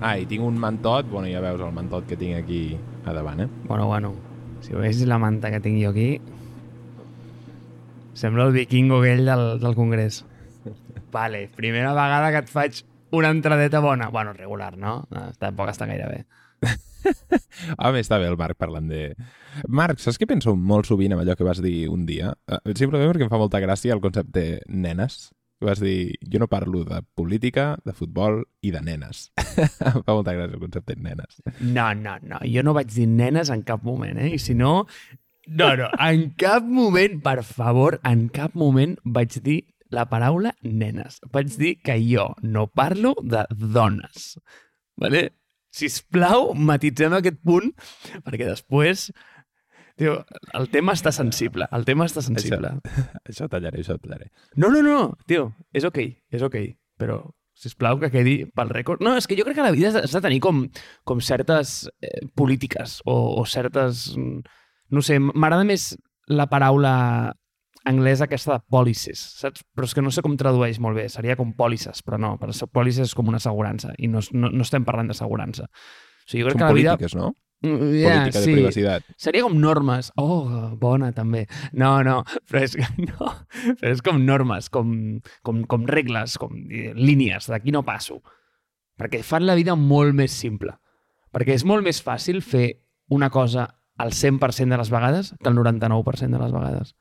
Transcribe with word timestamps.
Ah, 0.00 0.14
i 0.18 0.26
tinc 0.30 0.44
un 0.46 0.58
mantot, 0.60 1.08
bueno, 1.10 1.26
ja 1.30 1.42
veus 1.42 1.60
el 1.60 1.72
mantot 1.74 2.06
que 2.06 2.16
tinc 2.16 2.36
aquí 2.38 2.62
a 3.04 3.14
davant, 3.16 3.40
eh? 3.42 3.48
Bueno, 3.64 3.86
bueno, 3.86 4.14
si 4.60 4.74
veus 4.74 5.00
la 5.06 5.18
manta 5.18 5.50
que 5.50 5.60
tinc 5.60 5.82
jo 5.82 5.90
aquí... 5.90 6.20
Sembla 8.18 8.48
el 8.48 8.52
vikingo 8.52 8.98
aquell 8.98 9.24
del, 9.26 9.60
del 9.62 9.74
Congrés. 9.78 10.24
Vale, 11.12 11.48
primera 11.54 11.92
vegada 11.94 12.32
que 12.34 12.40
et 12.42 12.50
faig 12.50 12.82
una 13.14 13.30
entradeta 13.30 13.80
bona. 13.80 14.08
Bueno, 14.10 14.32
regular, 14.32 14.76
no? 14.76 15.04
no 15.10 15.28
tampoc 15.38 15.70
està 15.70 15.86
gaire 15.86 16.08
bé. 16.10 16.24
Home, 17.78 18.02
està 18.02 18.18
bé 18.18 18.28
el 18.28 18.38
Marc 18.38 18.58
parlant 18.58 18.88
de... 18.90 19.12
Marc, 19.70 20.02
saps 20.02 20.18
què 20.18 20.26
penso 20.28 20.54
molt 20.54 20.88
sovint 20.90 21.14
amb 21.14 21.24
allò 21.24 21.36
que 21.38 21.46
vas 21.46 21.62
dir 21.62 21.88
un 21.90 22.04
dia? 22.08 22.34
Uh, 22.50 22.74
simplement 22.74 23.10
perquè 23.10 23.26
em 23.26 23.32
fa 23.32 23.40
molta 23.40 23.62
gràcia 23.62 23.94
el 23.94 24.02
concepte 24.04 24.60
nenes. 24.66 25.28
Vas 25.60 25.80
dir, 25.82 26.14
jo 26.22 26.38
no 26.38 26.46
parlo 26.46 26.84
de 26.86 27.00
política, 27.18 27.78
de 27.84 27.92
futbol 27.92 28.44
i 28.62 28.70
de 28.70 28.82
nenes. 28.84 29.28
em 29.58 30.02
fa 30.06 30.14
molta 30.14 30.34
gràcia 30.36 30.54
el 30.54 30.62
concepte 30.62 30.94
de 30.94 31.02
nenes. 31.02 31.40
No, 31.60 31.88
no, 31.98 32.14
no. 32.22 32.38
Jo 32.46 32.62
no 32.62 32.76
vaig 32.76 32.92
dir 32.94 33.08
nenes 33.10 33.50
en 33.50 33.64
cap 33.66 33.82
moment, 33.86 34.20
eh? 34.22 34.30
I 34.36 34.38
si 34.42 34.54
no... 34.54 34.86
No, 35.48 35.72
no, 35.80 35.88
en 36.04 36.28
cap 36.36 36.62
moment, 36.62 37.16
per 37.24 37.40
favor, 37.42 37.96
en 38.06 38.26
cap 38.28 38.54
moment 38.58 38.98
vaig 39.02 39.38
dir 39.42 39.62
la 39.90 40.04
paraula 40.10 40.52
nenes. 40.62 41.18
Vaig 41.32 41.56
dir 41.58 41.78
que 41.82 41.96
jo 42.04 42.28
no 42.44 42.66
parlo 42.68 43.14
de 43.22 43.46
dones. 43.50 44.36
Vale? 45.00 45.30
Sisplau, 45.74 46.52
matitzem 46.54 47.18
aquest 47.18 47.42
punt, 47.44 47.74
perquè 48.26 48.46
després... 48.48 49.08
Tio, 49.98 50.20
el 50.54 50.68
tema 50.70 50.94
està 50.94 51.10
sensible. 51.14 51.66
El 51.74 51.84
tema 51.88 52.06
està 52.06 52.22
sensible. 52.22 52.70
Això, 52.78 53.06
això 53.32 53.48
tallaré, 53.50 53.82
això 53.82 53.98
tallaré. 53.98 54.30
No, 54.54 54.70
no, 54.70 54.82
no, 54.86 55.00
tio, 55.26 55.50
és 55.74 55.86
ok, 55.88 55.98
és 56.38 56.44
ok, 56.46 56.60
però 57.00 57.18
sisplau 57.58 57.98
que 57.98 58.12
quedi 58.14 58.36
pel 58.54 58.70
rècord. 58.70 59.02
No, 59.02 59.16
és 59.18 59.26
que 59.26 59.36
jo 59.38 59.46
crec 59.46 59.58
que 59.58 59.66
la 59.66 59.74
vida 59.74 59.90
has 59.90 60.14
de 60.14 60.22
tenir 60.22 60.38
com, 60.44 60.62
com 61.08 61.22
certes 61.24 61.88
eh, 62.00 62.22
polítiques 62.38 63.00
o, 63.04 63.18
o 63.40 63.44
certes... 63.50 64.12
No 64.88 65.02
sé, 65.04 65.18
m'agrada 65.18 65.66
més 65.68 65.90
la 66.32 66.46
paraula 66.48 67.34
anglesa 67.88 68.28
aquesta 68.28 68.54
de 68.54 68.64
policies, 68.70 69.20
saps? 69.40 69.64
Però 69.76 69.88
és 69.88 69.94
que 69.96 70.04
no 70.04 70.12
sé 70.14 70.22
com 70.24 70.36
tradueix 70.38 70.78
molt 70.80 70.96
bé, 70.96 71.08
seria 71.12 71.36
com 71.36 71.50
pòlisses, 71.56 72.00
però 72.04 72.20
no, 72.20 72.36
per 72.40 72.52
policies 72.72 73.10
és 73.10 73.16
com 73.16 73.28
una 73.28 73.40
assegurança, 73.42 73.92
i 73.98 74.08
no, 74.12 74.22
no, 74.32 74.52
no 74.52 74.64
estem 74.64 74.86
parlant 74.86 75.10
d'assegurança. 75.10 75.68
O 75.68 76.30
sigui, 76.30 76.44
jo 76.44 76.48
crec 76.48 76.56
Són 76.56 76.62
que 76.62 76.70
la 76.70 76.78
vida... 76.78 76.96
polítiques, 76.96 77.18
no? 77.18 77.32
Mm, 77.60 77.90
Yeah, 77.98 78.20
Política 78.20 78.38
de 78.38 78.44
sí. 78.44 78.52
privacitat. 78.54 79.06
Seria 79.16 79.42
com 79.42 79.56
normes. 79.58 80.12
Oh, 80.16 80.46
bona, 80.78 81.10
també. 81.12 81.46
No, 81.72 81.96
no, 82.06 82.20
però 82.46 82.62
és, 82.62 82.76
no, 83.08 83.32
però 83.80 83.90
és 83.90 84.02
com 84.04 84.20
normes, 84.24 84.68
com, 84.70 84.92
com, 85.42 85.64
com 85.66 85.86
regles, 85.90 86.36
com 86.38 86.54
eh, 86.70 86.92
línies, 86.94 87.48
d'aquí 87.50 87.74
no 87.74 87.82
passo. 87.86 88.20
Perquè 88.98 89.22
fan 89.26 89.46
la 89.46 89.56
vida 89.58 89.74
molt 89.78 90.14
més 90.14 90.34
simple. 90.34 90.76
Perquè 91.34 91.54
és 91.58 91.66
molt 91.66 91.84
més 91.86 92.00
fàcil 92.02 92.40
fer 92.42 92.68
una 93.14 93.30
cosa 93.30 93.66
al 93.98 94.14
100% 94.14 94.70
de 94.70 94.78
les 94.78 94.90
vegades 94.90 95.34
que 95.42 95.50
el 95.50 95.58
99% 95.58 96.30
de 96.30 96.38
les 96.38 96.54
vegades. 96.54 96.94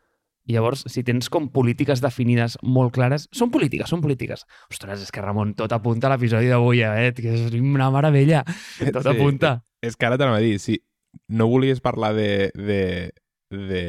I 0.47 0.55
llavors, 0.55 0.85
si 0.87 1.03
tens 1.03 1.27
com 1.29 1.49
polítiques 1.51 1.99
definides 1.99 2.55
molt 2.63 2.93
clares... 2.95 3.25
Són 3.35 3.51
polítiques, 3.51 3.89
són 3.91 3.99
polítiques. 4.03 4.45
Ostres, 4.71 5.01
és 5.03 5.11
que 5.11 5.21
Ramon, 5.23 5.51
tot 5.59 5.73
apunta 5.75 6.07
a 6.07 6.13
l'episodi 6.13 6.47
d'avui, 6.47 6.79
eh? 6.87 7.11
Que 7.17 7.33
és 7.35 7.55
una 7.59 7.89
meravella. 7.91 8.45
Tot 8.95 9.03
Sí. 9.03 9.11
apunta. 9.11 9.57
És 9.83 9.97
que 9.99 10.07
ara 10.07 10.17
t'anava 10.17 10.39
a 10.39 10.45
dir, 10.45 10.55
si 10.63 10.79
no 11.27 11.49
volies 11.51 11.81
parlar 11.83 12.13
de, 12.15 12.49
de, 12.55 13.11
de 13.51 13.83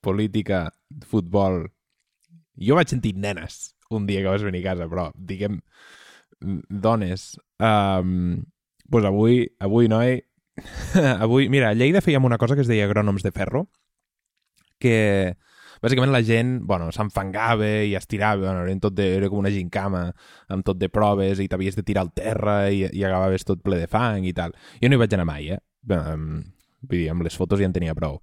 política, 0.00 0.68
futbol... 1.10 1.64
Jo 2.62 2.76
vaig 2.78 2.90
sentir 2.92 3.16
nenes 3.18 3.72
un 3.90 4.06
dia 4.06 4.22
que 4.22 4.30
vas 4.30 4.42
venir 4.44 4.62
a 4.62 4.70
casa, 4.70 4.86
però, 4.88 5.10
diguem, 5.18 5.58
dones. 6.68 7.38
Um, 7.58 8.44
pues 8.90 9.04
avui, 9.04 9.48
avui, 9.58 9.88
noi, 9.88 10.20
avui, 11.18 11.48
mira, 11.52 11.70
a 11.72 11.74
Lleida 11.74 12.02
fèiem 12.04 12.24
una 12.24 12.38
cosa 12.38 12.54
que 12.54 12.62
es 12.64 12.70
deia 12.70 12.86
agrònoms 12.88 13.24
de 13.24 13.32
ferro, 13.32 13.66
que 14.78 15.36
bàsicament 15.82 16.12
la 16.14 16.22
gent, 16.26 16.54
bueno, 16.68 16.90
s'enfangava 16.94 17.68
i 17.86 17.96
es 17.98 18.06
tirava, 18.06 18.46
bueno, 18.46 18.62
era, 18.64 18.78
tot 18.82 18.94
de, 18.96 19.08
era 19.18 19.30
com 19.32 19.42
una 19.42 19.52
gincama 19.52 20.04
amb 20.52 20.66
tot 20.66 20.78
de 20.78 20.88
proves 20.92 21.42
i 21.42 21.48
t'havies 21.50 21.78
de 21.78 21.84
tirar 21.86 22.06
al 22.06 22.12
terra 22.14 22.56
i, 22.70 22.84
i 22.86 23.04
acabaves 23.04 23.46
tot 23.48 23.62
ple 23.64 23.80
de 23.82 23.90
fang 23.90 24.26
i 24.28 24.34
tal. 24.36 24.54
Jo 24.82 24.90
no 24.90 24.98
hi 24.98 25.02
vaig 25.02 25.16
anar 25.18 25.28
mai, 25.28 25.50
eh? 25.56 25.60
Um, 25.90 26.44
vull 26.86 27.00
dir, 27.00 27.08
amb 27.10 27.26
les 27.26 27.36
fotos 27.38 27.60
ja 27.60 27.68
en 27.68 27.74
tenia 27.74 27.96
prou. 27.98 28.20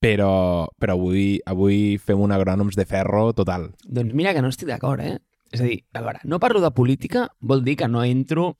Però, 0.00 0.68
però 0.80 0.94
avui, 0.96 1.42
avui 1.44 1.98
fem 2.00 2.20
un 2.24 2.32
agrònoms 2.32 2.78
de 2.78 2.86
ferro 2.88 3.34
total. 3.36 3.68
Doncs 3.84 4.14
mira 4.16 4.32
que 4.32 4.40
no 4.40 4.48
estic 4.48 4.70
d'acord, 4.70 5.02
eh? 5.04 5.18
És 5.50 5.60
a 5.60 5.66
dir, 5.66 5.80
a 5.92 6.04
veure, 6.04 6.22
no 6.30 6.38
parlo 6.40 6.62
de 6.62 6.70
política, 6.70 7.26
vol 7.42 7.64
dir 7.66 7.74
que 7.76 7.88
no 7.90 8.04
entro 8.06 8.54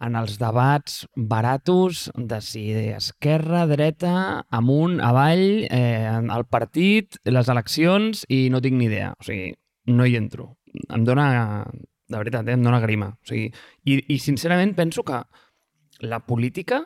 en 0.00 0.16
els 0.18 0.38
debats 0.40 1.02
baratos 1.14 2.08
de 2.16 2.40
si 2.42 2.64
esquerra, 2.94 3.66
dreta, 3.70 4.46
amunt, 4.50 5.00
avall, 5.04 5.66
eh, 5.68 6.08
el 6.08 6.46
partit, 6.50 7.20
les 7.24 7.48
eleccions, 7.52 8.24
i 8.28 8.48
no 8.50 8.62
tinc 8.64 8.78
ni 8.78 8.88
idea. 8.90 9.12
O 9.18 9.26
sigui, 9.26 9.52
no 9.92 10.06
hi 10.06 10.16
entro. 10.16 10.56
Em 10.88 11.04
dóna, 11.04 11.28
de 12.08 12.18
veritat, 12.18 12.48
eh, 12.48 12.56
em 12.56 12.64
dóna 12.64 12.80
grima. 12.80 13.12
O 13.14 13.28
sigui, 13.28 13.52
i, 13.84 14.00
I 14.08 14.18
sincerament 14.18 14.74
penso 14.78 15.04
que 15.04 15.22
la 16.02 16.20
política 16.26 16.82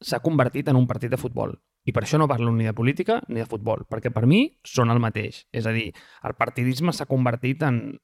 s'ha 0.00 0.22
convertit 0.24 0.68
en 0.68 0.78
un 0.78 0.86
partit 0.86 1.10
de 1.10 1.20
futbol. 1.20 1.56
I 1.88 1.92
per 1.96 2.04
això 2.04 2.20
no 2.20 2.28
parlo 2.28 2.52
ni 2.52 2.66
de 2.68 2.74
política 2.76 3.20
ni 3.28 3.40
de 3.40 3.48
futbol, 3.48 3.86
perquè 3.88 4.12
per 4.12 4.26
mi 4.28 4.44
són 4.64 4.92
el 4.92 5.00
mateix. 5.00 5.46
És 5.52 5.66
a 5.66 5.72
dir, 5.72 5.90
el 6.22 6.36
partidisme 6.38 6.92
s'ha 6.92 7.08
convertit 7.10 7.64
en... 7.66 7.98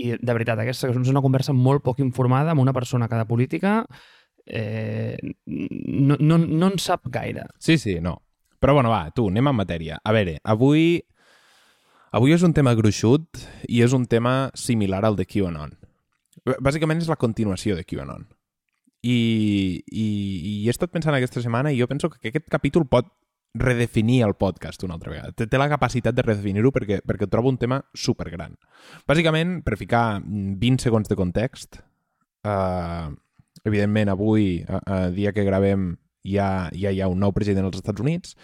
I 0.00 0.14
de 0.16 0.32
veritat, 0.32 0.60
aquesta 0.62 0.88
és 0.90 1.12
una 1.12 1.22
conversa 1.24 1.52
molt 1.56 1.84
poc 1.84 2.00
informada 2.00 2.54
amb 2.54 2.62
una 2.62 2.74
persona 2.76 3.08
que 3.08 3.18
de 3.20 3.28
política 3.28 3.74
eh, 4.46 5.16
no, 5.46 6.16
no, 6.18 6.38
no 6.38 6.72
en 6.72 6.78
sap 6.78 7.08
gaire. 7.12 7.46
Sí, 7.58 7.78
sí, 7.78 8.00
no. 8.00 8.20
Però 8.60 8.74
bueno, 8.76 8.90
va, 8.92 9.08
tu, 9.16 9.28
anem 9.30 9.48
en 9.52 9.56
matèria. 9.62 10.00
A 10.04 10.16
veure, 10.16 10.38
avui... 10.44 11.00
Avui 12.10 12.34
és 12.34 12.42
un 12.42 12.50
tema 12.50 12.72
gruixut 12.74 13.38
i 13.70 13.84
és 13.84 13.92
un 13.94 14.02
tema 14.10 14.50
similar 14.58 15.04
al 15.06 15.14
de 15.14 15.22
QAnon. 15.30 15.76
Bàsicament 16.58 16.98
és 16.98 17.06
la 17.06 17.18
continuació 17.20 17.76
de 17.78 17.84
QAnon. 17.86 18.24
I, 19.06 19.14
i, 19.86 20.06
i 20.50 20.54
he 20.66 20.72
estat 20.74 20.90
pensant 20.90 21.14
aquesta 21.14 21.38
setmana 21.40 21.70
i 21.70 21.78
jo 21.78 21.86
penso 21.88 22.10
que 22.10 22.32
aquest 22.32 22.50
capítol 22.50 22.88
pot 22.90 23.06
redefinir 23.54 24.22
el 24.22 24.34
podcast 24.34 24.82
una 24.84 24.94
altra 24.94 25.10
vegada. 25.10 25.32
Té, 25.34 25.46
té 25.50 25.58
la 25.58 25.68
capacitat 25.70 26.14
de 26.14 26.22
redefinir-ho 26.22 26.70
perquè, 26.74 27.00
perquè 27.06 27.28
trobo 27.30 27.50
un 27.50 27.58
tema 27.58 27.80
supergran. 27.94 28.54
Bàsicament, 29.10 29.60
per 29.66 29.78
ficar 29.80 30.20
20 30.22 30.84
segons 30.84 31.10
de 31.10 31.18
context, 31.18 31.80
eh, 32.46 33.08
evidentment 33.64 34.12
avui, 34.12 34.62
a, 34.68 35.08
dia 35.14 35.34
que 35.34 35.44
gravem, 35.44 35.96
ja, 36.22 36.68
ja 36.76 36.92
hi 36.92 37.00
ha 37.00 37.08
un 37.10 37.18
nou 37.20 37.32
president 37.32 37.66
als 37.66 37.80
Estats 37.80 38.02
Units 38.02 38.36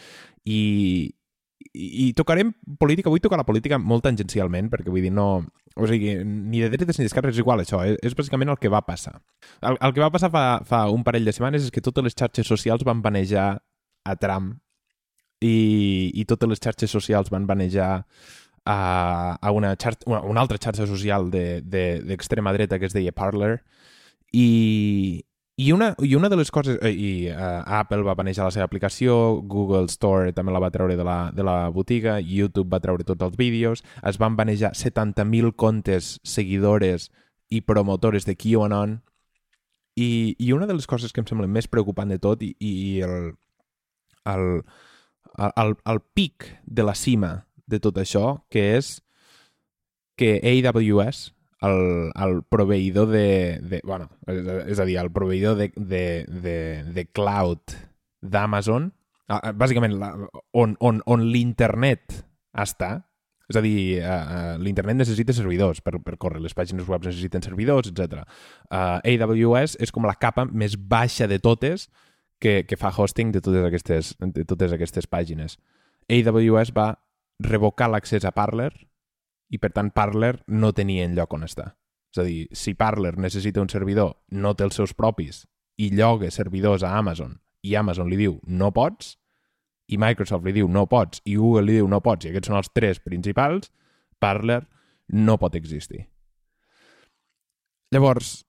i, 0.49 1.13
i, 1.71 1.87
i 2.07 2.13
tocarem 2.17 2.55
política, 2.81 3.13
vull 3.13 3.23
tocar 3.23 3.39
la 3.39 3.47
política 3.47 3.79
molt 3.79 4.07
tangencialment, 4.09 4.73
perquè 4.73 4.91
vull 4.91 5.07
dir, 5.07 5.15
no... 5.15 5.47
O 5.77 5.85
sigui, 5.85 6.15
ni 6.25 6.63
de 6.65 6.71
dretes 6.73 6.97
ni 6.97 7.05
d'esquerres 7.05 7.35
és 7.35 7.43
igual, 7.43 7.61
això. 7.61 7.83
És, 7.85 7.99
és 8.01 8.15
bàsicament 8.17 8.49
el 8.49 8.57
que 8.57 8.71
va 8.73 8.81
passar. 8.81 9.19
El, 9.61 9.77
el 9.77 9.93
que 9.93 10.01
va 10.01 10.09
passar 10.09 10.31
fa, 10.33 10.63
fa 10.65 10.87
un 10.89 11.03
parell 11.05 11.29
de 11.29 11.35
setmanes 11.37 11.67
és 11.67 11.75
que 11.75 11.85
totes 11.85 12.07
les 12.07 12.17
xarxes 12.17 12.49
socials 12.49 12.81
van 12.89 13.03
banejar 13.05 13.51
a 14.09 14.15
Trump 14.17 14.55
i, 15.41 16.11
i 16.15 16.25
totes 16.25 16.49
les 16.49 16.63
xarxes 16.63 16.91
socials 16.91 17.31
van 17.31 17.47
banejar 17.47 18.07
a, 18.67 19.39
a 19.41 19.53
una, 19.53 19.75
xarxa, 19.77 20.05
una, 20.09 20.41
altra 20.41 20.59
xarxa 20.59 20.87
social 20.87 21.31
d'extrema 21.31 22.53
de, 22.53 22.59
de, 22.59 22.59
dreta 22.59 22.79
que 22.79 22.87
es 22.87 22.97
deia 22.97 23.13
Parler. 23.13 23.63
I, 24.33 25.25
i 25.57 25.73
una, 25.73 25.95
I 26.03 26.15
una 26.17 26.29
de 26.29 26.37
les 26.37 26.51
coses... 26.51 26.79
eh, 26.83 26.91
I 26.93 27.11
uh, 27.31 27.63
Apple 27.79 28.03
va 28.05 28.17
banejar 28.19 28.45
la 28.45 28.53
seva 28.53 28.67
aplicació, 28.67 29.41
Google 29.43 29.87
Store 29.93 30.35
també 30.37 30.53
la 30.53 30.61
va 30.61 30.73
treure 30.75 30.97
de 30.99 31.05
la, 31.07 31.31
de 31.33 31.47
la 31.47 31.69
botiga, 31.71 32.19
YouTube 32.21 32.73
va 32.73 32.83
treure 32.83 33.07
tots 33.07 33.25
els 33.25 33.37
vídeos, 33.39 33.85
es 34.03 34.19
van 34.19 34.37
banejar 34.37 34.75
70.000 34.75 35.55
comptes 35.57 36.17
seguidores 36.25 37.11
i 37.49 37.63
promotores 37.63 38.27
de 38.27 38.35
QAnon, 38.37 38.99
i, 39.97 40.37
i 40.39 40.53
una 40.53 40.67
de 40.67 40.75
les 40.77 40.87
coses 40.87 41.13
que 41.13 41.23
em 41.23 41.29
sembla 41.29 41.49
més 41.49 41.71
preocupant 41.73 42.11
de 42.13 42.19
tot 42.21 42.43
i, 42.45 42.51
i 42.61 43.01
el, 43.07 43.31
el, 44.29 44.61
el, 45.37 45.77
el 45.85 46.01
pic 46.15 46.49
de 46.65 46.85
la 46.87 46.95
cima 46.95 47.47
de 47.67 47.81
tot 47.83 47.99
això, 47.99 48.43
que 48.51 48.77
és 48.77 48.97
que 50.17 50.39
AWS, 50.41 51.33
el, 51.67 52.13
el 52.15 52.39
proveïdor 52.49 53.11
de, 53.11 53.29
de... 53.63 53.81
bueno, 53.85 54.09
és, 54.29 54.79
a 54.79 54.87
dir, 54.89 54.99
el 55.01 55.11
proveïdor 55.13 55.57
de, 55.59 55.71
de, 55.77 56.05
de, 56.29 56.59
de 56.97 57.05
cloud 57.13 57.77
d'Amazon, 58.23 58.91
bàsicament 59.59 59.97
la, 59.99 60.13
on, 60.55 60.77
on, 60.81 61.03
on 61.11 61.27
l'internet 61.33 62.23
està, 62.57 62.95
és 63.47 63.59
a 63.59 63.63
dir, 63.63 64.01
uh, 64.03 64.57
l'internet 64.59 64.99
necessita 64.99 65.35
servidors 65.37 65.83
per, 65.85 66.01
per 66.03 66.17
córrer, 66.19 66.41
les 66.43 66.55
pàgines 66.57 66.89
web 66.91 67.05
necessiten 67.07 67.45
servidors, 67.45 67.93
etc. 67.93 68.25
Uh, 68.67 68.99
AWS 69.07 69.77
és 69.83 69.93
com 69.95 70.07
la 70.07 70.17
capa 70.19 70.47
més 70.51 70.75
baixa 70.77 71.29
de 71.31 71.39
totes 71.43 71.87
que, 72.39 72.65
que 72.69 72.77
fa 72.77 72.93
hosting 72.97 73.33
de 73.33 73.41
totes 73.41 73.65
aquestes, 73.67 74.15
de 74.21 74.45
totes 74.45 74.75
aquestes 74.77 75.09
pàgines. 75.09 75.59
AWS 76.09 76.73
va 76.77 76.93
revocar 77.43 77.89
l'accés 77.91 78.25
a 78.25 78.33
Parler 78.37 78.73
i, 79.51 79.59
per 79.59 79.73
tant, 79.73 79.91
Parler 79.95 80.37
no 80.47 80.73
tenia 80.75 81.07
enlloc 81.07 81.35
on 81.37 81.47
estar. 81.47 81.75
És 82.15 82.23
a 82.23 82.25
dir, 82.27 82.47
si 82.53 82.75
Parler 82.75 83.17
necessita 83.21 83.61
un 83.61 83.71
servidor, 83.73 84.17
no 84.31 84.55
té 84.55 84.65
els 84.65 84.77
seus 84.79 84.95
propis, 84.97 85.45
i 85.77 85.91
lloga 85.93 86.31
servidors 86.33 86.83
a 86.87 86.97
Amazon, 86.97 87.37
i 87.63 87.75
Amazon 87.77 88.09
li 88.09 88.19
diu 88.21 88.39
no 88.47 88.73
pots, 88.73 89.17
i 89.87 89.99
Microsoft 90.01 90.47
li 90.47 90.55
diu 90.57 90.69
no 90.73 90.87
pots, 90.91 91.21
i 91.25 91.37
Google 91.37 91.67
li 91.67 91.79
diu 91.79 91.89
no 91.89 92.01
pots, 92.03 92.27
i 92.27 92.33
aquests 92.33 92.51
són 92.51 92.59
els 92.59 92.73
tres 92.75 93.01
principals, 93.05 93.71
Parler 94.19 94.63
no 95.13 95.37
pot 95.39 95.55
existir. 95.55 96.07
Llavors, 97.95 98.41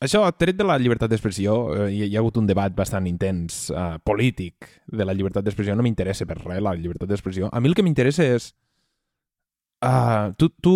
això, 0.00 0.22
tret 0.38 0.56
de 0.58 0.66
la 0.66 0.78
llibertat 0.78 1.10
d'expressió, 1.10 1.56
eh, 1.74 1.88
hi, 1.94 2.04
hi 2.06 2.16
ha 2.16 2.22
hagut 2.22 2.38
un 2.40 2.46
debat 2.46 2.74
bastant 2.74 3.06
intens, 3.10 3.68
eh, 3.70 3.98
polític, 4.04 4.68
de 4.86 5.04
la 5.04 5.14
llibertat 5.14 5.44
d'expressió. 5.44 5.76
No 5.76 5.86
m'interessa 5.86 6.26
per 6.26 6.38
res 6.40 6.62
la 6.62 6.76
llibertat 6.78 7.10
d'expressió. 7.10 7.50
A 7.52 7.60
mi 7.60 7.70
el 7.70 7.76
que 7.78 7.86
m'interessa 7.86 8.26
és... 8.36 8.52
Uh, 9.84 10.34
tu, 10.38 10.48
tu... 10.62 10.74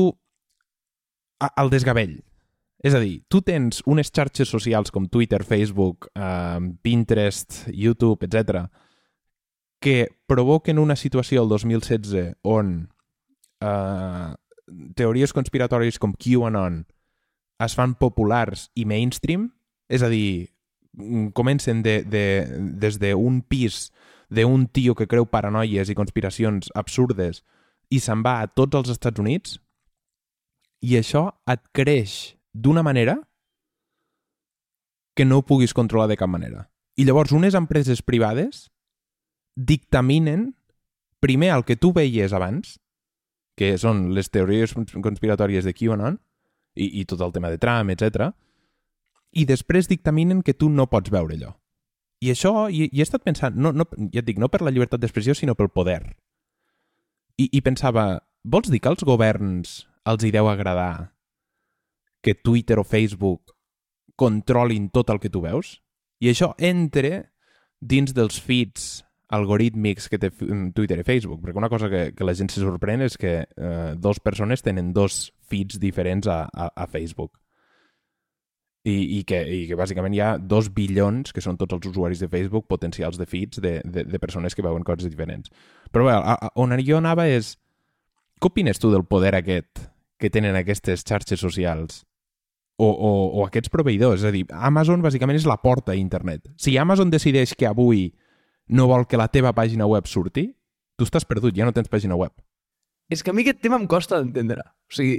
A, 1.42 1.48
el 1.62 1.72
desgavell. 1.72 2.20
És 2.82 2.94
a 2.94 3.00
dir, 3.02 3.22
tu 3.30 3.40
tens 3.42 3.82
unes 3.86 4.10
xarxes 4.14 4.50
socials 4.50 4.90
com 4.94 5.08
Twitter, 5.10 5.42
Facebook, 5.46 6.08
uh, 6.18 6.58
Pinterest, 6.82 7.66
YouTube, 7.70 8.26
etc 8.26 8.66
que 9.82 10.08
provoquen 10.30 10.78
una 10.78 10.96
situació 10.96 11.42
el 11.42 11.50
2016 11.50 12.38
on 12.48 12.70
uh, 13.60 14.32
teories 14.96 15.34
conspiratòries 15.36 15.98
com 16.00 16.14
QAnon 16.14 16.84
es 17.64 17.76
fan 17.78 17.94
populars 17.98 18.68
i 18.74 18.86
mainstream, 18.88 19.50
és 19.88 20.02
a 20.02 20.10
dir, 20.12 20.50
mm, 20.94 21.32
comencen 21.36 21.82
de, 21.82 22.02
de, 22.04 22.24
des 22.80 22.98
d'un 22.98 23.42
pis 23.42 23.90
d'un 24.32 24.66
tio 24.66 24.94
que 24.96 25.06
creu 25.06 25.26
paranoies 25.28 25.90
i 25.90 25.94
conspiracions 25.94 26.70
absurdes 26.74 27.42
i 27.92 28.00
se'n 28.00 28.22
va 28.24 28.38
a 28.40 28.48
tots 28.48 28.78
els 28.78 28.88
Estats 28.94 29.20
Units, 29.20 29.58
i 30.80 30.96
això 30.96 31.28
et 31.46 31.60
creix 31.76 32.34
d'una 32.52 32.82
manera 32.82 33.18
que 35.14 35.26
no 35.28 35.38
ho 35.38 35.46
puguis 35.46 35.74
controlar 35.76 36.08
de 36.08 36.16
cap 36.16 36.30
manera. 36.32 36.70
I 36.96 37.04
llavors 37.04 37.32
unes 37.36 37.54
empreses 37.54 38.02
privades 38.02 38.70
dictaminen 39.56 40.54
primer 41.20 41.52
el 41.54 41.64
que 41.64 41.76
tu 41.76 41.92
veies 41.92 42.32
abans, 42.32 42.78
que 43.56 43.76
són 43.78 44.10
les 44.16 44.32
teories 44.32 44.72
conspiratòries 44.74 45.68
de 45.68 45.74
QAnon, 45.76 46.18
i, 46.74 47.00
i 47.00 47.04
tot 47.08 47.20
el 47.20 47.32
tema 47.34 47.50
de 47.52 47.60
Trump, 47.60 47.92
etc. 47.92 48.30
I 49.32 49.46
després 49.48 49.88
dictaminen 49.90 50.42
que 50.42 50.54
tu 50.54 50.70
no 50.70 50.88
pots 50.90 51.12
veure 51.12 51.36
allò. 51.36 51.52
I 52.22 52.30
això, 52.32 52.68
i, 52.70 52.86
i 52.92 53.00
he 53.00 53.06
estat 53.06 53.24
pensant, 53.26 53.56
no, 53.58 53.72
no, 53.74 53.86
ja 54.12 54.22
et 54.22 54.28
dic, 54.28 54.38
no 54.38 54.50
per 54.52 54.62
la 54.62 54.70
llibertat 54.70 55.02
d'expressió, 55.02 55.34
sinó 55.34 55.56
pel 55.58 55.72
poder. 55.74 56.00
I, 57.40 57.48
I 57.50 57.62
pensava, 57.64 58.22
vols 58.44 58.70
dir 58.70 58.78
que 58.82 58.92
als 58.92 59.02
governs 59.06 59.80
els 60.06 60.22
hi 60.22 60.30
deu 60.34 60.48
agradar 60.50 61.12
que 62.22 62.36
Twitter 62.38 62.78
o 62.78 62.86
Facebook 62.86 63.56
controlin 64.16 64.88
tot 64.94 65.10
el 65.10 65.18
que 65.18 65.32
tu 65.32 65.42
veus? 65.42 65.80
I 66.22 66.30
això 66.30 66.52
entre 66.62 67.32
dins 67.82 68.14
dels 68.14 68.38
feeds 68.38 69.02
algorítmics 69.32 70.10
que 70.12 70.18
té 70.20 70.28
Twitter 70.76 70.98
i 71.00 71.06
Facebook, 71.06 71.40
perquè 71.40 71.60
una 71.60 71.70
cosa 71.72 71.88
que, 71.88 72.02
que 72.12 72.26
la 72.26 72.34
gent 72.36 72.50
se 72.52 72.60
sorprèn 72.60 73.04
és 73.06 73.16
que 73.20 73.32
eh, 73.42 73.92
dos 73.96 74.20
persones 74.20 74.60
tenen 74.64 74.92
dos 74.92 75.30
feeds 75.48 75.80
diferents 75.80 76.28
a, 76.28 76.44
a, 76.52 76.68
a 76.84 76.86
Facebook. 76.86 77.38
I, 78.84 78.96
i, 79.18 79.22
que, 79.24 79.38
I 79.38 79.60
que 79.70 79.78
bàsicament 79.78 80.12
hi 80.16 80.20
ha 80.20 80.32
dos 80.36 80.68
bilions, 80.74 81.30
que 81.32 81.40
són 81.40 81.56
tots 81.56 81.76
els 81.76 81.86
usuaris 81.92 82.20
de 82.20 82.28
Facebook, 82.28 82.66
potencials 82.68 83.16
de 83.18 83.28
feeds 83.30 83.62
de, 83.62 83.76
de, 83.86 84.04
de 84.10 84.20
persones 84.20 84.56
que 84.58 84.64
veuen 84.64 84.82
coses 84.84 85.08
diferents. 85.08 85.52
Però 85.94 86.08
bé, 86.08 86.16
on 86.58 86.76
jo 86.82 86.98
anava 86.98 87.28
és... 87.30 87.56
Què 88.42 88.50
opines 88.50 88.80
tu 88.82 88.90
del 88.90 89.06
poder 89.06 89.36
aquest 89.38 89.84
que 90.18 90.28
tenen 90.34 90.58
aquestes 90.58 91.04
xarxes 91.06 91.38
socials 91.38 92.00
o, 92.74 92.88
o, 92.90 93.10
o 93.38 93.44
aquests 93.46 93.70
proveïdors? 93.70 94.24
És 94.24 94.26
a 94.26 94.34
dir, 94.34 94.42
Amazon 94.50 95.00
bàsicament 95.00 95.38
és 95.38 95.46
la 95.46 95.60
porta 95.62 95.94
a 95.94 96.00
internet. 96.00 96.50
Si 96.58 96.74
Amazon 96.76 97.14
decideix 97.14 97.54
que 97.54 97.70
avui 97.70 98.08
no 98.68 98.88
vol 98.90 99.06
que 99.08 99.20
la 99.20 99.28
teva 99.32 99.52
pàgina 99.56 99.88
web 99.88 100.06
surti, 100.10 100.48
tu 100.98 101.06
estàs 101.08 101.26
perdut, 101.28 101.56
ja 101.56 101.66
no 101.66 101.74
tens 101.74 101.90
pàgina 101.90 102.16
web. 102.18 102.32
És 103.12 103.22
que 103.22 103.32
a 103.32 103.36
mi 103.36 103.44
aquest 103.44 103.60
tema 103.64 103.80
em 103.80 103.88
costa 103.90 104.20
d'entendre. 104.20 104.62
O 104.88 104.96
sigui, 104.96 105.18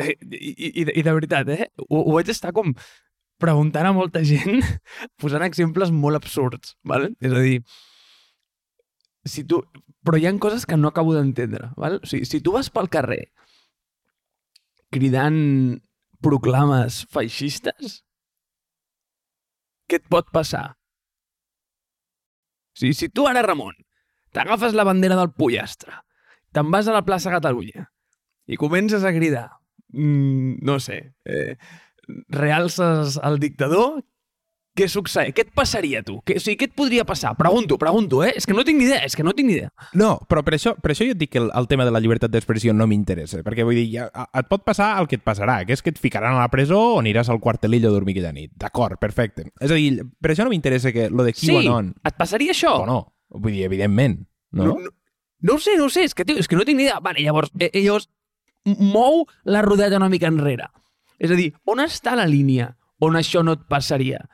eh, 0.00 0.14
i, 0.30 0.52
i, 0.68 0.86
i 0.86 1.02
de 1.02 1.12
veritat, 1.12 1.50
eh? 1.52 1.68
Ho, 1.88 2.00
ho 2.04 2.16
vaig 2.16 2.30
estar 2.32 2.54
com 2.56 2.72
preguntant 3.42 3.86
a 3.86 3.94
molta 3.94 4.22
gent, 4.26 4.62
posant 5.22 5.44
exemples 5.46 5.92
molt 5.94 6.18
absurds, 6.18 6.76
¿vale? 6.84 7.12
És 7.20 7.34
a 7.34 7.44
dir, 7.44 7.60
si 9.28 9.44
tu... 9.44 9.62
Però 10.06 10.16
hi 10.16 10.28
ha 10.28 10.32
coses 10.40 10.64
que 10.64 10.76
no 10.78 10.88
acabo 10.88 11.12
d'entendre, 11.12 11.72
¿vale? 11.76 11.98
O 12.00 12.08
sigui, 12.08 12.24
si 12.24 12.40
tu 12.40 12.54
vas 12.54 12.70
pel 12.72 12.88
carrer 12.88 13.26
cridant 14.94 15.36
proclames 16.24 17.02
feixistes, 17.12 17.98
què 19.88 20.00
et 20.00 20.06
pot 20.08 20.30
passar? 20.32 20.77
Sigui, 22.78 22.94
si 22.94 23.10
tu 23.10 23.26
ara, 23.28 23.42
Ramon, 23.46 23.76
t'agafes 24.34 24.76
la 24.76 24.86
bandera 24.86 25.18
del 25.18 25.32
pollastre, 25.34 26.00
te'n 26.54 26.70
vas 26.72 26.88
a 26.88 26.96
la 26.96 27.04
plaça 27.06 27.32
Catalunya 27.34 27.88
i 28.48 28.56
comences 28.56 29.04
a 29.04 29.12
cridar, 29.12 29.48
mm, 29.92 30.64
no 30.64 30.78
sé, 30.80 31.14
eh, 31.24 31.58
realces 32.32 33.18
el 33.22 33.38
dictador, 33.38 34.04
què 34.78 34.86
succeeix? 34.90 35.32
Què 35.34 35.44
et 35.46 35.50
passaria, 35.56 36.02
tu? 36.06 36.18
Què, 36.26 36.36
o 36.38 36.42
sigui, 36.42 36.56
què 36.60 36.68
et 36.70 36.74
podria 36.78 37.04
passar? 37.08 37.32
Pregunto, 37.38 37.78
pregunto, 37.80 38.20
eh? 38.24 38.30
És 38.38 38.46
que 38.46 38.54
no 38.54 38.64
tinc 38.66 38.78
ni 38.78 38.86
idea, 38.86 39.00
és 39.06 39.16
que 39.18 39.24
no 39.26 39.34
tinc 39.36 39.50
ni 39.50 39.56
idea. 39.56 39.72
No, 39.98 40.12
però 40.30 40.44
per 40.46 40.54
això, 40.56 40.74
per 40.78 40.92
això 40.94 41.06
jo 41.06 41.16
et 41.16 41.20
dic 41.20 41.32
que 41.34 41.40
el, 41.42 41.48
el 41.58 41.68
tema 41.70 41.86
de 41.88 41.94
la 41.94 42.00
llibertat 42.02 42.32
d'expressió 42.32 42.74
no 42.76 42.86
m'interessa, 42.90 43.42
perquè 43.46 43.66
vull 43.66 43.78
dir, 43.78 43.88
ja, 43.96 44.06
et 44.38 44.50
pot 44.50 44.62
passar 44.66 44.92
el 45.00 45.10
que 45.10 45.18
et 45.18 45.24
passarà, 45.26 45.58
que 45.66 45.74
és 45.74 45.82
que 45.82 45.90
et 45.94 45.98
ficaran 46.00 46.36
a 46.36 46.44
la 46.44 46.52
presó 46.52 46.78
o 46.94 47.00
aniràs 47.02 47.30
al 47.32 47.42
quartelillo 47.42 47.90
a 47.90 47.96
dormir 47.96 48.16
aquella 48.16 48.34
nit. 48.36 48.54
D'acord, 48.58 49.00
perfecte. 49.02 49.48
És 49.58 49.74
a 49.74 49.80
dir, 49.80 50.04
per 50.22 50.32
això 50.34 50.46
no 50.46 50.54
m'interessa 50.54 50.94
que 50.94 51.08
lo 51.10 51.26
de 51.26 51.34
QAnon... 51.34 51.92
Sí, 51.96 52.08
et 52.12 52.20
passaria 52.20 52.54
això? 52.54 52.78
O 52.84 52.88
no, 52.88 53.00
vull 53.34 53.56
dir, 53.58 53.66
evidentment, 53.66 54.20
no? 54.54 54.70
No, 54.70 54.78
no, 54.86 54.94
no 55.42 55.58
ho 55.58 55.62
sé, 55.62 55.76
no 55.78 55.90
ho 55.90 55.92
sé, 55.92 56.06
és 56.08 56.14
que, 56.14 56.26
tio, 56.28 56.38
és 56.38 56.48
que 56.48 56.58
no 56.58 56.66
tinc 56.68 56.78
ni 56.78 56.86
idea. 56.86 57.02
Vale, 57.04 57.22
llavors, 57.24 57.50
eh, 57.58 57.72
llavors, 57.82 58.08
mou 58.78 59.24
la 59.44 59.62
rodeta 59.66 59.98
una 59.98 60.10
mica 60.12 60.30
enrere. 60.30 60.70
És 61.18 61.34
a 61.34 61.38
dir, 61.38 61.50
on 61.66 61.82
està 61.82 62.14
la 62.14 62.28
línia 62.30 62.76
on 63.00 63.18
això 63.18 63.44
no 63.46 63.54
et 63.54 63.64
passaria? 63.70 64.24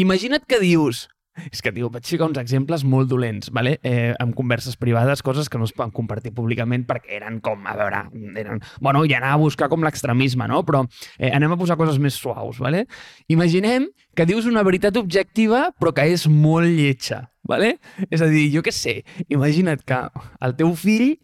Imagina't 0.00 0.46
que 0.48 0.60
dius... 0.62 1.08
És 1.48 1.62
que, 1.64 1.70
tio, 1.72 1.88
vaig 1.88 2.04
ficar 2.04 2.26
uns 2.28 2.36
exemples 2.36 2.82
molt 2.84 3.08
dolents, 3.08 3.48
vale? 3.56 3.78
eh, 3.88 4.12
amb 4.20 4.34
converses 4.36 4.76
privades, 4.76 5.22
coses 5.24 5.48
que 5.48 5.56
no 5.56 5.64
es 5.64 5.72
poden 5.72 5.92
compartir 5.96 6.34
públicament 6.36 6.84
perquè 6.84 7.16
eren 7.16 7.38
com, 7.44 7.64
a 7.64 7.72
veure, 7.78 8.02
eren... 8.36 8.60
Bueno, 8.84 9.06
i 9.08 9.14
anar 9.16 9.30
a 9.32 9.40
buscar 9.40 9.70
com 9.72 9.80
l'extremisme, 9.80 10.44
no? 10.50 10.60
Però 10.68 10.82
eh, 11.16 11.30
anem 11.32 11.54
a 11.54 11.58
posar 11.60 11.78
coses 11.80 11.96
més 12.04 12.18
suaus, 12.20 12.60
vale? 12.60 12.84
Imaginem 13.32 13.88
que 14.12 14.28
dius 14.28 14.48
una 14.50 14.64
veritat 14.66 15.00
objectiva 15.00 15.70
però 15.80 15.94
que 15.96 16.04
és 16.12 16.26
molt 16.28 16.68
lletja, 16.68 17.22
vale? 17.48 17.78
És 18.10 18.20
a 18.20 18.28
dir, 18.28 18.50
jo 18.52 18.60
què 18.64 18.76
sé, 18.76 18.98
imagina't 19.32 19.88
que 19.88 20.02
el 20.44 20.56
teu 20.60 20.76
fill 20.76 21.14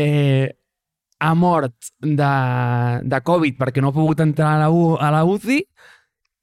eh, 0.00 0.56
ha 1.20 1.34
mort 1.34 1.92
de, 2.00 2.32
de 3.04 3.20
Covid 3.28 3.60
perquè 3.60 3.84
no 3.84 3.92
ha 3.92 3.96
pogut 3.96 4.24
entrar 4.24 4.54
a 4.54 4.64
la, 4.64 4.72
U, 4.72 4.94
a 4.96 5.12
la 5.12 5.24
UCI 5.28 5.60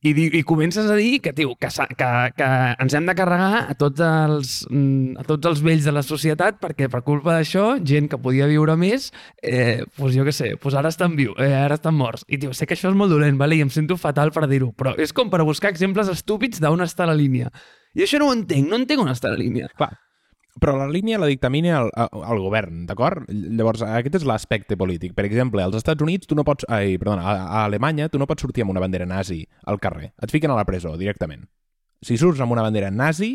i, 0.06 0.28
i 0.40 0.44
comences 0.46 0.90
a 0.92 0.96
dir 1.00 1.20
que, 1.24 1.34
tio, 1.34 1.56
que, 1.58 1.70
que, 1.98 2.10
que 2.38 2.50
ens 2.84 2.96
hem 2.98 3.08
de 3.10 3.16
carregar 3.18 3.66
a 3.72 3.76
tots, 3.80 4.04
els, 4.06 4.54
mm, 4.70 5.18
a 5.22 5.26
tots 5.28 5.50
els 5.50 5.64
vells 5.66 5.88
de 5.88 5.94
la 5.96 6.04
societat 6.06 6.60
perquè 6.62 6.90
per 6.92 7.02
culpa 7.08 7.36
d'això, 7.38 7.76
gent 7.84 8.10
que 8.12 8.22
podia 8.22 8.50
viure 8.52 8.78
més, 8.80 9.12
eh, 9.42 9.84
pues 9.98 10.16
jo 10.16 10.26
què 10.28 10.34
sé, 10.36 10.54
pues 10.62 10.78
ara 10.78 10.92
estan 10.94 11.18
viu, 11.18 11.34
eh, 11.42 11.54
ara 11.58 11.80
estan 11.80 11.98
morts. 11.98 12.26
I 12.28 12.40
tio, 12.42 12.54
sé 12.54 12.68
que 12.70 12.78
això 12.78 12.92
és 12.92 12.98
molt 12.98 13.14
dolent, 13.14 13.40
vale? 13.42 13.58
i 13.58 13.64
em 13.66 13.72
sento 13.74 13.98
fatal 13.98 14.34
per 14.36 14.48
dir-ho, 14.52 14.72
però 14.78 14.96
és 15.00 15.14
com 15.16 15.32
per 15.34 15.44
buscar 15.44 15.74
exemples 15.74 16.12
estúpids 16.12 16.62
d'on 16.62 16.86
està 16.86 17.08
la 17.10 17.18
línia. 17.18 17.52
I 17.96 18.04
això 18.04 18.20
no 18.20 18.30
ho 18.30 18.36
entenc, 18.36 18.68
no 18.70 18.78
entenc 18.82 19.02
on 19.02 19.12
està 19.12 19.32
la 19.32 19.40
línia. 19.40 19.70
Clar, 19.78 19.94
però 20.62 20.76
la 20.80 20.88
línia 20.88 21.20
la 21.20 21.28
dictamina 21.28 21.82
el, 21.82 21.90
el 22.00 22.42
govern, 22.44 22.86
d'acord? 22.90 23.28
Llavors, 23.30 23.84
aquest 23.86 24.22
és 24.22 24.28
l'aspecte 24.28 24.78
polític. 24.80 25.14
Per 25.18 25.26
exemple, 25.28 25.64
als 25.64 25.76
Estats 25.82 26.04
Units, 26.06 26.30
tu 26.30 26.38
no 26.38 26.46
pots... 26.48 26.68
Ai, 26.72 26.96
perdona, 27.02 27.26
a, 27.28 27.36
a 27.44 27.64
Alemanya, 27.66 28.08
tu 28.10 28.22
no 28.22 28.28
pots 28.30 28.46
sortir 28.46 28.64
amb 28.64 28.76
una 28.76 28.84
bandera 28.84 29.08
nazi 29.10 29.42
al 29.68 29.82
carrer. 29.84 30.14
Et 30.24 30.32
fiquen 30.32 30.54
a 30.54 30.58
la 30.58 30.66
presó, 30.68 30.96
directament. 31.02 31.44
Si 32.06 32.18
surts 32.22 32.40
amb 32.44 32.56
una 32.56 32.64
bandera 32.64 32.92
nazi, 32.92 33.34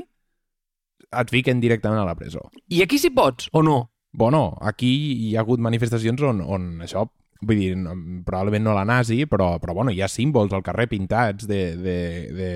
et 1.10 1.32
fiquen 1.32 1.60
directament 1.60 2.00
a 2.00 2.08
la 2.08 2.16
presó. 2.16 2.48
I 2.72 2.84
aquí 2.86 2.98
sí 3.02 3.12
pots, 3.12 3.50
o 3.52 3.62
no? 3.66 3.90
Bueno, 4.12 4.56
aquí 4.60 4.90
hi 5.28 5.34
ha 5.36 5.44
hagut 5.44 5.60
manifestacions 5.62 6.22
on, 6.26 6.40
on 6.42 6.70
això 6.82 7.04
vull 7.40 7.56
dir, 7.56 7.70
no, 7.78 7.94
probablement 8.26 8.66
no 8.66 8.75
la 8.76 8.85
nazi, 8.88 9.25
però, 9.30 9.54
però 9.62 9.75
bueno, 9.76 9.94
hi 9.94 10.02
ha 10.04 10.09
símbols 10.11 10.52
al 10.56 10.64
carrer 10.66 10.88
pintats 10.90 11.49
de, 11.49 11.62
de, 11.76 11.97
de, 12.37 12.50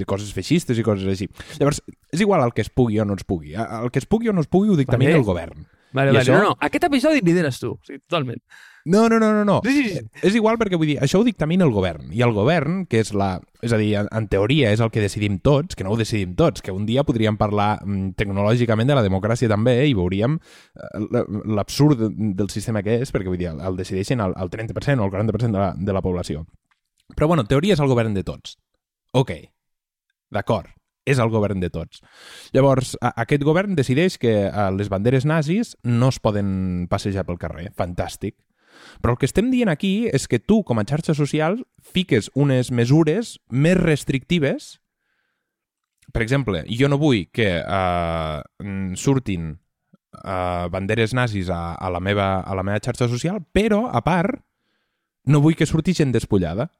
de 0.00 0.08
coses 0.08 0.30
feixistes 0.36 0.78
i 0.78 0.86
coses 0.86 1.10
així. 1.10 1.28
Llavors, 1.58 1.82
és 2.12 2.22
igual 2.22 2.44
el 2.46 2.54
que 2.54 2.64
es 2.64 2.70
pugui 2.70 3.00
o 3.02 3.06
no 3.08 3.18
es 3.18 3.26
pugui. 3.26 3.56
El 3.58 3.90
que 3.90 4.02
es 4.02 4.06
pugui 4.06 4.30
o 4.30 4.36
no 4.36 4.44
es 4.44 4.50
pugui 4.50 4.70
ho 4.70 4.78
dictamina 4.78 5.12
vale. 5.12 5.22
el 5.22 5.28
govern. 5.28 5.66
Vale, 5.92 6.10
I 6.10 6.14
vale, 6.14 6.24
això... 6.24 6.36
no, 6.36 6.50
no. 6.50 6.56
Aquest 6.66 6.86
episodi 6.86 7.22
lideres 7.26 7.58
tu, 7.62 7.74
sí, 7.86 7.98
totalment. 7.98 8.40
No, 8.84 9.08
no, 9.08 9.18
no, 9.20 9.32
no. 9.32 9.44
no. 9.44 9.60
Sí, 9.64 9.82
sí, 9.82 9.88
sí. 9.90 10.04
És 10.24 10.36
igual 10.38 10.56
perquè 10.60 10.78
vull 10.80 10.88
dir, 10.88 10.96
això 11.04 11.20
ho 11.20 11.24
dictamina 11.26 11.66
el 11.66 11.72
govern. 11.74 12.08
I 12.16 12.22
el 12.24 12.32
govern, 12.36 12.84
que 12.88 13.02
és 13.02 13.12
la... 13.12 13.34
És 13.60 13.74
a 13.76 13.78
dir, 13.80 13.90
en, 14.00 14.08
en 14.16 14.28
teoria 14.32 14.70
és 14.72 14.80
el 14.80 14.88
que 14.94 15.02
decidim 15.04 15.36
tots, 15.44 15.76
que 15.76 15.84
no 15.84 15.92
ho 15.92 15.98
decidim 16.00 16.32
tots, 16.38 16.64
que 16.64 16.72
un 16.72 16.86
dia 16.88 17.04
podríem 17.04 17.36
parlar 17.40 17.74
mm, 17.84 18.14
tecnològicament 18.16 18.88
de 18.88 18.96
la 18.96 19.04
democràcia 19.04 19.50
també 19.52 19.76
i 19.84 19.92
veuríem 19.98 20.38
eh, 20.40 21.22
l'absurd 21.52 22.06
del 22.08 22.48
sistema 22.48 22.80
que 22.86 23.02
és, 23.02 23.12
perquè 23.12 23.28
vull 23.28 23.40
dir, 23.40 23.50
el, 23.52 23.60
el 23.60 23.76
decideixen 23.76 24.24
el, 24.24 24.32
el 24.40 24.52
30% 24.54 24.96
o 24.96 25.10
el 25.10 25.14
40% 25.18 25.52
de 25.52 25.60
la, 25.60 25.70
de 25.76 25.96
la 25.96 26.04
població. 26.04 26.46
Però, 27.12 27.28
bueno, 27.28 27.44
teoria 27.44 27.76
és 27.76 27.84
el 27.84 27.90
govern 27.90 28.16
de 28.16 28.24
tots. 28.24 28.56
Ok, 29.12 29.34
d'acord, 30.32 30.70
és 31.10 31.20
el 31.22 31.32
govern 31.32 31.60
de 31.62 31.70
tots. 31.74 32.04
Llavors, 32.54 32.94
aquest 33.10 33.44
govern 33.46 33.74
decideix 33.78 34.18
que 34.22 34.34
a 34.48 34.70
les 34.74 34.90
banderes 34.92 35.26
nazis 35.26 35.74
no 35.82 36.10
es 36.14 36.20
poden 36.22 36.86
passejar 36.90 37.26
pel 37.28 37.40
carrer. 37.42 37.70
Fantàstic. 37.76 38.38
Però 39.00 39.14
el 39.14 39.20
que 39.20 39.28
estem 39.28 39.50
dient 39.52 39.70
aquí 39.72 40.08
és 40.08 40.26
que 40.30 40.40
tu, 40.40 40.62
com 40.66 40.80
a 40.80 40.86
xarxa 40.88 41.14
social, 41.16 41.58
fiques 41.80 42.30
unes 42.34 42.70
mesures 42.72 43.36
més 43.50 43.76
restrictives. 43.78 44.78
Per 46.10 46.22
exemple, 46.24 46.64
jo 46.66 46.88
no 46.90 46.98
vull 46.98 47.26
que 47.34 47.50
uh, 47.60 48.40
surtin 48.98 49.52
uh, 49.54 50.68
banderes 50.72 51.14
nazis 51.14 51.50
a, 51.52 51.74
a, 51.74 51.90
la 51.92 52.00
meva, 52.00 52.40
a 52.40 52.56
la 52.56 52.64
meva 52.66 52.82
xarxa 52.82 53.08
social, 53.10 53.40
però, 53.52 53.86
a 53.86 54.02
part, 54.06 54.40
no 55.26 55.42
vull 55.44 55.56
que 55.58 55.68
surti 55.68 55.94
gent 55.94 56.14
despullada. 56.16 56.70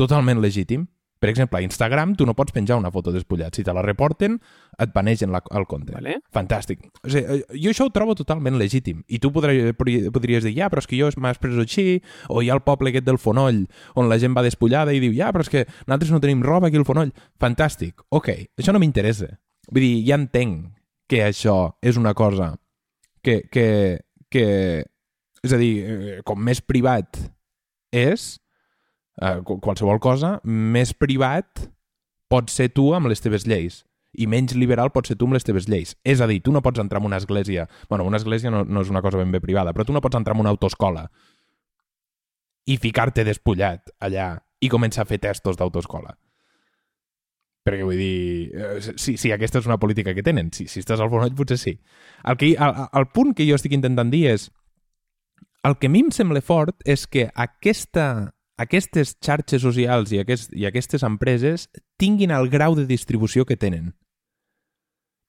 Totalment 0.00 0.40
legítim. 0.42 0.88
Per 1.20 1.28
exemple, 1.28 1.58
a 1.58 1.62
Instagram 1.62 2.14
tu 2.16 2.24
no 2.24 2.32
pots 2.32 2.54
penjar 2.56 2.78
una 2.80 2.90
foto 2.90 3.12
despullat. 3.12 3.52
Si 3.54 3.62
te 3.64 3.74
la 3.76 3.82
reporten, 3.84 4.38
et 4.80 4.92
banegen 4.94 5.34
la, 5.34 5.42
el 5.52 5.66
compte. 5.68 5.92
Vale. 5.92 6.16
Fantàstic. 6.32 6.86
O 7.04 7.10
sigui, 7.12 7.42
eh, 7.42 7.58
jo 7.60 7.74
això 7.74 7.84
ho 7.86 7.92
trobo 7.92 8.14
totalment 8.16 8.56
legítim. 8.56 9.02
I 9.04 9.20
tu 9.20 9.28
podries, 9.34 9.74
podries 9.76 10.46
dir, 10.46 10.54
ja, 10.56 10.70
però 10.72 10.80
és 10.80 10.88
que 10.88 10.96
jo 10.96 11.10
m'has 11.20 11.40
pres 11.42 11.60
així, 11.60 12.00
o 12.32 12.40
hi 12.40 12.48
ha 12.48 12.56
el 12.56 12.64
poble 12.64 12.88
aquest 12.88 13.04
del 13.04 13.20
Fonoll, 13.20 13.66
on 14.00 14.08
la 14.08 14.16
gent 14.22 14.32
va 14.36 14.46
despullada 14.46 14.96
i 14.96 15.02
diu, 15.04 15.12
ja, 15.16 15.28
però 15.36 15.44
és 15.44 15.52
que 15.52 15.66
nosaltres 15.84 16.14
no 16.16 16.22
tenim 16.24 16.40
roba 16.46 16.70
aquí 16.70 16.80
al 16.80 16.88
Fonoll. 16.88 17.12
Fantàstic. 17.40 18.00
Ok, 18.08 18.32
això 18.56 18.72
no 18.72 18.80
m'interessa. 18.80 19.34
Vull 19.68 19.84
dir, 19.84 19.94
ja 20.08 20.16
entenc 20.16 20.70
que 21.10 21.20
això 21.26 21.74
és 21.84 22.00
una 22.00 22.14
cosa 22.16 22.54
que, 23.20 23.42
que, 23.52 23.66
que 24.32 24.46
és 25.44 25.52
a 25.52 25.60
dir, 25.60 25.74
eh, 25.84 26.20
com 26.24 26.40
més 26.40 26.64
privat 26.64 27.20
és, 27.92 28.38
eh, 29.20 29.36
qualsevol 29.44 30.00
cosa, 30.02 30.38
més 30.44 30.94
privat 30.96 31.68
pot 32.30 32.50
ser 32.50 32.70
tu 32.74 32.90
amb 32.94 33.10
les 33.10 33.22
teves 33.22 33.46
lleis 33.46 33.82
i 34.18 34.26
menys 34.26 34.56
liberal 34.58 34.90
pot 34.90 35.06
ser 35.06 35.16
tu 35.18 35.28
amb 35.28 35.36
les 35.36 35.46
teves 35.46 35.68
lleis. 35.70 35.94
És 36.02 36.20
a 36.20 36.26
dir, 36.30 36.40
tu 36.42 36.52
no 36.54 36.62
pots 36.62 36.82
entrar 36.82 37.00
en 37.00 37.06
una 37.06 37.18
església... 37.20 37.68
bueno, 37.88 38.04
una 38.04 38.18
església 38.18 38.50
no, 38.50 38.64
no 38.64 38.82
és 38.82 38.90
una 38.90 39.02
cosa 39.02 39.18
ben 39.18 39.30
bé 39.30 39.40
privada, 39.40 39.72
però 39.72 39.86
tu 39.86 39.94
no 39.94 40.02
pots 40.02 40.18
entrar 40.18 40.34
en 40.34 40.42
una 40.42 40.50
autoescola 40.50 41.08
i 42.66 42.76
ficar-te 42.78 43.24
despullat 43.24 43.94
allà 44.00 44.32
i 44.60 44.68
començar 44.68 45.04
a 45.04 45.08
fer 45.08 45.20
testos 45.22 45.56
d'autoescola. 45.56 46.16
Perquè 47.66 47.84
vull 47.84 48.00
dir... 48.00 48.50
Eh, 48.56 48.80
sí, 48.96 49.16
sí, 49.20 49.30
aquesta 49.32 49.60
és 49.60 49.68
una 49.68 49.78
política 49.78 50.14
que 50.16 50.24
tenen. 50.26 50.50
Si, 50.56 50.66
si 50.66 50.82
estàs 50.82 51.00
al 51.00 51.10
fonoll, 51.12 51.34
potser 51.36 51.58
sí. 51.60 51.76
El, 52.24 52.38
que, 52.40 52.54
el, 52.56 52.82
el 53.00 53.08
punt 53.14 53.34
que 53.36 53.46
jo 53.48 53.58
estic 53.58 53.76
intentant 53.76 54.10
dir 54.12 54.26
és... 54.32 54.48
El 55.66 55.76
que 55.76 55.90
a 55.90 55.92
mi 55.92 56.00
em 56.06 56.12
sembla 56.14 56.40
fort 56.40 56.80
és 56.88 57.04
que 57.04 57.26
aquesta 57.36 58.32
aquestes 58.60 59.16
xarxes 59.24 59.62
socials 59.64 60.12
i, 60.12 60.20
aquest, 60.20 60.52
i 60.52 60.66
aquestes 60.68 61.04
empreses 61.06 61.68
tinguin 62.00 62.34
el 62.36 62.50
grau 62.52 62.76
de 62.76 62.84
distribució 62.88 63.46
que 63.48 63.56
tenen. 63.56 63.94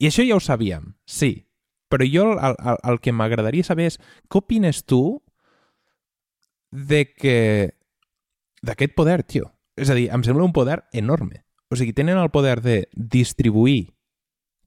I 0.01 0.09
això 0.09 0.25
ja 0.27 0.35
ho 0.35 0.43
sabíem, 0.43 0.95
sí. 1.05 1.47
Però 1.91 2.07
jo 2.07 2.31
el, 2.33 2.55
el, 2.55 2.79
el 2.91 2.99
que 3.03 3.13
m'agradaria 3.15 3.67
saber 3.67 3.89
és 3.91 3.99
què 4.31 4.39
opines 4.39 4.83
tu 4.87 5.21
de 6.71 7.05
que 7.11 7.37
d'aquest 8.63 8.95
poder, 8.95 9.21
tio. 9.23 9.51
És 9.75 9.89
a 9.91 9.97
dir, 9.97 10.09
em 10.13 10.23
sembla 10.23 10.45
un 10.47 10.55
poder 10.55 10.81
enorme. 10.93 11.43
O 11.71 11.77
sigui, 11.79 11.95
tenen 11.95 12.19
el 12.19 12.31
poder 12.31 12.59
de 12.63 12.85
distribuir 12.91 13.93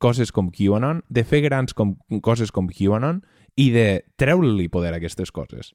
coses 0.00 0.32
com 0.32 0.50
QAnon, 0.52 1.02
de 1.08 1.24
fer 1.24 1.40
grans 1.44 1.72
com, 1.76 1.94
coses 2.24 2.52
com 2.52 2.68
QAnon 2.68 3.22
i 3.56 3.70
de 3.72 4.04
treure-li 4.20 4.68
poder 4.68 4.92
a 4.92 5.00
aquestes 5.00 5.32
coses. 5.32 5.72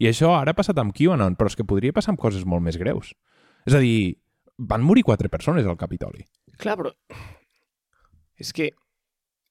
I 0.00 0.08
això 0.10 0.32
ara 0.36 0.54
ha 0.54 0.58
passat 0.58 0.78
amb 0.80 0.94
QAnon, 0.96 1.36
però 1.36 1.50
és 1.50 1.58
que 1.58 1.66
podria 1.68 1.94
passar 1.94 2.14
amb 2.14 2.20
coses 2.22 2.46
molt 2.48 2.64
més 2.64 2.78
greus. 2.80 3.12
És 3.68 3.76
a 3.76 3.82
dir, 3.82 4.16
van 4.58 4.84
morir 4.84 5.04
quatre 5.06 5.30
persones 5.32 5.66
al 5.66 5.78
Capitoli. 5.80 6.24
Clar, 6.58 6.78
però... 6.80 6.94
És 8.40 8.52
que... 8.56 8.72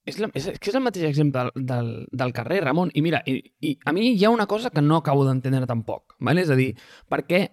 És, 0.01 0.17
la, 0.17 0.31
és, 0.33 0.47
que 0.57 0.71
és 0.71 0.75
el 0.75 0.81
mateix 0.81 1.05
exemple 1.05 1.43
del, 1.43 1.65
del, 1.69 1.89
del 2.09 2.33
carrer, 2.33 2.63
Ramon. 2.65 2.89
I 2.97 3.03
mira, 3.05 3.21
i, 3.29 3.37
i 3.61 3.75
a 3.85 3.93
mi 3.93 4.09
hi 4.15 4.25
ha 4.25 4.31
una 4.33 4.47
cosa 4.49 4.71
que 4.73 4.81
no 4.81 4.97
acabo 4.97 5.27
d'entendre 5.27 5.69
tampoc. 5.69 6.15
Vale? 6.19 6.41
És 6.41 6.49
a 6.49 6.57
dir, 6.57 6.71
perquè 7.11 7.45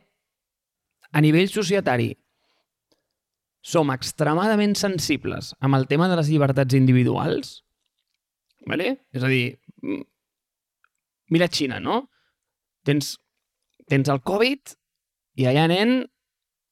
a 1.12 1.22
nivell 1.24 1.48
societari 1.52 2.12
som 3.64 3.90
extremadament 3.92 4.76
sensibles 4.78 5.52
amb 5.60 5.76
el 5.76 5.86
tema 5.90 6.08
de 6.08 6.16
les 6.16 6.30
llibertats 6.32 6.76
individuals, 6.78 7.58
vale? 8.68 8.94
és 9.12 9.24
a 9.24 9.28
dir, 9.28 9.58
mira 11.28 11.48
Xina, 11.52 11.80
no? 11.80 12.06
Tens, 12.88 13.16
tens 13.90 14.08
el 14.12 14.22
Covid 14.26 14.74
i 15.38 15.46
allà, 15.46 15.68
nen, 15.70 16.00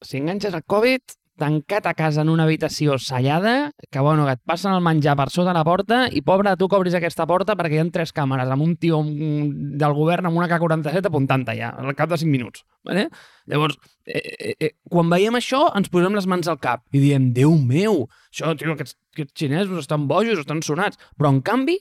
si 0.02 0.18
enganxes 0.18 0.56
el 0.56 0.64
Covid, 0.66 1.16
tancat 1.36 1.84
a 1.86 1.92
casa 1.94 2.22
en 2.24 2.30
una 2.32 2.46
habitació 2.46 2.96
sellada, 2.98 3.72
que, 3.90 4.00
bueno, 4.00 4.24
que 4.24 4.34
et 4.38 4.42
passen 4.48 4.72
el 4.72 4.80
menjar 4.82 5.14
per 5.18 5.28
sota 5.30 5.52
la 5.54 5.64
porta 5.68 6.06
i, 6.08 6.22
pobre, 6.24 6.54
tu 6.56 6.68
que 6.68 6.78
obris 6.78 6.96
aquesta 6.96 7.26
porta 7.28 7.54
perquè 7.58 7.76
hi 7.76 7.82
ha 7.82 7.86
tres 7.92 8.14
càmeres 8.16 8.50
amb 8.50 8.64
un 8.64 8.72
tio 8.80 9.02
del 9.04 9.96
govern 9.98 10.30
amb 10.30 10.40
una 10.40 10.48
K-47 10.50 11.10
apuntant 11.10 11.44
allà, 11.52 11.74
al 11.76 11.92
cap 11.98 12.10
de 12.10 12.18
5 12.24 12.32
minuts. 12.32 12.64
Vale? 12.86 13.06
Llavors, 13.52 13.76
eh, 14.06 14.22
eh, 14.22 14.54
eh, 14.56 14.72
quan 14.90 15.12
veiem 15.12 15.36
això, 15.36 15.66
ens 15.76 15.92
posem 15.92 16.16
les 16.16 16.26
mans 16.30 16.48
al 16.48 16.58
cap 16.62 16.82
i 16.96 17.04
diem, 17.04 17.30
Déu 17.36 17.54
meu, 17.60 18.06
això, 18.32 18.56
tio, 18.56 18.72
aquests, 18.72 18.96
aquests 19.14 19.36
xinesos 19.36 19.84
estan 19.84 20.08
bojos, 20.08 20.40
estan 20.40 20.64
sonats. 20.64 20.98
Però, 21.20 21.30
en 21.34 21.42
canvi, 21.44 21.76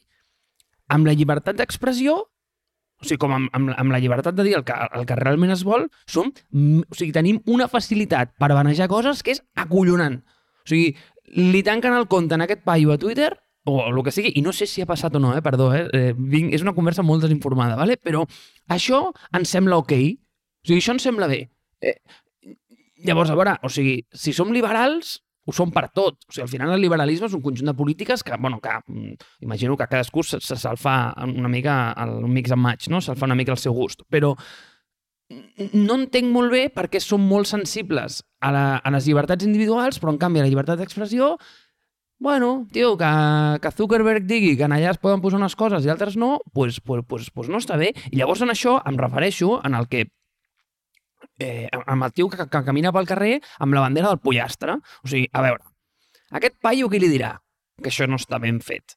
amb 0.92 1.08
la 1.08 1.16
llibertat 1.16 1.58
d'expressió, 1.58 2.26
o 3.02 3.08
sigui, 3.08 3.20
com 3.22 3.34
amb, 3.36 3.50
amb, 3.56 3.74
amb 3.76 3.94
la 3.94 4.00
llibertat 4.00 4.36
de 4.38 4.46
dir 4.48 4.56
el 4.58 4.64
que, 4.68 4.76
el 4.96 5.06
que 5.08 5.18
realment 5.20 5.54
es 5.56 5.66
vol, 5.68 5.88
som, 6.10 6.32
o 6.32 6.98
sigui, 6.98 7.12
tenim 7.16 7.42
una 7.52 7.68
facilitat 7.72 8.36
per 8.40 8.54
banejar 8.56 8.90
coses 8.92 9.24
que 9.24 9.36
és 9.36 9.44
acollonant. 9.60 10.22
O 10.66 10.70
sigui, 10.72 10.94
li 11.36 11.64
tanquen 11.66 11.96
el 11.98 12.08
compte 12.12 12.38
en 12.38 12.46
aquest 12.46 12.64
paio 12.66 12.94
a 12.94 13.00
Twitter 13.02 13.34
o 13.66 13.80
el 13.88 14.04
que 14.06 14.14
sigui, 14.14 14.32
i 14.38 14.44
no 14.46 14.54
sé 14.54 14.68
si 14.70 14.84
ha 14.84 14.90
passat 14.90 15.16
o 15.18 15.20
no, 15.20 15.34
eh? 15.36 15.42
perdó, 15.42 15.72
eh? 15.74 15.88
eh 15.92 16.14
vinc, 16.16 16.54
és 16.54 16.62
una 16.62 16.76
conversa 16.78 17.04
molt 17.04 17.26
desinformada, 17.26 17.76
¿vale? 17.76 17.98
però 17.98 18.22
això 18.70 19.08
ens 19.34 19.50
sembla 19.50 19.80
ok, 19.82 19.94
o 19.96 20.70
sigui, 20.70 20.80
això 20.84 20.94
ens 20.94 21.06
sembla 21.08 21.28
bé. 21.32 21.42
Eh, 21.82 21.98
llavors, 23.06 23.34
a 23.34 23.38
veure, 23.38 23.58
o 23.66 23.72
sigui, 23.74 23.98
si 24.14 24.34
som 24.38 24.54
liberals, 24.54 25.18
ho 25.46 25.54
són 25.54 25.72
per 25.74 25.88
tot. 25.94 26.20
O 26.28 26.34
sigui, 26.34 26.46
al 26.46 26.52
final 26.52 26.74
el 26.76 26.82
liberalisme 26.82 27.30
és 27.30 27.36
un 27.38 27.44
conjunt 27.46 27.70
de 27.70 27.78
polítiques 27.78 28.24
que, 28.26 28.38
bueno, 28.42 28.60
que 28.62 28.74
mm, 28.86 29.18
imagino 29.46 29.78
que 29.78 29.88
cadascú 29.88 30.24
se, 30.24 30.42
se 30.42 30.58
se'l 30.58 30.80
fa 30.82 31.14
una 31.26 31.52
mica 31.52 31.96
un 32.06 32.32
mix 32.34 32.52
and 32.52 32.62
match, 32.62 32.90
no? 32.90 33.02
Se'l 33.02 33.20
fa 33.20 33.30
una 33.30 33.38
mica 33.38 33.54
al 33.54 33.62
seu 33.62 33.74
gust. 33.74 34.04
Però 34.10 34.36
no 35.74 35.98
entenc 35.98 36.30
molt 36.30 36.54
bé 36.54 36.68
per 36.70 36.88
què 36.90 37.02
som 37.02 37.22
molt 37.26 37.50
sensibles 37.50 38.22
a, 38.42 38.52
la, 38.54 38.66
a 38.78 38.92
les 38.94 39.08
llibertats 39.10 39.46
individuals, 39.46 39.98
però 40.02 40.14
en 40.14 40.20
canvi 40.22 40.42
a 40.42 40.46
la 40.46 40.52
llibertat 40.52 40.82
d'expressió 40.82 41.36
Bueno, 42.18 42.66
tio, 42.72 42.96
que, 42.98 43.60
que 43.62 43.72
Zuckerberg 43.76 44.24
digui 44.24 44.54
que 44.56 44.64
en 44.64 44.72
allà 44.72 44.94
es 44.94 45.00
poden 45.04 45.20
posar 45.20 45.36
unes 45.36 45.56
coses 45.60 45.84
i 45.84 45.92
altres 45.92 46.16
no, 46.16 46.38
pues, 46.56 46.80
pues, 46.80 47.04
pues, 47.08 47.28
pues 47.30 47.50
no 47.52 47.60
està 47.60 47.76
bé. 47.76 47.92
I 48.12 48.22
llavors 48.22 48.42
en 48.46 48.54
això 48.54 48.78
em 48.88 48.96
refereixo 48.96 49.58
en 49.68 49.76
el 49.76 49.90
que 49.92 50.06
eh, 51.40 51.70
amb 51.86 52.08
el 52.08 52.14
tio 52.14 52.30
que, 52.30 52.48
que 52.50 52.64
camina 52.66 52.94
pel 52.96 53.08
carrer 53.10 53.40
amb 53.60 53.76
la 53.76 53.86
bandera 53.86 54.12
del 54.12 54.22
pollastre. 54.24 54.78
O 55.04 55.10
sigui, 55.10 55.30
a 55.32 55.44
veure, 55.46 55.66
aquest 56.36 56.60
paio 56.64 56.90
qui 56.92 57.02
li 57.02 57.12
dirà 57.12 57.36
que 57.82 57.92
això 57.92 58.08
no 58.08 58.20
està 58.22 58.40
ben 58.42 58.62
fet? 58.64 58.96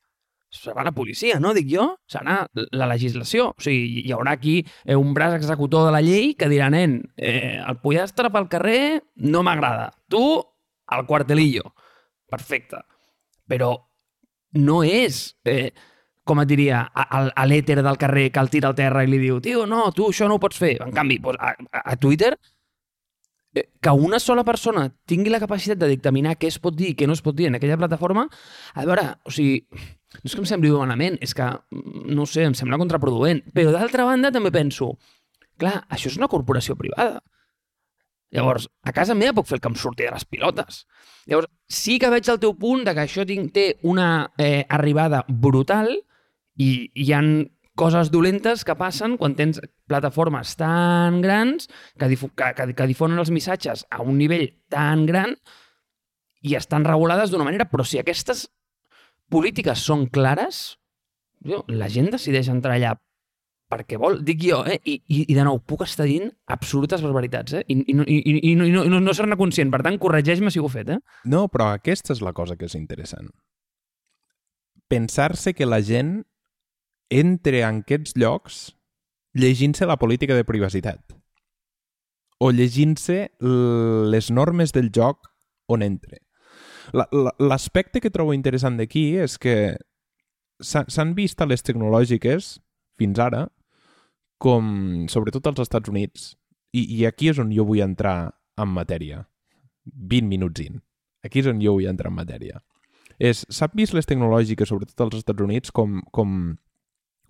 Serà 0.55 0.81
la 0.87 0.95
policia, 0.97 1.37
no? 1.43 1.53
Dic 1.53 1.67
jo. 1.69 1.85
Serà 2.09 2.41
la 2.73 2.87
legislació. 2.89 3.51
O 3.53 3.65
sigui, 3.65 4.05
hi 4.07 4.15
haurà 4.17 4.33
aquí 4.39 4.63
eh, 4.63 4.97
un 4.97 5.13
braç 5.17 5.37
executor 5.43 5.89
de 5.89 5.93
la 5.93 6.01
llei 6.05 6.33
que 6.39 6.49
dirà, 6.49 6.71
nen, 6.73 7.03
eh, 7.17 7.59
el 7.61 7.81
pollastre 7.83 8.31
pel 8.33 8.49
carrer 8.49 8.81
no 9.29 9.43
m'agrada. 9.45 9.91
Tu, 10.09 10.23
al 10.89 11.05
quartelillo. 11.07 11.75
Perfecte. 12.31 12.81
Però 13.49 13.75
no 14.57 14.83
és... 14.85 15.37
Eh, 15.45 15.71
com 16.29 16.43
et 16.43 16.51
diria, 16.51 16.83
a, 16.93 17.25
a 17.33 17.47
l'èter 17.49 17.81
del 17.81 17.99
carrer 18.01 18.29
que 18.35 18.43
el 18.45 18.53
tira 18.53 18.69
al 18.71 18.77
terra 18.79 19.05
i 19.05 19.11
li 19.11 19.21
diu 19.23 19.41
tio, 19.45 19.65
no, 19.67 19.89
tu 19.97 20.11
això 20.13 20.29
no 20.29 20.37
ho 20.37 20.43
pots 20.43 20.61
fer. 20.61 20.77
En 20.85 20.93
canvi, 20.95 21.19
a, 21.39 21.55
a 21.81 21.97
Twitter, 22.01 22.35
eh, 23.55 23.65
que 23.81 23.95
una 24.09 24.21
sola 24.21 24.45
persona 24.45 24.89
tingui 25.09 25.33
la 25.33 25.41
capacitat 25.41 25.81
de 25.81 25.89
dictaminar 25.95 26.37
què 26.37 26.51
es 26.53 26.61
pot 26.63 26.77
dir 26.77 26.93
i 26.93 26.99
què 26.99 27.09
no 27.09 27.17
es 27.17 27.25
pot 27.25 27.37
dir 27.39 27.49
en 27.49 27.57
aquella 27.59 27.81
plataforma, 27.81 28.27
a 28.75 28.85
veure, 28.85 29.07
o 29.25 29.33
sigui, 29.35 29.63
no 30.19 30.25
és 30.25 30.35
que 30.35 30.45
em 30.45 30.51
sembli 30.51 30.73
malament, 30.73 31.19
és 31.25 31.35
que, 31.37 31.49
no 32.19 32.29
sé, 32.29 32.45
em 32.49 32.57
sembla 32.57 32.81
contraproduent. 32.81 33.43
Però 33.57 33.73
d'altra 33.75 34.07
banda 34.09 34.33
també 34.35 34.53
penso, 34.55 34.95
clar, 35.61 35.83
això 35.93 36.13
és 36.13 36.21
una 36.21 36.31
corporació 36.33 36.77
privada. 36.77 37.23
Llavors, 38.37 38.67
a 38.85 38.93
casa 38.93 39.17
meva 39.17 39.39
puc 39.39 39.49
fer 39.49 39.57
el 39.57 39.63
que 39.65 39.71
em 39.73 39.77
surti 39.81 40.05
de 40.05 40.13
les 40.13 40.27
pilotes. 40.29 40.83
Llavors, 41.29 41.49
sí 41.69 41.97
que 42.01 42.11
veig 42.13 42.29
el 42.29 42.41
teu 42.43 42.53
punt 42.61 42.85
de 42.85 42.93
que 42.97 43.07
això 43.07 43.25
té 43.25 43.67
una 43.89 44.09
eh, 44.37 44.67
arribada 44.69 45.23
brutal, 45.29 45.95
i 46.59 46.91
hi 46.95 47.13
han 47.15 47.33
coses 47.79 48.11
dolentes 48.11 48.65
que 48.67 48.75
passen 48.75 49.15
quan 49.21 49.37
tens 49.39 49.61
plataformes 49.87 50.57
tan 50.59 51.21
grans 51.23 51.69
que, 51.99 52.11
que, 52.11 52.53
que, 52.59 52.69
que 52.75 52.89
difonen 52.91 53.23
els 53.23 53.31
missatges 53.31 53.87
a 53.91 54.03
un 54.03 54.19
nivell 54.19 54.49
tan 54.73 55.07
gran 55.07 55.37
i 56.43 56.55
estan 56.59 56.87
regulades 56.87 57.31
d'una 57.31 57.47
manera, 57.47 57.69
però 57.71 57.87
si 57.87 57.99
aquestes 57.99 58.49
polítiques 59.31 59.83
són 59.85 60.07
clares, 60.11 60.79
la 61.45 61.89
gent 61.93 62.11
decideix 62.15 62.51
entrar 62.51 62.79
allà 62.79 62.97
perquè 63.69 63.99
vol, 64.01 64.23
dic 64.25 64.41
jo, 64.47 64.63
eh? 64.65 64.79
I, 64.89 64.95
i, 65.13 65.19
i 65.29 65.37
de 65.37 65.45
nou, 65.45 65.61
puc 65.61 65.83
estar 65.85 66.07
dient 66.09 66.31
absolutes 66.55 67.03
barbaritats, 67.05 67.59
eh? 67.59 67.65
I, 67.69 67.77
i, 67.85 67.97
i, 68.01 68.37
i, 68.51 68.55
no, 68.57 68.65
i 68.65 68.73
no, 68.73 69.01
no 69.05 69.15
ser-ne 69.15 69.37
conscient. 69.37 69.69
Per 69.75 69.83
tant, 69.85 69.99
corregeix-me 70.01 70.53
si 70.55 70.63
ho 70.63 70.71
he 70.71 70.73
fet, 70.73 70.95
eh? 70.95 70.99
No, 71.29 71.45
però 71.53 71.69
aquesta 71.77 72.15
és 72.17 72.23
la 72.25 72.33
cosa 72.37 72.57
que 72.57 72.65
és 72.65 72.79
interessant. 72.79 73.29
Pensar-se 74.89 75.53
que 75.53 75.69
la 75.69 75.83
gent 75.85 76.23
entre 77.11 77.63
en 77.65 77.83
aquests 77.85 78.15
llocs 78.17 78.59
llegint-se 79.35 79.87
la 79.87 79.97
política 79.97 80.35
de 80.37 80.45
privacitat 80.45 81.15
o 82.41 82.51
llegint-se 82.53 83.31
les 83.41 84.31
normes 84.31 84.73
del 84.73 84.91
joc 84.95 85.27
on 85.69 85.83
entre. 85.83 86.21
La- 86.93 87.09
la- 87.13 87.35
L'aspecte 87.39 88.01
que 88.01 88.11
trobo 88.11 88.33
interessant 88.33 88.79
d'aquí 88.79 89.17
és 89.19 89.37
que 89.39 89.77
s'ha- 90.63 90.87
s'han 90.89 91.15
vist 91.15 91.41
a 91.43 91.47
les 91.47 91.63
tecnològiques 91.63 92.61
fins 92.97 93.19
ara 93.19 93.49
com, 94.39 95.07
sobretot 95.09 95.47
als 95.51 95.61
Estats 95.61 95.89
Units, 95.91 96.37
i, 96.73 96.85
i 97.01 97.05
aquí 97.07 97.29
és 97.29 97.39
on 97.43 97.51
jo 97.51 97.65
vull 97.67 97.81
entrar 97.83 98.35
en 98.57 98.69
matèria, 98.71 99.25
20 99.85 100.29
minuts 100.29 100.61
in. 100.61 100.81
Aquí 101.25 101.41
és 101.41 101.47
on 101.51 101.61
jo 101.61 101.73
vull 101.75 101.89
entrar 101.91 102.11
en 102.13 102.17
matèria. 102.21 102.63
És, 103.19 103.45
s'han 103.51 103.75
vist 103.75 103.95
les 103.95 104.07
tecnològiques, 104.07 104.69
sobretot 104.71 105.01
als 105.01 105.17
Estats 105.25 105.43
Units, 105.43 105.73
com, 105.75 106.01
com 106.13 106.57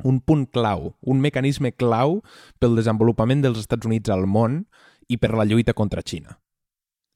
un 0.05 0.21
punt 0.21 0.47
clau, 0.53 0.95
un 1.03 1.21
mecanisme 1.21 1.73
clau 1.73 2.21
pel 2.59 2.77
desenvolupament 2.79 3.43
dels 3.43 3.59
Estats 3.59 3.87
Units 3.87 4.11
al 4.11 4.27
món 4.27 4.67
i 5.09 5.17
per 5.19 5.33
la 5.35 5.45
lluita 5.49 5.75
contra 5.75 6.03
Xina. 6.03 6.39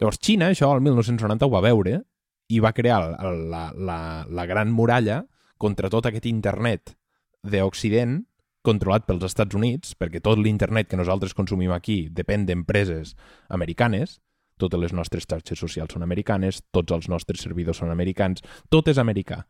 Llavors, 0.01 0.19
Xina, 0.19 0.49
això, 0.51 0.73
el 0.75 0.81
1990 0.83 1.47
ho 1.47 1.51
va 1.53 1.61
veure 1.63 2.01
i 2.51 2.59
va 2.61 2.73
crear 2.73 3.01
el- 3.23 3.49
la, 3.51 3.71
la, 3.77 3.99
la 4.29 4.47
gran 4.47 4.73
muralla 4.73 5.23
contra 5.59 5.89
tot 5.91 6.07
aquest 6.07 6.27
internet 6.27 6.97
d'Occident 7.43 8.25
controlat 8.63 9.07
pels 9.07 9.25
Estats 9.27 9.55
Units, 9.59 9.95
perquè 9.99 10.21
tot 10.23 10.39
l'internet 10.39 10.89
que 10.89 10.97
nosaltres 10.99 11.35
consumim 11.35 11.73
aquí 11.75 12.09
depèn 12.11 12.47
d'empreses 12.47 13.17
americanes, 13.49 14.21
totes 14.59 14.79
les 14.79 14.93
nostres 14.95 15.25
xarxes 15.27 15.59
socials 15.59 15.93
són 15.95 16.03
americanes, 16.07 16.63
tots 16.71 16.93
els 16.95 17.09
nostres 17.11 17.41
servidors 17.43 17.79
són 17.83 17.91
americans, 17.91 18.43
tot 18.71 18.87
és 18.89 18.99
americà. 19.03 19.41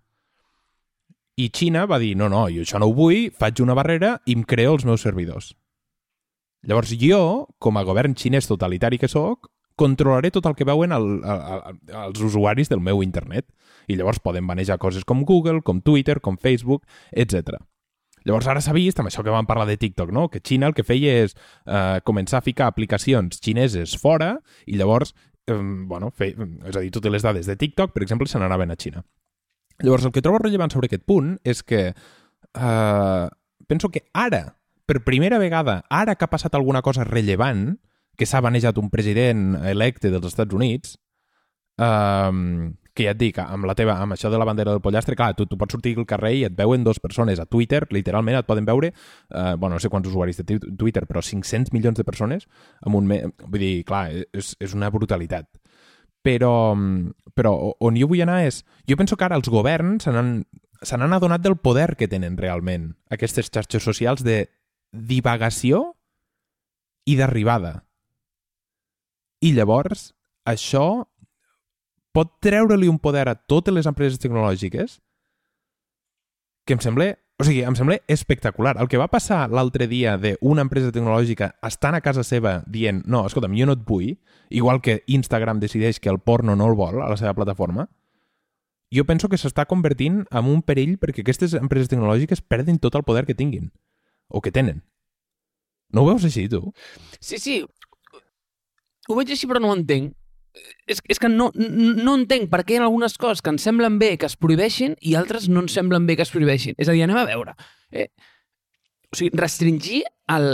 I 1.40 1.48
Xina 1.48 1.86
va 1.88 1.98
dir, 1.98 2.12
no, 2.16 2.28
no, 2.28 2.44
jo 2.52 2.64
això 2.66 2.80
no 2.80 2.90
ho 2.90 2.94
vull, 2.96 3.30
faig 3.32 3.62
una 3.64 3.76
barrera 3.76 4.18
i 4.26 4.36
em 4.36 4.44
creo 4.44 4.76
els 4.76 4.84
meus 4.84 5.04
servidors. 5.04 5.54
Llavors 6.62 6.92
jo, 7.00 7.48
com 7.58 7.78
a 7.78 7.82
govern 7.82 8.14
xinès 8.14 8.46
totalitari 8.46 9.00
que 9.00 9.10
sóc, 9.10 9.48
controlaré 9.74 10.30
tot 10.30 10.46
el 10.46 10.54
que 10.54 10.66
veuen 10.68 10.92
el, 10.94 11.08
el, 11.24 11.40
el, 11.48 11.80
els 12.04 12.20
usuaris 12.22 12.70
del 12.70 12.84
meu 12.84 13.02
internet. 13.02 13.48
I 13.90 13.96
llavors 13.98 14.20
poden 14.22 14.44
manejar 14.46 14.78
coses 14.78 15.04
com 15.04 15.24
Google, 15.26 15.62
com 15.66 15.80
Twitter, 15.82 16.20
com 16.20 16.38
Facebook, 16.38 16.84
etc. 17.10 17.58
Llavors 18.22 18.46
ara 18.46 18.62
s'ha 18.62 18.76
vist, 18.76 19.00
amb 19.00 19.10
això 19.10 19.24
que 19.26 19.34
vam 19.34 19.48
parlar 19.48 19.66
de 19.66 19.78
TikTok, 19.80 20.12
no? 20.14 20.28
que 20.30 20.42
Xina 20.44 20.68
el 20.70 20.76
que 20.76 20.86
feia 20.86 21.16
és 21.24 21.34
eh, 21.34 21.98
començar 22.06 22.38
a 22.38 22.46
ficar 22.46 22.68
aplicacions 22.70 23.40
xineses 23.42 23.96
fora 23.98 24.36
i 24.66 24.78
llavors, 24.78 25.16
eh, 25.48 25.58
bueno, 25.58 26.12
fe, 26.14 26.30
és 26.36 26.76
a 26.76 26.84
dir, 26.84 26.92
totes 26.94 27.10
les 27.10 27.26
dades 27.26 27.50
de 27.50 27.58
TikTok, 27.58 27.96
per 27.96 28.06
exemple, 28.06 28.30
se 28.30 28.38
n'anaven 28.38 28.70
a 28.70 28.78
Xina. 28.78 29.02
Llavors, 29.82 30.04
el 30.06 30.12
que 30.14 30.22
trobo 30.22 30.38
rellevant 30.42 30.70
sobre 30.72 30.86
aquest 30.90 31.04
punt 31.06 31.36
és 31.44 31.62
que 31.66 31.88
eh, 31.92 33.28
penso 33.68 33.90
que 33.90 34.04
ara, 34.14 34.44
per 34.86 35.02
primera 35.06 35.38
vegada, 35.42 35.82
ara 35.90 36.14
que 36.16 36.26
ha 36.26 36.30
passat 36.32 36.54
alguna 36.54 36.82
cosa 36.82 37.04
rellevant, 37.08 37.78
que 38.18 38.26
s'ha 38.28 38.42
manejat 38.44 38.78
un 38.78 38.90
president 38.92 39.56
electe 39.64 40.10
dels 40.12 40.26
Estats 40.28 40.54
Units, 40.54 40.98
eh, 41.78 42.30
que 42.92 43.06
ja 43.06 43.14
et 43.14 43.20
dic, 43.20 43.38
amb, 43.40 43.64
la 43.64 43.72
teva, 43.74 43.94
amb 44.04 44.12
això 44.12 44.28
de 44.28 44.36
la 44.36 44.44
bandera 44.44 44.74
del 44.74 44.82
pollastre, 44.84 45.16
clar, 45.16 45.30
tu, 45.32 45.46
tu 45.48 45.56
pots 45.56 45.72
sortir 45.72 45.94
al 45.96 46.04
carrer 46.08 46.34
i 46.36 46.44
et 46.44 46.56
veuen 46.58 46.84
dues 46.84 47.00
persones. 47.00 47.40
A 47.40 47.46
Twitter, 47.48 47.86
literalment, 47.90 48.36
et 48.36 48.48
poden 48.48 48.68
veure, 48.68 48.92
eh, 48.92 49.54
bueno, 49.56 49.78
no 49.78 49.80
sé 49.80 49.88
quants 49.88 50.10
usuaris 50.10 50.36
de 50.42 50.44
Twi- 50.44 50.76
Twitter, 50.76 51.06
però 51.08 51.22
500 51.24 51.72
milions 51.72 51.96
de 51.96 52.04
persones 52.04 52.44
amb 52.82 53.00
un... 53.00 53.08
Me... 53.08 53.22
Vull 53.46 53.64
dir, 53.64 53.72
clar, 53.88 54.10
és, 54.36 54.52
és 54.60 54.76
una 54.76 54.92
brutalitat. 54.92 55.48
Però, 56.22 56.74
però 57.34 57.52
on 57.82 57.96
jo 57.98 58.06
vull 58.10 58.22
anar 58.22 58.44
és... 58.46 58.62
Jo 58.86 58.98
penso 58.98 59.18
que 59.18 59.26
ara 59.26 59.38
els 59.38 59.50
governs 59.50 60.06
se 60.06 60.12
n'han 60.98 61.16
adonat 61.16 61.42
del 61.42 61.56
poder 61.58 61.96
que 61.98 62.10
tenen 62.10 62.38
realment 62.38 62.92
aquestes 63.10 63.50
xarxes 63.50 63.82
socials 63.82 64.22
de 64.22 64.44
divagació 64.92 65.96
i 67.06 67.16
d'arribada. 67.18 67.82
I 69.42 69.50
llavors, 69.56 70.12
això 70.46 71.08
pot 72.14 72.36
treure-li 72.44 72.86
un 72.90 73.00
poder 73.02 73.26
a 73.26 73.34
totes 73.34 73.74
les 73.74 73.88
empreses 73.90 74.20
tecnològiques 74.22 75.00
que 76.62 76.76
em 76.76 76.82
sembla, 76.84 77.16
o 77.42 77.46
sigui, 77.46 77.64
em 77.66 77.74
sembla 77.74 77.98
espectacular. 78.06 78.76
El 78.78 78.88
que 78.88 79.00
va 79.00 79.08
passar 79.10 79.48
l'altre 79.50 79.88
dia 79.90 80.14
d'una 80.20 80.62
empresa 80.62 80.92
tecnològica 80.94 81.50
estant 81.66 81.96
a 81.98 82.02
casa 82.04 82.22
seva 82.22 82.60
dient 82.70 83.02
no, 83.10 83.24
escolta'm, 83.26 83.56
jo 83.58 83.66
no 83.66 83.74
et 83.74 83.82
vull, 83.88 84.12
igual 84.54 84.78
que 84.84 85.00
Instagram 85.10 85.58
decideix 85.62 85.98
que 85.98 86.12
el 86.12 86.20
porno 86.22 86.54
no 86.56 86.70
el 86.70 86.78
vol 86.78 87.02
a 87.02 87.10
la 87.10 87.18
seva 87.18 87.34
plataforma, 87.34 87.88
jo 88.94 89.06
penso 89.08 89.30
que 89.32 89.40
s'està 89.40 89.64
convertint 89.66 90.22
en 90.30 90.48
un 90.52 90.62
perill 90.62 90.98
perquè 91.02 91.24
aquestes 91.24 91.56
empreses 91.58 91.90
tecnològiques 91.90 92.44
perden 92.44 92.78
tot 92.78 92.94
el 92.94 93.06
poder 93.08 93.24
que 93.26 93.34
tinguin, 93.34 93.72
o 94.28 94.40
que 94.44 94.52
tenen. 94.54 94.84
No 95.92 96.04
ho 96.04 96.12
veus 96.12 96.24
així, 96.28 96.46
tu? 96.48 96.70
Sí, 97.18 97.40
sí. 97.42 97.58
Ho 99.08 99.18
veig 99.18 99.32
així, 99.34 99.48
però 99.50 99.60
no 99.60 99.72
ho 99.72 99.76
entenc. 99.76 100.14
És, 100.86 101.00
és 101.08 101.20
que 101.20 101.30
no, 101.32 101.48
no 101.56 102.16
entenc 102.18 102.50
per 102.52 102.60
què 102.66 102.76
hi 102.76 102.80
ha 102.80 102.84
algunes 102.84 103.14
coses 103.20 103.40
que 103.40 103.52
ens 103.54 103.64
semblen 103.64 103.96
bé 104.00 104.16
que 104.20 104.28
es 104.28 104.36
prohibeixin 104.36 104.98
i 105.00 105.14
altres 105.16 105.48
no 105.48 105.62
ens 105.64 105.72
semblen 105.78 106.04
bé 106.08 106.18
que 106.18 106.26
es 106.26 106.32
prohibeixin. 106.34 106.76
És 106.76 106.90
a 106.90 106.96
dir, 106.96 107.04
anem 107.06 107.20
a 107.22 107.28
veure. 107.28 107.54
Eh, 107.90 108.10
o 109.12 109.16
sigui, 109.16 109.32
restringir 109.38 110.02
el, 110.34 110.50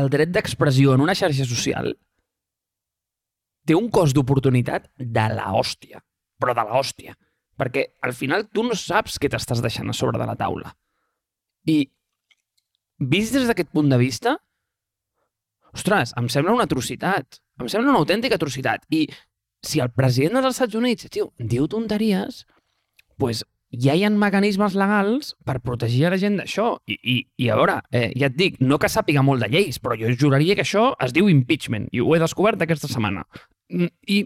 el 0.00 0.10
dret 0.10 0.32
d'expressió 0.34 0.96
en 0.96 1.04
una 1.04 1.14
xarxa 1.18 1.46
social 1.46 1.92
té 3.66 3.74
un 3.74 3.88
cost 3.90 4.14
d'oportunitat 4.14 4.88
de 4.96 5.26
la 5.34 5.52
hòstia, 5.58 6.00
però 6.38 6.54
de 6.54 6.64
la 6.66 6.78
hòstia. 6.78 7.16
Perquè 7.58 7.86
al 8.06 8.12
final 8.14 8.46
tu 8.52 8.62
no 8.66 8.76
saps 8.78 9.16
què 9.18 9.30
t'estàs 9.32 9.62
deixant 9.64 9.90
a 9.90 9.96
sobre 9.96 10.20
de 10.20 10.26
la 10.28 10.36
taula. 10.38 10.70
I 11.66 11.80
vist 12.98 13.34
des 13.34 13.48
d'aquest 13.48 13.72
punt 13.74 13.88
de 13.90 13.98
vista, 13.98 14.36
ostres, 15.74 16.14
em 16.20 16.28
sembla 16.32 16.54
una 16.54 16.68
atrocitat. 16.68 17.40
Em 17.60 17.70
sembla 17.72 17.94
una 17.94 18.02
autèntica 18.04 18.38
atrocitat. 18.38 18.84
I 18.92 19.06
si 19.64 19.80
el 19.80 19.92
president 19.94 20.40
dels 20.40 20.54
Estats 20.54 20.78
Units, 20.78 21.08
tio, 21.12 21.30
diu 21.38 21.68
tonteries, 21.70 22.44
pues 23.16 23.44
ja 23.72 23.96
hi 23.96 24.04
ha 24.06 24.10
mecanismes 24.10 24.76
legals 24.78 25.34
per 25.44 25.58
protegir 25.64 26.06
a 26.06 26.12
la 26.14 26.20
gent 26.20 26.38
d'això. 26.40 26.68
I, 26.86 26.96
i, 26.96 27.16
I 27.42 27.50
a 27.50 27.58
veure, 27.58 27.80
eh, 27.90 28.10
ja 28.18 28.30
et 28.30 28.36
dic, 28.38 28.60
no 28.60 28.78
que 28.82 28.90
sàpiga 28.92 29.24
molt 29.26 29.42
de 29.44 29.50
lleis, 29.52 29.80
però 29.82 29.98
jo 29.98 30.12
juraria 30.14 30.56
que 30.56 30.64
això 30.66 30.92
es 31.02 31.14
diu 31.16 31.30
impeachment, 31.32 31.90
i 31.92 32.00
ho 32.00 32.14
he 32.14 32.22
descobert 32.22 32.62
aquesta 32.62 32.90
setmana. 32.90 33.26
Mm, 33.72 33.90
I, 34.06 34.20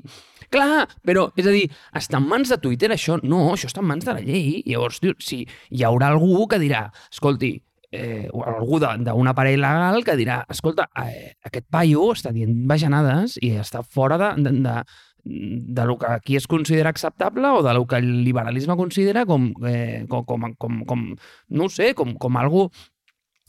clar, 0.53 0.85
però, 1.07 1.31
és 1.41 1.49
a 1.49 1.55
dir, 1.55 1.65
està 1.97 2.21
en 2.21 2.29
mans 2.29 2.53
de 2.53 2.61
Twitter 2.61 2.93
això? 2.93 3.19
No, 3.25 3.47
això 3.55 3.71
està 3.71 3.83
en 3.83 3.91
mans 3.91 4.07
de 4.07 4.15
la 4.17 4.23
llei. 4.25 4.61
Llavors, 4.69 5.01
tio, 5.01 5.17
si 5.25 5.43
hi 5.47 5.85
haurà 5.89 6.13
algú 6.13 6.47
que 6.51 6.61
dirà, 6.61 6.87
escolti, 7.11 7.55
eh, 7.91 8.29
o 8.33 8.45
algú 8.47 8.79
d'un 8.81 9.31
aparell 9.31 9.63
legal 9.63 10.05
que 10.07 10.17
dirà, 10.19 10.41
escolta, 10.53 10.89
eh, 11.03 11.35
aquest 11.47 11.67
paio 11.73 12.11
està 12.15 12.33
dient 12.35 12.53
bajanades 12.71 13.39
i 13.43 13.55
està 13.59 13.83
fora 13.83 14.19
de, 14.21 14.31
de, 14.45 14.53
de, 14.67 14.77
de 15.25 15.85
lo 15.85 15.99
que 15.99 16.07
aquí 16.07 16.37
es 16.37 16.47
considera 16.47 16.91
acceptable 16.91 17.47
o 17.49 17.63
de 17.63 17.75
lo 17.75 17.87
que 17.87 17.97
el 17.97 18.25
liberalisme 18.25 18.77
considera 18.77 19.27
com, 19.27 19.53
eh, 19.67 20.07
com, 20.09 20.25
com, 20.25 20.55
com, 20.55 20.85
com 20.85 21.05
no 21.49 21.69
sé, 21.69 21.95
com, 21.95 22.15
com 22.15 22.37
algo 22.37 22.71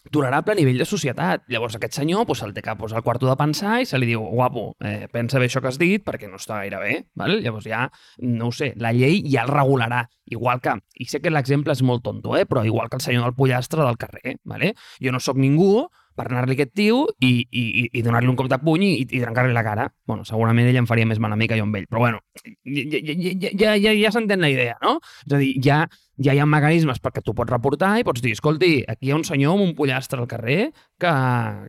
tolerable 0.10 0.54
a 0.54 0.56
nivell 0.56 0.80
de 0.82 0.88
societat. 0.88 1.44
Llavors 1.52 1.76
aquest 1.78 2.00
senyor 2.00 2.26
pues, 2.26 2.42
el 2.42 2.56
té 2.56 2.64
que 2.66 2.76
posar 2.80 3.00
al 3.00 3.06
quarto 3.06 3.30
de 3.30 3.36
pensar 3.38 3.82
i 3.84 3.86
se 3.86 4.00
li 4.02 4.10
diu, 4.10 4.24
guapo, 4.34 4.72
eh, 4.82 5.08
pensa 5.14 5.40
bé 5.40 5.46
això 5.50 5.62
que 5.62 5.70
has 5.70 5.78
dit 5.82 6.04
perquè 6.06 6.30
no 6.30 6.40
està 6.42 6.58
gaire 6.64 6.82
bé. 6.82 6.96
Val? 7.20 7.38
Llavors 7.44 7.68
ja, 7.70 7.86
no 8.26 8.50
ho 8.50 8.56
sé, 8.56 8.74
la 8.82 8.94
llei 8.98 9.22
ja 9.28 9.46
el 9.46 9.54
regularà. 9.54 10.08
Igual 10.32 10.62
que, 10.64 10.78
i 10.96 11.06
sé 11.12 11.22
que 11.22 11.34
l'exemple 11.34 11.76
és 11.76 11.84
molt 11.86 12.04
tonto, 12.08 12.34
eh, 12.40 12.48
però 12.50 12.66
igual 12.66 12.90
que 12.90 12.98
el 12.98 13.06
senyor 13.06 13.28
del 13.28 13.38
pollastre 13.38 13.86
del 13.86 14.00
carrer. 14.02 14.38
Vale? 14.48 14.74
Jo 15.04 15.14
no 15.14 15.20
sóc 15.20 15.38
ningú 15.38 15.90
per 16.22 16.30
anar-li 16.36 16.54
aquest 16.56 16.74
tio 16.78 17.02
i, 17.20 17.32
i, 17.50 17.64
i- 17.90 18.02
donar-li 18.06 18.30
un 18.30 18.38
cop 18.38 18.48
de 18.52 18.60
puny 18.62 18.84
i, 18.86 18.92
i 19.04 19.20
trencar-li 19.22 19.54
la 19.56 19.64
cara. 19.66 19.88
Bueno, 20.08 20.24
segurament 20.28 20.70
ell 20.70 20.78
em 20.78 20.88
faria 20.90 21.08
més 21.10 21.20
mal 21.20 21.34
a 21.34 21.38
mi 21.40 21.48
que 21.50 21.58
jo 21.58 21.66
amb 21.66 21.76
ell, 21.80 21.88
però 21.90 22.04
bueno, 22.06 22.22
ja, 22.46 23.02
ja, 23.02 23.16
ja, 23.58 23.76
ja, 23.82 23.94
ja, 23.98 24.12
s'entén 24.14 24.42
la 24.44 24.50
idea, 24.54 24.78
no? 24.86 25.00
És 25.26 25.34
a 25.34 25.42
dir, 25.42 25.52
ja, 25.66 25.82
ja 26.22 26.36
hi 26.38 26.42
ha 26.44 26.46
mecanismes 26.50 27.02
perquè 27.02 27.24
tu 27.26 27.34
pots 27.38 27.50
reportar 27.52 27.96
i 28.00 28.06
pots 28.08 28.22
dir, 28.22 28.36
escolti, 28.38 28.84
aquí 28.88 29.10
hi 29.10 29.14
ha 29.16 29.18
un 29.20 29.26
senyor 29.28 29.58
amb 29.58 29.66
un 29.66 29.76
pollastre 29.78 30.22
al 30.22 30.30
carrer 30.30 30.68
que, 31.02 31.14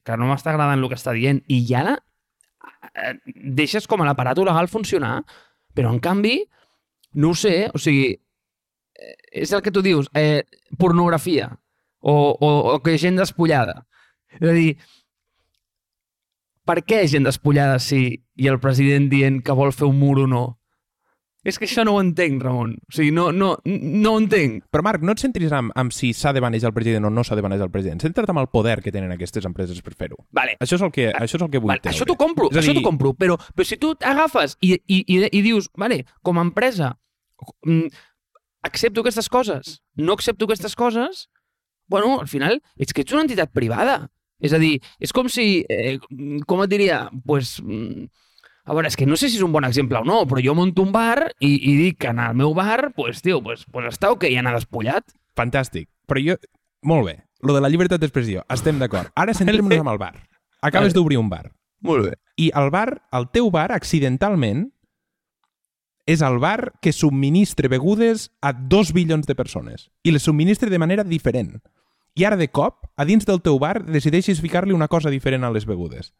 que 0.05 0.17
no 0.21 0.29
m'està 0.31 0.53
agradant 0.53 0.79
el 0.83 0.91
que 0.93 0.99
està 1.01 1.15
dient. 1.17 1.41
I 1.49 1.63
ja 1.69 1.83
la, 1.89 1.97
eh, 2.93 3.15
deixes 3.63 3.89
com 3.89 4.03
a 4.05 4.09
l'aparato 4.11 4.45
legal 4.45 4.69
funcionar, 4.69 5.23
però 5.75 5.91
en 5.95 6.03
canvi, 6.05 6.43
no 7.17 7.33
ho 7.33 7.39
sé, 7.39 7.71
o 7.73 7.81
sigui, 7.81 8.13
eh, 8.13 9.17
és 9.45 9.53
el 9.57 9.63
que 9.65 9.73
tu 9.73 9.83
dius, 9.85 10.11
eh, 10.15 10.45
pornografia 10.79 11.49
o, 12.01 12.13
o, 12.35 12.51
o 12.75 12.79
que 12.83 12.99
gent 12.99 13.17
despullada. 13.21 13.87
És 14.41 14.49
a 14.49 14.57
dir, 14.57 14.77
per 16.65 16.81
què 16.87 17.05
gent 17.11 17.27
despullada 17.27 17.79
sí 17.83 18.23
i 18.39 18.49
el 18.51 18.61
president 18.63 19.09
dient 19.11 19.41
que 19.45 19.55
vol 19.59 19.73
fer 19.75 19.89
un 19.89 19.99
mur 19.99 20.19
o 20.23 20.27
no? 20.31 20.45
És 21.43 21.57
que 21.59 21.67
això 21.67 21.83
no 21.83 21.97
ho 21.97 22.01
entenc, 22.01 22.39
Ramon. 22.45 22.77
O 22.87 22.93
sigui, 22.95 23.11
no, 23.11 23.33
no, 23.35 23.57
no 23.67 24.11
ho 24.13 24.19
entenc. 24.21 24.61
Però, 24.71 24.85
Marc, 24.87 25.03
no 25.03 25.11
et 25.17 25.23
centris 25.25 25.51
amb, 25.51 25.73
amb 25.75 25.91
si 25.91 26.13
s'ha 26.15 26.31
de 26.33 26.39
banejar 26.45 26.69
el 26.71 26.77
president 26.77 27.09
o 27.09 27.11
no 27.11 27.25
s'ha 27.27 27.35
de 27.35 27.43
banejar 27.43 27.67
el 27.67 27.73
president. 27.75 27.99
Centra't 28.05 28.31
amb 28.31 28.45
el 28.45 28.47
poder 28.53 28.77
que 28.85 28.93
tenen 28.95 29.11
aquestes 29.11 29.49
empreses 29.49 29.81
per 29.83 29.97
fer-ho. 29.99 30.21
Vale. 30.31 30.55
Això 30.63 30.79
és 30.79 30.85
el 30.87 30.93
que, 30.95 31.09
això 31.11 31.41
és 31.41 31.43
el 31.43 31.51
que 31.51 31.59
vull 31.59 31.73
Vale, 31.73 31.83
treure. 31.83 31.97
això 31.97 32.07
t'ho 32.07 32.15
compro, 32.21 32.47
És 32.53 32.61
això 32.63 32.71
dir, 32.71 32.79
t'ho 32.79 32.87
compro, 32.87 33.11
però, 33.19 33.41
però 33.57 33.67
si 33.67 33.81
tu 33.83 33.91
agafes 33.99 34.55
i, 34.63 34.77
i, 34.87 35.03
i, 35.03 35.19
i 35.27 35.43
dius, 35.43 35.67
vale, 35.75 36.05
com 36.23 36.39
a 36.39 36.47
empresa, 36.47 36.93
mm, 37.67 37.91
accepto 38.71 39.03
aquestes 39.03 39.29
coses, 39.29 39.81
no 39.99 40.15
accepto 40.15 40.47
aquestes 40.47 40.79
coses, 40.79 41.27
bueno, 41.91 42.21
al 42.21 42.31
final 42.31 42.61
és 42.79 42.95
que 42.95 43.03
ets 43.03 43.19
una 43.19 43.27
entitat 43.27 43.51
privada. 43.51 44.13
És 44.43 44.53
a 44.53 44.59
dir, 44.59 44.75
és 44.99 45.15
com 45.15 45.31
si, 45.31 45.65
eh, 45.71 45.97
com 46.51 46.63
et 46.65 46.71
diria, 46.71 47.05
pues, 47.25 47.61
mm, 47.63 48.09
a 48.67 48.75
veure, 48.75 48.91
és 48.91 48.99
que 48.99 49.07
no 49.07 49.17
sé 49.17 49.31
si 49.31 49.39
és 49.39 49.47
un 49.47 49.55
bon 49.55 49.65
exemple 49.67 49.99
o 49.99 50.05
no, 50.05 50.23
però 50.27 50.43
jo 50.43 50.55
monto 50.59 50.83
un 50.83 50.93
bar 50.95 51.31
i, 51.39 51.55
i 51.57 51.77
dic 51.79 52.01
que 52.03 52.11
en 52.11 52.21
el 52.23 52.35
meu 52.39 52.55
bar, 52.55 52.93
pues, 52.95 53.23
tio, 53.23 53.41
pues, 53.43 53.65
pues 53.71 53.89
està 53.91 54.11
ok 54.11 54.29
anar 54.39 54.55
despullat. 54.59 55.15
Fantàstic. 55.39 55.89
Però 56.11 56.23
jo... 56.23 56.37
Molt 56.83 57.07
bé. 57.07 57.17
Lo 57.43 57.55
de 57.55 57.63
la 57.63 57.71
llibertat 57.71 58.03
d'expressió. 58.03 58.43
Estem 58.51 58.79
d'acord. 58.79 59.11
Ara 59.15 59.35
centrem-nos 59.35 59.83
amb 59.83 59.91
el 59.95 59.99
bar. 59.99 60.15
Acabes 60.63 60.95
d'obrir 60.95 61.19
un 61.19 61.31
bar. 61.31 61.53
Molt 61.83 62.07
bé. 62.07 62.17
I 62.39 62.51
el 62.59 62.71
bar, 62.75 63.03
el 63.15 63.29
teu 63.35 63.51
bar, 63.55 63.71
accidentalment, 63.75 64.69
és 66.07 66.23
el 66.23 66.39
bar 66.43 66.73
que 66.83 66.93
subministra 66.95 67.71
begudes 67.71 68.31
a 68.43 68.53
dos 68.53 68.93
bilions 68.95 69.27
de 69.27 69.35
persones. 69.39 69.91
I 70.03 70.15
les 70.15 70.27
subministra 70.27 70.71
de 70.71 70.79
manera 70.79 71.05
diferent. 71.05 71.61
I 72.15 72.27
ara, 72.29 72.37
de 72.37 72.49
cop, 72.49 72.87
a 72.97 73.07
dins 73.09 73.25
del 73.29 73.41
teu 73.41 73.59
bar, 73.59 73.83
decideixes 73.87 74.43
ficar-li 74.45 74.75
una 74.77 74.89
cosa 74.89 75.11
diferent 75.11 75.45
a 75.45 75.53
les 75.53 75.67
begudes. 75.67 76.13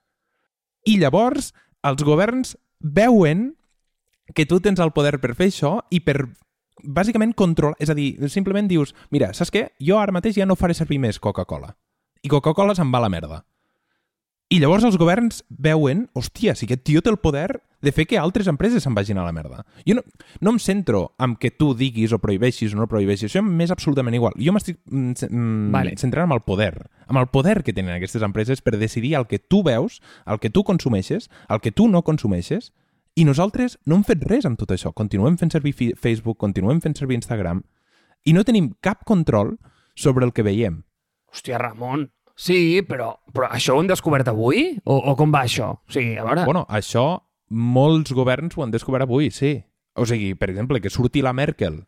I 0.89 0.97
llavors, 0.99 1.53
els 1.85 2.03
governs 2.03 2.57
veuen 2.81 3.53
que 4.35 4.47
tu 4.47 4.61
tens 4.61 4.81
el 4.81 4.95
poder 4.97 5.19
per 5.21 5.35
fer 5.37 5.51
això 5.51 5.77
i 5.91 6.01
per 6.01 6.25
bàsicament 6.83 7.35
controlar... 7.37 7.77
És 7.83 7.93
a 7.93 7.97
dir, 7.99 8.17
simplement 8.33 8.69
dius, 8.69 8.95
mira, 9.11 9.33
saps 9.37 9.53
què? 9.53 9.69
Jo 9.85 10.01
ara 10.01 10.15
mateix 10.15 10.39
ja 10.39 10.49
no 10.49 10.57
faré 10.57 10.75
servir 10.75 10.99
més 11.03 11.21
Coca-Cola. 11.21 11.75
I 12.23 12.31
Coca-Cola 12.33 12.75
se'n 12.79 12.91
va 12.93 13.03
a 13.03 13.07
la 13.07 13.13
merda. 13.13 13.43
I 14.53 14.59
llavors 14.61 14.85
els 14.85 14.99
governs 15.01 15.39
veuen, 15.49 16.11
hòstia, 16.13 16.53
si 16.53 16.67
aquest 16.67 16.83
tio 16.85 17.01
té 17.01 17.09
el 17.09 17.17
poder 17.17 17.63
de 17.81 17.93
fer 17.97 18.05
que 18.05 18.19
altres 18.21 18.51
empreses 18.51 18.85
se'n 18.85 18.93
vagin 18.93 19.17
a 19.17 19.25
la 19.25 19.33
merda. 19.33 19.63
Jo 19.89 19.97
no, 19.97 20.03
no 20.45 20.53
em 20.53 20.59
centro 20.61 21.15
en 21.25 21.39
que 21.41 21.49
tu 21.51 21.71
diguis 21.73 22.13
o 22.13 22.19
prohibeixis 22.21 22.75
o 22.77 22.79
no 22.83 22.89
prohibeixis, 22.91 23.31
això 23.31 23.41
m'és 23.41 23.73
absolutament 23.73 24.19
igual. 24.19 24.37
Jo 24.37 24.53
m'estic 24.53 24.77
mm, 24.85 25.25
mm, 25.31 25.73
Vale. 25.73 25.97
centrant 25.97 26.29
en 26.29 26.37
el 26.37 26.45
poder, 26.45 26.75
amb 27.09 27.23
el 27.23 27.31
poder 27.33 27.63
que 27.65 27.73
tenen 27.73 27.97
aquestes 27.97 28.21
empreses 28.21 28.61
per 28.61 28.77
decidir 28.77 29.15
el 29.17 29.27
que 29.31 29.41
tu 29.41 29.63
veus, 29.65 30.03
el 30.29 30.39
que 30.39 30.53
tu 30.53 30.67
consumeixes, 30.69 31.31
el 31.49 31.65
que 31.65 31.73
tu 31.73 31.89
no 31.89 32.05
consumeixes, 32.05 32.75
i 33.17 33.25
nosaltres 33.25 33.79
no 33.89 33.97
hem 33.97 34.05
fet 34.05 34.21
res 34.29 34.45
amb 34.45 34.61
tot 34.61 34.77
això. 34.77 34.93
Continuem 34.93 35.41
fent 35.41 35.57
servir 35.57 35.73
Facebook, 35.97 36.37
continuem 36.37 36.85
fent 36.85 37.01
servir 37.01 37.17
Instagram, 37.17 37.65
i 38.29 38.37
no 38.37 38.45
tenim 38.45 38.75
cap 38.85 39.07
control 39.09 39.57
sobre 39.97 40.29
el 40.29 40.37
que 40.37 40.45
veiem. 40.45 40.83
Hòstia, 41.33 41.57
Ramon, 41.57 42.11
sí, 42.37 42.81
però, 42.89 43.13
però 43.35 43.51
això 43.53 43.77
ho 43.77 43.83
hem 43.83 43.91
descobert 43.91 44.29
avui? 44.33 44.71
O, 44.85 44.97
o 44.97 45.17
com 45.19 45.35
va 45.35 45.45
això? 45.47 45.75
O 45.77 45.93
sigui, 45.93 46.17
a 46.19 46.27
veure... 46.27 46.47
Bueno, 46.49 46.65
això 46.71 47.07
molts 47.53 48.15
governs 48.17 48.57
ho 48.57 48.65
han 48.65 48.73
descobert 48.73 49.07
avui, 49.07 49.31
sí. 49.35 49.59
O 49.99 50.07
sigui, 50.09 50.33
per 50.39 50.51
exemple, 50.51 50.81
que 50.81 50.93
surti 50.93 51.23
la 51.25 51.35
Merkel 51.37 51.83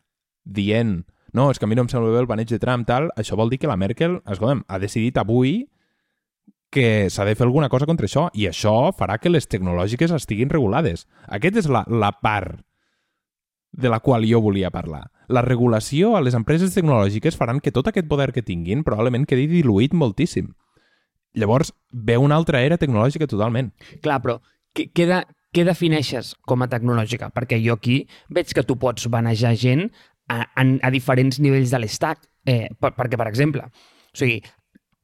dient 0.45 0.99
no, 1.35 1.49
és 1.51 1.59
que 1.59 1.65
a 1.65 1.67
mi 1.67 1.75
no 1.75 1.83
em 1.83 1.89
sembla 1.91 2.13
bé 2.13 2.21
el 2.21 2.29
baneig 2.29 2.47
de 2.47 2.61
Trump, 2.63 2.85
tal, 2.87 3.09
això 3.19 3.35
vol 3.35 3.49
dir 3.51 3.57
que 3.59 3.67
la 3.67 3.75
Merkel, 3.75 4.21
escolta'm, 4.23 4.61
ha 4.71 4.77
decidit 4.79 5.17
avui 5.19 5.65
que 6.71 7.09
s'ha 7.11 7.25
de 7.27 7.33
fer 7.35 7.43
alguna 7.43 7.67
cosa 7.71 7.87
contra 7.89 8.07
això, 8.07 8.29
i 8.31 8.47
això 8.47 8.93
farà 8.95 9.17
que 9.19 9.31
les 9.31 9.49
tecnològiques 9.51 10.13
estiguin 10.15 10.51
regulades. 10.51 11.05
Aquesta 11.27 11.59
és 11.59 11.67
la, 11.71 11.83
la 11.91 12.13
part 12.23 12.61
de 13.75 13.91
la 13.91 13.99
qual 13.99 14.23
jo 14.27 14.39
volia 14.43 14.71
parlar. 14.71 15.09
La 15.27 15.41
regulació 15.45 16.15
a 16.15 16.21
les 16.23 16.35
empreses 16.37 16.75
tecnològiques 16.75 17.37
faran 17.37 17.61
que 17.63 17.73
tot 17.73 17.89
aquest 17.89 18.07
poder 18.09 18.31
que 18.35 18.45
tinguin 18.45 18.83
probablement 18.85 19.25
quedi 19.29 19.47
diluït 19.51 19.95
moltíssim. 19.97 20.51
Llavors, 21.35 21.73
ve 21.91 22.17
una 22.17 22.37
altra 22.39 22.61
era 22.63 22.77
tecnològica 22.79 23.27
totalment. 23.27 23.73
Clar, 24.03 24.19
però 24.23 24.37
què, 24.75 25.07
de, 25.09 25.21
què 25.55 25.65
defineixes 25.67 26.33
com 26.47 26.63
a 26.63 26.69
tecnològica? 26.71 27.31
Perquè 27.35 27.59
jo 27.63 27.75
aquí 27.79 28.03
veig 28.33 28.53
que 28.55 28.63
tu 28.63 28.77
pots 28.79 29.09
banejar 29.11 29.55
gent 29.59 29.89
a, 30.27 30.45
a, 30.45 30.63
a 30.63 30.93
diferents 30.93 31.41
nivells 31.43 31.73
de 31.73 31.81
l'estack. 31.83 32.23
Eh, 32.45 32.69
per, 32.79 32.93
perquè, 32.95 33.17
per 33.17 33.27
exemple, 33.31 33.65
o 33.65 34.19
sigui, 34.19 34.39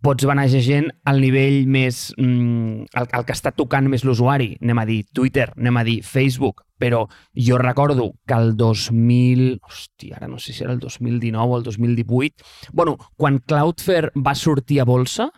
pots 0.01 0.25
banejar 0.25 0.61
gent 0.65 0.89
al 1.05 1.21
nivell 1.21 1.67
més... 1.69 2.09
Mm, 2.17 2.87
el, 2.97 3.07
el 3.17 3.25
que 3.27 3.35
està 3.35 3.53
tocant 3.55 3.87
més 3.91 4.03
l'usuari, 4.07 4.55
anem 4.61 4.81
a 4.81 4.85
dir 4.89 4.99
Twitter, 5.13 5.51
anem 5.57 5.77
a 5.77 5.85
dir 5.87 5.99
Facebook, 6.05 6.63
però 6.81 7.03
jo 7.37 7.59
recordo 7.61 8.11
que 8.27 8.37
el 8.37 8.55
2000... 8.57 9.59
Hòstia, 9.61 10.17
ara 10.17 10.29
no 10.31 10.41
sé 10.41 10.55
si 10.57 10.65
era 10.65 10.73
el 10.73 10.81
2019 10.81 11.53
o 11.53 11.59
el 11.59 11.67
2018... 11.67 12.71
Bueno, 12.73 12.97
quan 13.15 13.39
Cloudflare 13.39 14.11
va 14.17 14.35
sortir 14.35 14.81
a 14.81 14.87
bolsa, 14.89 15.29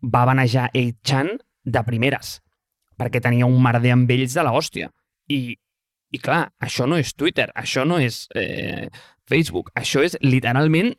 va 0.00 0.24
banejar 0.24 0.70
8chan 0.72 1.36
de 1.64 1.84
primeres, 1.84 2.38
perquè 3.00 3.20
tenia 3.24 3.48
un 3.48 3.60
merder 3.62 3.92
amb 3.94 4.10
ells 4.10 4.36
de 4.36 4.44
la. 4.44 4.54
I, 5.28 5.40
I 6.14 6.18
clar, 6.20 6.52
això 6.60 6.88
no 6.88 6.96
és 7.00 7.14
Twitter, 7.14 7.50
això 7.56 7.84
no 7.84 7.98
és 8.00 8.24
eh, 8.36 8.88
Facebook, 9.28 9.72
això 9.76 10.04
és 10.04 10.16
literalment 10.22 10.92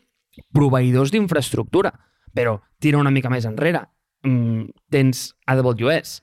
proveïdors 0.54 1.14
d'infraestructura. 1.14 1.94
Però 2.36 2.58
tira 2.82 3.00
una 3.00 3.14
mica 3.16 3.32
més 3.32 3.48
enrere, 3.48 3.86
mm, 4.28 4.68
tens 4.92 5.30
AWS, 5.48 6.20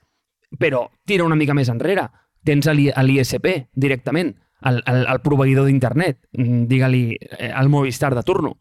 però 0.59 0.85
tira 1.05 1.25
una 1.25 1.37
mica 1.39 1.55
més 1.57 1.69
enrere, 1.73 2.07
tens 2.45 2.67
l'ISP 2.69 3.47
directament, 3.73 4.35
el, 4.63 4.81
el, 4.87 5.05
el 5.09 5.21
proveïdor 5.23 5.67
d'internet, 5.67 6.21
mm, 6.37 6.63
digue-li 6.69 7.03
eh, 7.17 7.51
el 7.51 7.69
Movistar 7.69 8.13
de 8.15 8.23
turno. 8.23 8.55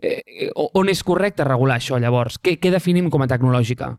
Eh, 0.00 0.20
eh, 0.26 0.50
on 0.54 0.88
és 0.92 1.02
correcte 1.04 1.44
regular 1.44 1.80
això, 1.80 1.98
llavors? 2.00 2.38
Què, 2.38 2.58
què 2.60 2.72
definim 2.72 3.10
com 3.10 3.24
a 3.24 3.28
tecnològica? 3.30 3.94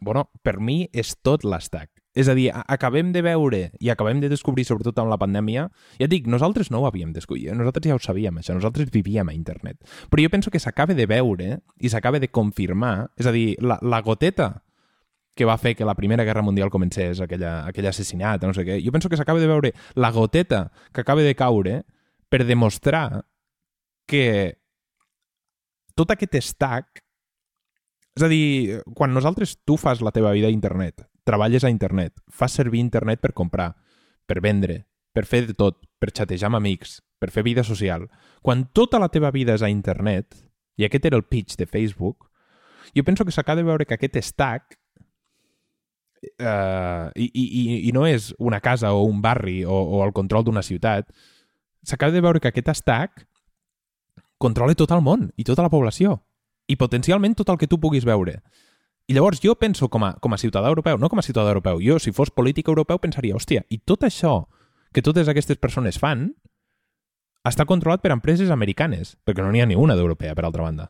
Bueno, 0.00 0.28
per 0.42 0.58
mi 0.60 0.84
és 0.92 1.16
tot 1.22 1.44
l'estac. 1.48 1.90
És 2.14 2.28
a 2.30 2.34
dir, 2.38 2.46
acabem 2.54 3.10
de 3.12 3.24
veure 3.26 3.60
i 3.82 3.90
acabem 3.90 4.20
de 4.22 4.28
descobrir, 4.30 4.64
sobretot 4.68 4.98
amb 5.02 5.10
la 5.10 5.18
pandèmia, 5.18 5.66
ja 5.98 6.06
et 6.06 6.12
dic, 6.12 6.28
nosaltres 6.30 6.70
no 6.70 6.80
ho 6.80 6.86
havíem 6.86 7.10
descobrit, 7.12 7.50
nosaltres 7.58 7.90
ja 7.90 7.96
ho 7.96 8.02
sabíem, 8.02 8.38
això, 8.38 8.54
nosaltres 8.54 8.92
vivíem 8.94 9.28
a 9.28 9.34
internet. 9.34 9.80
Però 10.10 10.22
jo 10.22 10.30
penso 10.30 10.52
que 10.54 10.62
s'acaba 10.62 10.94
de 10.94 11.08
veure 11.10 11.48
i 11.82 11.90
s'acaba 11.90 12.22
de 12.22 12.30
confirmar, 12.30 13.10
és 13.18 13.26
a 13.26 13.34
dir, 13.34 13.56
la, 13.58 13.80
la 13.82 14.00
goteta 14.06 14.62
que 15.34 15.46
va 15.48 15.58
fer 15.58 15.74
que 15.74 15.84
la 15.84 15.96
Primera 15.98 16.22
Guerra 16.22 16.44
Mundial 16.46 16.70
comencés, 16.70 17.18
aquella, 17.20 17.64
aquell 17.66 17.90
assassinat, 17.90 18.46
no 18.46 18.54
sé 18.54 18.62
què, 18.62 18.78
jo 18.84 18.94
penso 18.94 19.10
que 19.10 19.18
s'acaba 19.18 19.42
de 19.42 19.50
veure 19.50 19.72
la 19.98 20.12
goteta 20.14 20.68
que 20.94 21.02
acaba 21.02 21.26
de 21.26 21.34
caure 21.34 21.80
per 22.30 22.44
demostrar 22.46 23.24
que 24.06 24.54
tot 25.98 26.14
aquest 26.14 26.38
stack 26.38 27.02
és 28.14 28.22
a 28.22 28.30
dir, 28.30 28.78
quan 28.94 29.10
nosaltres 29.10 29.56
tu 29.66 29.74
fas 29.74 29.98
la 29.98 30.12
teva 30.14 30.30
vida 30.30 30.46
a 30.46 30.54
internet, 30.54 31.02
treballes 31.24 31.64
a 31.64 31.72
internet, 31.72 32.14
fas 32.28 32.52
servir 32.52 32.80
internet 32.80 33.20
per 33.20 33.32
comprar, 33.32 33.72
per 34.26 34.40
vendre, 34.44 34.84
per 35.12 35.24
fer 35.26 35.44
de 35.48 35.56
tot, 35.56 35.80
per 35.98 36.12
xatejar 36.12 36.50
amb 36.50 36.60
amics, 36.60 37.00
per 37.18 37.30
fer 37.32 37.44
vida 37.46 37.64
social, 37.64 38.08
quan 38.42 38.66
tota 38.72 39.00
la 39.00 39.08
teva 39.08 39.32
vida 39.32 39.54
és 39.56 39.64
a 39.64 39.72
internet, 39.72 40.36
i 40.76 40.84
aquest 40.84 41.06
era 41.06 41.16
el 41.16 41.24
pitch 41.24 41.56
de 41.56 41.66
Facebook, 41.66 42.28
jo 42.94 43.04
penso 43.04 43.24
que 43.24 43.32
s'acaba 43.32 43.62
de 43.62 43.68
veure 43.68 43.86
que 43.86 43.96
aquest 43.96 44.18
stack 44.20 44.76
eh, 46.38 47.10
i, 47.14 47.28
i, 47.30 47.62
i 47.88 47.92
no 47.92 48.06
és 48.06 48.32
una 48.38 48.60
casa 48.60 48.92
o 48.92 49.04
un 49.08 49.22
barri 49.22 49.62
o, 49.64 49.72
o 49.72 50.02
el 50.04 50.12
control 50.12 50.44
d'una 50.44 50.62
ciutat, 50.62 51.08
s'acaba 51.84 52.12
de 52.12 52.20
veure 52.24 52.40
que 52.40 52.50
aquest 52.52 52.70
stack 52.76 53.24
controla 54.38 54.76
tot 54.76 54.92
el 54.92 55.02
món 55.04 55.30
i 55.36 55.44
tota 55.46 55.64
la 55.64 55.72
població 55.72 56.18
i 56.68 56.76
potencialment 56.80 57.36
tot 57.36 57.50
el 57.52 57.58
que 57.60 57.68
tu 57.68 57.78
puguis 57.80 58.04
veure. 58.08 58.40
I 59.06 59.12
llavors 59.12 59.42
jo 59.44 59.52
penso 59.60 59.90
com 59.92 60.04
a, 60.04 60.14
com 60.16 60.32
a 60.32 60.38
ciutadà 60.40 60.70
europeu, 60.72 60.96
no 60.96 61.10
com 61.12 61.20
a 61.20 61.22
ciutadà 61.22 61.50
europeu, 61.52 61.80
jo 61.84 61.98
si 62.00 62.12
fos 62.12 62.32
polític 62.32 62.70
europeu 62.72 62.98
pensaria, 63.02 63.36
hòstia, 63.36 63.66
i 63.68 63.78
tot 63.84 64.06
això 64.06 64.46
que 64.96 65.02
totes 65.04 65.28
aquestes 65.28 65.60
persones 65.60 65.98
fan 66.00 66.30
està 67.44 67.66
controlat 67.68 68.00
per 68.00 68.14
empreses 68.14 68.48
americanes, 68.50 69.18
perquè 69.26 69.44
no 69.44 69.50
n'hi 69.52 69.60
ha 69.60 69.68
ni 69.68 69.76
una 69.76 69.96
d'europea, 69.98 70.32
per 70.34 70.46
altra 70.46 70.64
banda. 70.64 70.88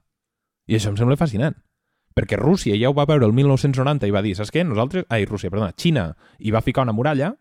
I 0.70 0.78
això 0.78 0.92
em 0.92 0.98
sembla 1.00 1.18
fascinant. 1.18 1.56
Perquè 2.14 2.38
Rússia 2.38 2.76
ja 2.78 2.92
ho 2.92 2.94
va 2.94 3.08
veure 3.10 3.26
el 3.26 3.34
1990 3.34 4.06
i 4.06 4.14
va 4.14 4.22
dir, 4.22 4.36
saps 4.38 4.52
què? 4.54 4.62
Nosaltres... 4.62 5.08
Ai, 5.10 5.26
Rússia, 5.26 5.50
perdona, 5.50 5.74
Xina 5.74 6.12
hi 6.38 6.54
va 6.54 6.62
ficar 6.62 6.84
una 6.86 6.94
muralla, 6.94 7.32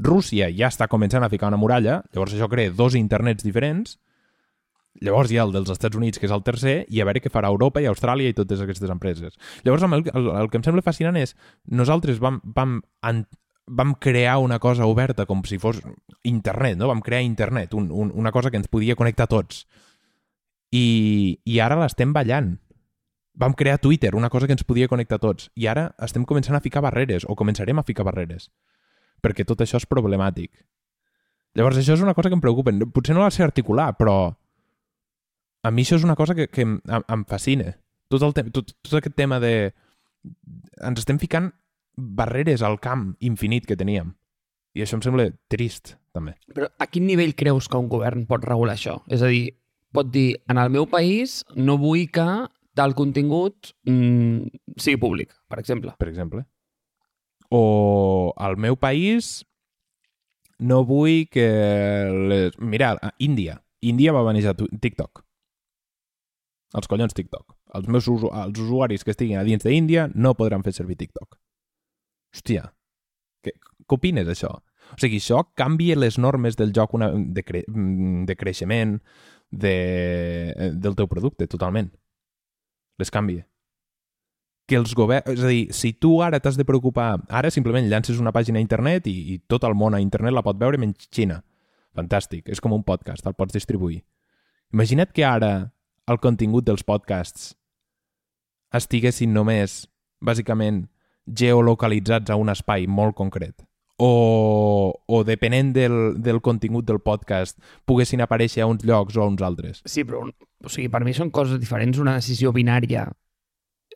Rússia 0.00 0.48
ja 0.56 0.70
està 0.72 0.88
començant 0.88 1.20
a 1.20 1.28
ficar 1.28 1.50
una 1.52 1.60
muralla, 1.60 2.00
llavors 2.14 2.32
això 2.32 2.48
crea 2.48 2.72
dos 2.72 2.96
internets 2.96 3.44
diferents, 3.44 3.98
Llavors 5.00 5.32
hi 5.32 5.38
ha 5.38 5.46
el 5.46 5.54
dels 5.54 5.70
Estats 5.72 5.96
Units, 5.96 6.20
que 6.20 6.28
és 6.28 6.34
el 6.34 6.42
tercer, 6.44 6.74
i 6.92 7.00
a 7.00 7.06
veure 7.08 7.22
què 7.22 7.30
farà 7.32 7.48
Europa 7.50 7.80
i 7.80 7.88
Austràlia 7.88 8.30
i 8.30 8.36
totes 8.36 8.60
aquestes 8.60 8.90
empreses. 8.92 9.38
Llavors, 9.64 9.86
el, 9.88 10.10
el, 10.12 10.28
el 10.42 10.50
que 10.50 10.60
em 10.60 10.66
sembla 10.66 10.84
fascinant 10.84 11.16
és 11.18 11.32
nosaltres 11.66 12.20
vam, 12.22 12.40
vam, 12.44 12.80
an, 13.00 13.22
vam 13.66 13.94
crear 13.94 14.36
una 14.42 14.58
cosa 14.60 14.86
oberta 14.86 15.26
com 15.26 15.42
si 15.48 15.58
fos 15.58 15.80
internet, 16.28 16.76
no? 16.78 16.90
Vam 16.92 17.00
crear 17.00 17.22
internet, 17.24 17.74
un, 17.74 17.88
un, 17.90 18.12
una 18.14 18.32
cosa 18.32 18.50
que 18.50 18.60
ens 18.60 18.68
podia 18.68 18.96
connectar 18.98 19.30
tots. 19.32 19.64
I, 20.72 21.40
i 21.44 21.58
ara 21.60 21.80
l'estem 21.80 22.12
ballant. 22.12 22.58
Vam 23.32 23.56
crear 23.56 23.78
Twitter, 23.80 24.12
una 24.14 24.28
cosa 24.28 24.46
que 24.46 24.52
ens 24.52 24.64
podia 24.64 24.90
connectar 24.92 25.18
tots. 25.18 25.48
I 25.56 25.70
ara 25.72 25.88
estem 26.04 26.26
començant 26.28 26.56
a 26.58 26.60
ficar 26.60 26.84
barreres, 26.84 27.24
o 27.24 27.36
començarem 27.36 27.80
a 27.80 27.86
ficar 27.86 28.04
barreres. 28.04 28.50
Perquè 29.24 29.46
tot 29.48 29.64
això 29.64 29.80
és 29.80 29.88
problemàtic. 29.88 30.52
Llavors, 31.56 31.78
això 31.80 31.96
és 31.96 32.04
una 32.04 32.14
cosa 32.14 32.28
que 32.28 32.36
em 32.36 32.44
preocupa. 32.44 32.72
Potser 32.92 33.16
no 33.16 33.24
la 33.24 33.32
sé 33.32 33.44
articular, 33.44 33.92
però 33.96 34.34
a 35.62 35.70
mi 35.70 35.84
això 35.86 35.98
és 35.98 36.04
una 36.06 36.16
cosa 36.18 36.34
que, 36.34 36.48
que 36.50 36.64
em, 36.66 36.78
em 36.86 37.24
fascina. 37.30 37.76
Tot, 38.10 38.24
el 38.26 38.34
tot, 38.52 38.74
tot 38.82 38.98
aquest 38.98 39.16
tema 39.16 39.38
de... 39.42 39.72
Ens 40.82 41.02
estem 41.02 41.18
ficant 41.22 41.50
barreres 41.96 42.62
al 42.62 42.78
camp 42.82 43.12
infinit 43.20 43.66
que 43.68 43.78
teníem. 43.78 44.14
I 44.74 44.84
això 44.84 44.96
em 44.96 45.04
sembla 45.04 45.28
trist, 45.52 45.96
també. 46.16 46.34
Però 46.54 46.68
a 46.80 46.88
quin 46.88 47.06
nivell 47.06 47.34
creus 47.38 47.68
que 47.68 47.80
un 47.80 47.90
govern 47.92 48.24
pot 48.28 48.44
regular 48.46 48.76
això? 48.76 48.98
És 49.12 49.22
a 49.22 49.30
dir, 49.32 49.52
pot 49.92 50.08
dir, 50.12 50.34
en 50.50 50.60
el 50.60 50.72
meu 50.72 50.88
país 50.90 51.42
no 51.56 51.76
vull 51.80 52.06
que 52.12 52.26
tal 52.78 52.96
contingut 52.96 53.74
mm, 53.84 54.78
sigui 54.80 55.00
públic, 55.00 55.34
per 55.52 55.60
exemple. 55.60 55.92
Per 56.00 56.08
exemple. 56.08 56.46
O 57.52 58.32
al 58.40 58.56
meu 58.56 58.78
país 58.80 59.42
no 60.58 60.82
vull 60.88 61.26
que... 61.28 61.48
Les... 62.30 62.56
Mira, 62.58 62.94
Índia. 63.20 63.60
Índia 63.82 64.14
va 64.16 64.24
manejar 64.24 64.56
TikTok. 64.56 65.24
Els 66.78 66.88
collons 66.88 67.14
TikTok. 67.16 67.54
Els 67.76 67.88
meus 67.88 68.08
usu... 68.08 68.30
els 68.32 68.58
usuaris 68.58 69.04
que 69.04 69.12
estiguin 69.12 69.40
a 69.40 69.46
dins 69.46 69.64
d'Índia 69.64 70.08
no 70.14 70.34
podran 70.38 70.64
fer 70.64 70.74
servir 70.76 70.96
TikTok. 71.00 71.36
Hòstia, 72.32 72.66
què, 73.44 73.54
què 73.56 73.98
opines 73.98 74.28
d'això? 74.28 74.54
O 74.92 74.98
sigui, 75.00 75.20
això 75.20 75.42
canvia 75.56 75.98
les 75.98 76.18
normes 76.18 76.56
del 76.58 76.72
joc 76.76 76.96
una, 76.96 77.12
de, 77.12 77.44
cre, 77.44 77.62
de 77.68 78.36
creixement 78.36 78.98
de, 79.52 79.76
del 80.72 80.96
teu 80.98 81.08
producte, 81.08 81.48
totalment. 81.48 81.92
Les 83.00 83.12
canvia 83.12 83.46
que 84.72 84.78
els 84.78 84.94
governs... 84.96 85.28
És 85.28 85.42
a 85.44 85.50
dir, 85.50 85.62
si 85.76 85.92
tu 86.00 86.16
ara 86.24 86.40
t'has 86.40 86.56
de 86.56 86.64
preocupar... 86.64 87.20
Ara 87.28 87.50
simplement 87.52 87.88
llances 87.90 88.20
una 88.22 88.32
pàgina 88.32 88.60
a 88.60 88.64
internet 88.64 89.08
i, 89.10 89.16
i 89.34 89.38
tot 89.50 89.66
el 89.68 89.76
món 89.78 89.96
a 89.96 90.00
internet 90.00 90.32
la 90.32 90.44
pot 90.46 90.58
veure 90.60 90.80
menys 90.80 91.08
Xina. 91.12 91.42
Fantàstic. 91.98 92.46
És 92.48 92.62
com 92.62 92.72
un 92.72 92.84
podcast, 92.86 93.26
el 93.28 93.36
pots 93.36 93.52
distribuir. 93.52 94.00
Imagina't 94.72 95.12
que 95.12 95.26
ara 95.28 95.52
el 96.12 96.20
contingut 96.22 96.66
dels 96.68 96.84
podcasts 96.86 97.52
estiguessin 98.76 99.32
només, 99.34 99.82
bàsicament, 100.24 100.86
geolocalitzats 101.26 102.32
a 102.32 102.38
un 102.40 102.50
espai 102.52 102.88
molt 102.88 103.16
concret. 103.18 103.54
O, 104.02 104.92
o 105.06 105.18
depenent 105.22 105.70
del, 105.76 105.96
del 106.18 106.40
contingut 106.42 106.86
del 106.88 106.98
podcast, 107.04 107.58
poguessin 107.86 108.24
aparèixer 108.24 108.64
a 108.64 108.70
uns 108.70 108.82
llocs 108.88 109.18
o 109.18 109.22
a 109.22 109.28
uns 109.30 109.44
altres. 109.46 109.82
Sí, 109.86 110.02
però 110.08 110.24
o 110.24 110.72
sigui, 110.72 110.88
per 110.90 111.02
mi 111.06 111.14
són 111.14 111.30
coses 111.30 111.60
diferents. 111.60 112.00
Una 112.02 112.16
decisió 112.18 112.50
binària 112.56 113.04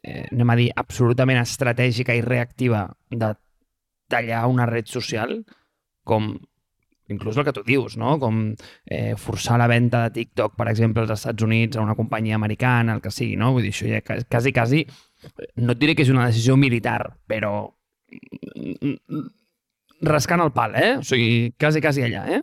eh, 0.02 0.26
anem 0.31 0.52
a 0.52 0.59
dir, 0.59 0.68
absolutament 0.76 1.40
estratègica 1.40 2.14
i 2.14 2.22
reactiva 2.22 2.87
de 3.11 3.33
tallar 4.12 4.44
una 4.46 4.68
red 4.68 4.87
social, 4.87 5.40
com 6.07 6.37
inclús 7.12 7.37
el 7.37 7.45
que 7.47 7.55
tu 7.55 7.62
dius, 7.66 7.97
no? 8.01 8.16
com 8.23 8.40
eh, 8.85 9.14
forçar 9.21 9.59
la 9.61 9.69
venda 9.71 10.03
de 10.07 10.14
TikTok, 10.16 10.57
per 10.59 10.69
exemple, 10.73 11.05
als 11.05 11.14
Estats 11.16 11.47
Units 11.47 11.79
a 11.79 11.85
una 11.85 11.97
companyia 11.99 12.37
americana, 12.38 12.97
el 12.97 13.03
que 13.05 13.12
sigui, 13.14 13.37
no? 13.38 13.53
Vull 13.55 13.69
dir, 13.69 13.75
això 13.75 13.90
ja 13.90 14.01
quasi, 14.03 14.53
quasi, 14.57 14.85
no 15.62 15.77
et 15.77 15.83
diré 15.83 15.95
que 15.95 16.07
és 16.07 16.12
una 16.12 16.27
decisió 16.31 16.57
militar, 16.59 17.01
però 17.29 17.53
rascant 20.07 20.42
el 20.45 20.53
pal, 20.57 20.75
eh? 20.77 20.97
O 21.01 21.07
sigui, 21.07 21.53
quasi, 21.59 21.83
quasi 21.85 22.07
allà, 22.07 22.27
eh? 22.38 22.42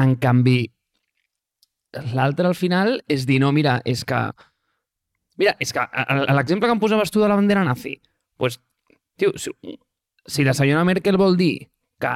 En 0.00 0.16
canvi, 0.18 0.62
l'altre 2.16 2.48
al 2.50 2.58
final 2.58 2.98
és 3.08 3.28
dir, 3.28 3.38
no, 3.42 3.52
mira, 3.54 3.78
és 3.84 4.02
que 4.08 4.26
Mira, 5.36 5.56
és 5.58 5.72
que 5.74 5.82
l'exemple 6.30 6.68
que 6.68 6.74
em 6.76 6.80
posaves 6.82 7.10
tu 7.10 7.22
de 7.22 7.26
la 7.26 7.34
bandera 7.34 7.64
nazi, 7.66 7.96
pues, 8.38 8.60
tio, 9.18 9.32
si, 9.34 9.50
si 10.26 10.44
la 10.46 10.54
senyora 10.54 10.84
Merkel 10.86 11.18
vol 11.18 11.34
dir 11.36 11.72
que 11.98 12.12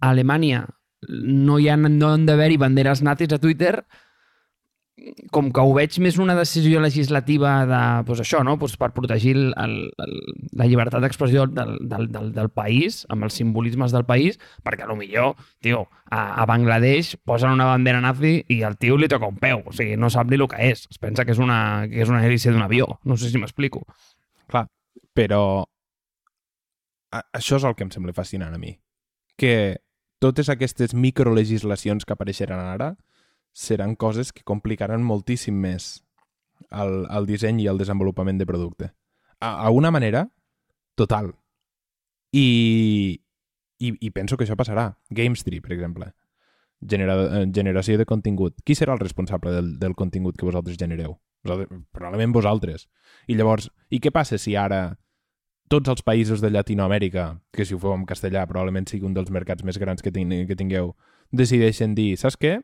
a 0.00 0.10
Alemanya 0.10 0.66
no 1.08 1.58
hi 1.58 1.68
ha, 1.68 1.76
no 1.76 2.12
han 2.12 2.26
d'haver-hi 2.26 2.58
banderes 2.58 3.02
nazis 3.06 3.32
a 3.32 3.38
Twitter, 3.38 3.84
com 5.30 5.50
que 5.54 5.62
ho 5.62 5.72
veig 5.76 5.94
més 6.02 6.16
una 6.18 6.34
decisió 6.34 6.80
legislativa 6.82 7.52
de, 7.68 7.80
pues 8.08 8.20
això, 8.22 8.40
no? 8.44 8.56
pues 8.58 8.74
per 8.80 8.90
protegir 8.96 9.34
el, 9.36 9.76
el, 10.02 10.14
la 10.58 10.66
llibertat 10.66 11.04
d'expressió 11.04 11.46
del, 11.46 11.76
del, 11.88 12.08
del, 12.14 12.32
del 12.34 12.50
país, 12.50 13.04
amb 13.12 13.28
els 13.28 13.38
simbolismes 13.38 13.94
del 13.94 14.06
país, 14.08 14.40
perquè 14.66 14.84
a 14.84 14.90
lo 14.90 14.98
millor, 14.98 15.36
tio, 15.62 15.84
a, 16.10 16.42
a 16.42 16.46
Bangladesh 16.50 17.14
posen 17.28 17.54
una 17.54 17.70
bandera 17.70 18.02
nazi 18.04 18.40
i 18.48 18.62
el 18.66 18.78
tio 18.80 18.98
li 18.98 19.10
toca 19.10 19.30
un 19.30 19.38
peu, 19.38 19.62
o 19.64 19.74
sigui, 19.76 19.96
no 19.96 20.10
sap 20.10 20.30
ni 20.30 20.40
el 20.40 20.48
que 20.50 20.70
és, 20.72 20.86
es 20.90 20.98
pensa 21.02 21.24
que 21.24 21.36
és 21.36 21.42
una, 21.42 21.60
que 21.90 22.02
és 22.02 22.12
una 22.12 22.24
hélice 22.26 22.52
d'un 22.54 22.66
avió, 22.66 22.90
no 23.04 23.16
sé 23.16 23.30
si 23.30 23.38
m'explico. 23.38 23.86
Clar, 24.50 24.66
però 25.14 25.42
a, 27.12 27.22
això 27.38 27.62
és 27.62 27.68
el 27.68 27.78
que 27.78 27.86
em 27.86 27.94
sembla 27.94 28.16
fascinant 28.16 28.54
a 28.54 28.60
mi, 28.60 28.74
que 29.38 29.78
totes 30.18 30.48
aquestes 30.48 30.94
microlegislacions 30.94 32.04
que 32.04 32.14
apareixeran 32.14 32.60
ara 32.60 32.96
seran 33.52 33.96
coses 33.96 34.32
que 34.32 34.46
complicaran 34.46 35.02
moltíssim 35.02 35.56
més 35.58 36.04
el, 36.70 37.06
el 37.10 37.26
disseny 37.26 37.62
i 37.62 37.68
el 37.70 37.78
desenvolupament 37.78 38.38
de 38.38 38.46
producte. 38.46 38.92
A, 39.40 39.54
a 39.66 39.70
una 39.70 39.90
manera 39.94 40.28
total. 40.98 41.32
I, 42.32 43.20
i, 43.78 43.94
I 43.94 44.10
penso 44.10 44.36
que 44.36 44.44
això 44.44 44.58
passarà. 44.58 44.90
GameStreet, 45.10 45.62
per 45.64 45.74
exemple. 45.76 46.12
Genera, 46.78 47.16
eh, 47.40 47.46
generació 47.54 47.98
de 47.98 48.06
contingut. 48.06 48.58
Qui 48.66 48.76
serà 48.78 48.94
el 48.94 49.02
responsable 49.02 49.54
del, 49.54 49.76
del 49.78 49.94
contingut 49.98 50.36
que 50.38 50.46
vosaltres 50.46 50.78
genereu? 50.78 51.16
Vosaltres, 51.46 51.82
probablement 51.94 52.34
vosaltres. 52.34 52.88
I 53.26 53.38
llavors, 53.38 53.70
i 53.90 54.02
què 54.02 54.12
passa 54.14 54.38
si 54.38 54.56
ara 54.58 54.98
tots 55.68 55.92
els 55.92 56.02
països 56.02 56.40
de 56.42 56.50
Llatinoamèrica, 56.50 57.30
que 57.52 57.64
si 57.64 57.76
ho 57.76 57.82
feu 57.82 57.94
en 57.94 58.06
castellà 58.08 58.46
probablement 58.48 58.88
sigui 58.88 59.06
un 59.06 59.14
dels 59.14 59.30
mercats 59.30 59.64
més 59.64 59.78
grans 59.78 60.02
que, 60.02 60.12
ting 60.12 60.32
que 60.48 60.56
tingueu, 60.58 60.94
decideixen 61.32 61.94
dir, 61.94 62.14
saps 62.20 62.36
què? 62.40 62.58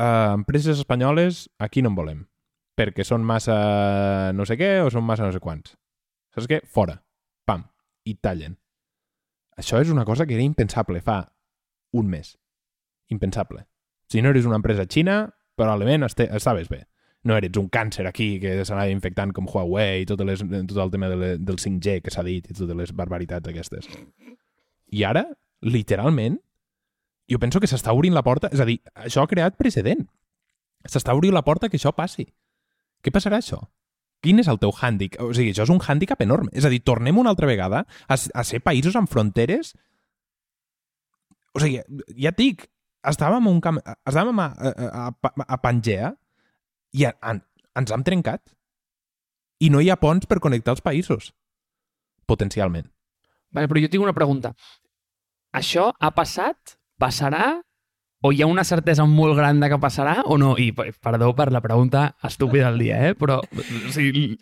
uh, 0.00 0.34
empreses 0.34 0.78
espanyoles 0.78 1.50
aquí 1.58 1.82
no 1.82 1.92
en 1.92 1.98
volem, 1.98 2.20
perquè 2.78 3.04
són 3.04 3.24
massa 3.26 4.32
no 4.36 4.46
sé 4.48 4.56
què 4.60 4.78
o 4.84 4.90
són 4.92 5.04
massa 5.06 5.26
no 5.26 5.34
sé 5.34 5.42
quants. 5.42 5.76
Saps 6.34 6.48
què? 6.50 6.60
Fora. 6.64 7.00
Pam. 7.44 7.66
I 8.06 8.16
tallen. 8.22 8.56
Això 9.60 9.80
és 9.82 9.90
una 9.92 10.06
cosa 10.08 10.26
que 10.26 10.36
era 10.36 10.46
impensable 10.46 11.02
fa 11.04 11.20
un 11.92 12.08
mes. 12.08 12.36
Impensable. 13.10 13.66
Si 14.08 14.22
no 14.22 14.30
eres 14.30 14.46
una 14.46 14.56
empresa 14.56 14.86
xina, 14.86 15.34
probablement 15.58 16.06
estaves 16.06 16.70
bé. 16.70 16.86
No 17.28 17.36
eres 17.36 17.56
un 17.60 17.68
càncer 17.68 18.06
aquí 18.08 18.38
que 18.40 18.54
s'anava 18.64 18.88
infectant 18.92 19.34
com 19.36 19.48
Huawei 19.50 20.04
i 20.04 20.06
tot, 20.08 20.22
les, 20.24 20.40
tot 20.40 20.78
el 20.80 20.92
tema 20.92 21.10
de 21.12 21.18
le, 21.20 21.32
del 21.36 21.58
5G 21.60 21.98
que 22.04 22.12
s'ha 22.14 22.24
dit 22.24 22.46
i 22.48 22.56
totes 22.56 22.78
les 22.78 22.94
barbaritats 22.96 23.50
aquestes. 23.50 23.90
I 24.96 25.04
ara, 25.04 25.26
literalment, 25.60 26.38
jo 27.30 27.38
penso 27.38 27.60
que 27.60 27.68
s'està 27.70 27.92
obrint 27.94 28.16
la 28.16 28.24
porta... 28.26 28.48
És 28.52 28.62
a 28.62 28.66
dir, 28.68 28.80
això 28.96 29.22
ha 29.22 29.30
creat 29.30 29.58
precedent. 29.60 30.06
S'està 30.88 31.12
obrint 31.14 31.36
la 31.36 31.44
porta 31.44 31.68
que 31.68 31.76
això 31.78 31.92
passi. 31.94 32.24
Què 33.04 33.12
passarà 33.12 33.38
això? 33.38 33.60
Quin 34.24 34.40
és 34.40 34.48
el 34.52 34.58
teu 34.60 34.72
hàndicap? 34.72 35.22
O 35.28 35.36
sigui, 35.36 35.52
això 35.54 35.64
és 35.68 35.72
un 35.72 35.80
hàndicap 35.80 36.24
enorme. 36.24 36.50
És 36.56 36.64
a 36.64 36.72
dir, 36.72 36.80
tornem 36.84 37.20
una 37.20 37.32
altra 37.32 37.48
vegada 37.48 37.84
a, 37.84 38.16
a 38.16 38.44
ser 38.44 38.64
països 38.64 38.96
amb 38.96 39.12
fronteres... 39.12 39.74
O 41.50 41.58
sigui, 41.58 41.80
ja 42.14 42.30
et 42.30 42.36
dic, 42.38 42.68
estàvem, 43.10 43.48
un 43.50 43.56
camp, 43.64 43.80
estàvem 44.06 44.38
a, 44.38 44.50
a, 44.54 45.06
a, 45.10 45.46
a 45.46 45.56
Pangea 45.58 46.12
i 46.96 47.06
a, 47.06 47.14
ens 47.78 47.94
hem 47.94 48.04
trencat. 48.06 48.42
I 49.60 49.68
no 49.70 49.82
hi 49.82 49.90
ha 49.92 50.00
ponts 50.00 50.28
per 50.28 50.40
connectar 50.40 50.74
els 50.76 50.84
països. 50.84 51.32
Potencialment. 52.30 52.88
Vale, 53.52 53.68
però 53.68 53.82
jo 53.82 53.90
tinc 53.92 54.06
una 54.06 54.16
pregunta. 54.16 54.54
Això 55.56 55.90
ha 55.98 56.12
passat 56.14 56.78
passarà? 57.00 57.58
O 58.20 58.34
hi 58.36 58.42
ha 58.44 58.46
una 58.50 58.66
certesa 58.68 59.06
molt 59.08 59.32
gran 59.38 59.62
de 59.62 59.70
que 59.72 59.78
passarà 59.80 60.18
o 60.28 60.36
no? 60.36 60.52
I 60.60 60.74
perdó 60.76 61.30
per 61.32 61.46
la 61.54 61.62
pregunta 61.64 62.02
estúpida 62.22 62.68
del 62.68 62.82
dia, 62.84 62.98
eh? 63.08 63.14
però... 63.16 63.38
O 63.40 63.92
sigui... 63.94 64.34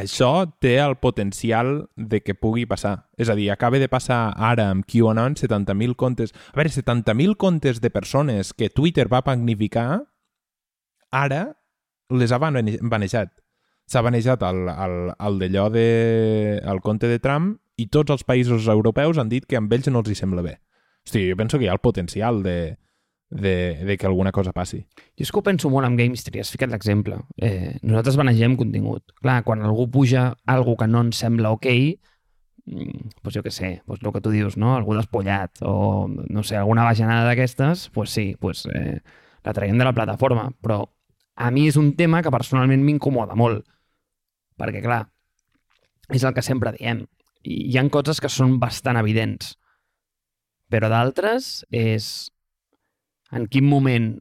Això 0.00 0.30
té 0.64 0.78
el 0.80 0.96
potencial 0.96 1.90
de 1.94 2.22
que 2.24 2.32
pugui 2.32 2.64
passar. 2.64 3.10
És 3.20 3.28
a 3.28 3.36
dir, 3.36 3.50
acaba 3.52 3.76
de 3.76 3.90
passar 3.92 4.32
ara 4.32 4.70
amb 4.72 4.88
QAnon 4.88 5.36
70.000 5.36 5.98
comptes... 6.00 6.32
A 6.54 6.56
veure, 6.56 6.72
70.000 6.72 7.36
comptes 7.36 7.82
de 7.84 7.92
persones 7.92 8.54
que 8.56 8.72
Twitter 8.72 9.10
va 9.12 9.20
magnificar, 9.26 10.06
ara 11.12 11.44
les 12.18 12.32
ha 12.32 12.38
banejat. 12.40 13.32
S'ha 13.90 14.02
banejat 14.04 14.44
el, 14.46 14.68
el, 14.70 14.96
el 15.18 15.40
d'allò 15.40 15.66
de... 15.74 16.60
el 16.62 16.80
compte 16.80 17.10
de 17.10 17.18
Trump 17.18 17.56
i 17.76 17.88
tots 17.92 18.12
els 18.14 18.22
països 18.24 18.68
europeus 18.70 19.18
han 19.18 19.32
dit 19.32 19.46
que 19.48 19.58
amb 19.58 19.72
ells 19.72 19.90
no 19.90 20.02
els 20.02 20.12
hi 20.12 20.18
sembla 20.18 20.44
bé. 20.44 20.58
Hosti, 21.06 21.26
jo 21.30 21.36
penso 21.36 21.58
que 21.58 21.66
hi 21.66 21.70
ha 21.70 21.74
el 21.76 21.82
potencial 21.82 22.42
de, 22.44 22.76
de, 23.32 23.84
de 23.84 23.96
que 23.98 24.06
alguna 24.06 24.32
cosa 24.32 24.52
passi. 24.52 24.84
Jo 25.18 25.26
és 25.26 25.32
que 25.32 25.40
ho 25.40 25.44
penso 25.46 25.70
molt 25.72 25.88
amb 25.88 25.98
GameStreet, 25.98 26.44
has 26.44 26.52
ficat 26.54 26.70
l'exemple. 26.70 27.18
Eh, 27.40 27.78
nosaltres 27.82 28.18
manegem 28.20 28.56
contingut. 28.60 29.14
Clar, 29.22 29.40
quan 29.46 29.64
algú 29.66 29.88
puja 29.90 30.30
algo 30.46 30.76
que 30.76 30.88
no 30.88 31.02
ens 31.06 31.18
sembla 31.24 31.50
ok, 31.56 31.68
mm, 32.66 33.10
pues 33.24 33.34
jo 33.34 33.42
què 33.42 33.50
sé, 33.50 33.72
pues 33.86 34.04
el 34.04 34.12
que 34.12 34.22
tu 34.22 34.30
dius, 34.30 34.56
no? 34.56 34.76
algú 34.76 34.94
despullat 34.98 35.64
o, 35.66 36.06
no 36.08 36.44
sé, 36.44 36.56
alguna 36.60 36.84
bajanada 36.84 37.26
d'aquestes, 37.26 37.88
pues 37.94 38.10
sí, 38.10 38.36
pues, 38.38 38.66
eh, 38.74 39.00
la 39.42 39.52
traiem 39.52 39.78
de 39.78 39.88
la 39.88 39.96
plataforma. 39.96 40.50
Però 40.62 40.84
a 41.42 41.50
mi 41.50 41.66
és 41.70 41.78
un 41.80 41.92
tema 41.98 42.22
que 42.22 42.30
personalment 42.34 42.84
m'incomoda 42.86 43.34
molt. 43.38 43.66
Perquè, 44.60 44.82
clar, 44.84 45.02
és 46.12 46.22
el 46.22 46.36
que 46.36 46.44
sempre 46.46 46.74
diem. 46.76 47.02
I 47.42 47.58
hi 47.72 47.78
han 47.80 47.90
coses 47.90 48.20
que 48.22 48.30
són 48.30 48.60
bastant 48.62 49.00
evidents 49.00 49.56
però 50.72 50.88
d'altres 50.88 51.62
és 51.68 52.06
en 53.32 53.46
quin 53.52 53.68
moment 53.68 54.14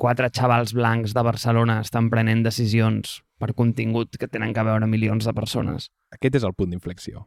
quatre 0.00 0.28
xavals 0.32 0.72
blancs 0.76 1.12
de 1.16 1.24
Barcelona 1.24 1.80
estan 1.84 2.08
prenent 2.12 2.42
decisions 2.44 3.20
per 3.40 3.52
contingut 3.56 4.16
que 4.16 4.28
tenen 4.28 4.54
que 4.56 4.64
veure 4.64 4.88
milions 4.88 5.28
de 5.28 5.34
persones. 5.36 5.90
Aquest 6.12 6.40
és 6.40 6.46
el 6.48 6.56
punt 6.56 6.72
d'inflexió. 6.72 7.26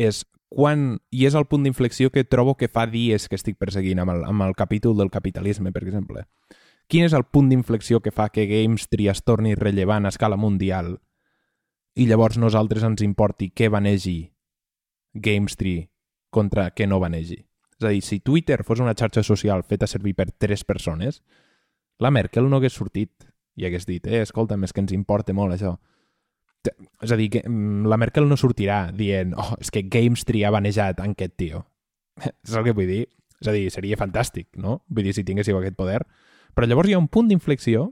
És 0.00 0.22
quan... 0.48 1.02
I 1.12 1.26
és 1.28 1.36
el 1.36 1.44
punt 1.48 1.64
d'inflexió 1.64 2.12
que 2.12 2.24
trobo 2.24 2.56
que 2.56 2.70
fa 2.72 2.86
dies 2.88 3.28
que 3.28 3.36
estic 3.36 3.58
perseguint 3.60 4.00
amb 4.00 4.14
el, 4.14 4.24
amb 4.28 4.44
el 4.48 4.56
capítol 4.56 4.96
del 4.96 5.12
capitalisme, 5.12 5.72
per 5.72 5.84
exemple. 5.84 6.24
Quin 6.90 7.06
és 7.06 7.14
el 7.16 7.24
punt 7.24 7.48
d'inflexió 7.50 8.00
que 8.00 8.12
fa 8.12 8.28
que 8.32 8.46
Gamestry 8.50 9.08
es 9.08 9.22
torni 9.24 9.54
rellevant 9.58 10.06
a 10.06 10.12
escala 10.12 10.36
mundial 10.36 10.96
i 11.94 12.06
llavors 12.08 12.38
nosaltres 12.40 12.84
ens 12.86 13.04
importi 13.04 13.50
què 13.52 13.68
vanegi 13.72 14.18
Gamestry 15.12 15.76
contra 16.32 16.70
què 16.72 16.88
no 16.88 17.00
vanegi? 17.00 17.38
És 17.82 17.86
a 17.88 17.90
dir, 17.92 18.02
si 18.06 18.20
Twitter 18.20 18.62
fos 18.64 18.80
una 18.80 18.94
xarxa 18.94 19.24
social 19.26 19.64
feta 19.66 19.88
servir 19.90 20.14
per 20.16 20.30
tres 20.32 20.64
persones, 20.64 21.22
la 21.98 22.12
Merkel 22.14 22.48
no 22.48 22.60
hagués 22.60 22.76
sortit 22.78 23.26
i 23.58 23.66
hagués 23.66 23.86
dit, 23.88 24.06
eh, 24.06 24.22
escolta'm, 24.22 24.64
és 24.64 24.72
que 24.72 24.80
ens 24.80 24.94
importa 24.96 25.34
molt 25.36 25.56
això. 25.56 25.74
És 27.02 27.10
a 27.10 27.18
dir, 27.18 27.28
que 27.34 27.42
mm, 27.42 27.88
la 27.90 27.98
Merkel 27.98 28.28
no 28.28 28.38
sortirà 28.38 28.84
dient, 28.94 29.34
oh, 29.36 29.56
és 29.60 29.72
que 29.74 29.82
Gamestry 29.90 30.44
ha 30.44 30.52
vanejat 30.54 31.02
en 31.02 31.16
aquest 31.16 31.34
tio. 31.36 31.64
és 32.46 32.54
el 32.54 32.64
que 32.64 32.76
vull 32.76 32.88
dir? 32.88 33.02
És 33.42 33.50
a 33.50 33.54
dir, 33.56 33.66
seria 33.74 33.98
fantàstic, 33.98 34.48
no? 34.56 34.80
Vull 34.88 35.08
dir, 35.08 35.16
si 35.16 35.26
tinguéssiu 35.26 35.58
aquest 35.58 35.76
poder. 35.76 36.00
Però 36.54 36.68
llavors 36.68 36.90
hi 36.90 36.96
ha 36.96 37.00
un 37.00 37.08
punt 37.08 37.30
d'inflexió 37.30 37.90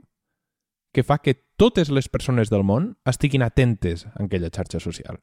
que 0.91 1.03
fa 1.07 1.19
que 1.23 1.35
totes 1.57 1.89
les 1.89 2.09
persones 2.11 2.51
del 2.51 2.65
món 2.67 2.91
estiguin 3.07 3.45
atentes 3.45 4.05
a 4.11 4.25
aquella 4.25 4.51
xarxa 4.51 4.81
social. 4.83 5.21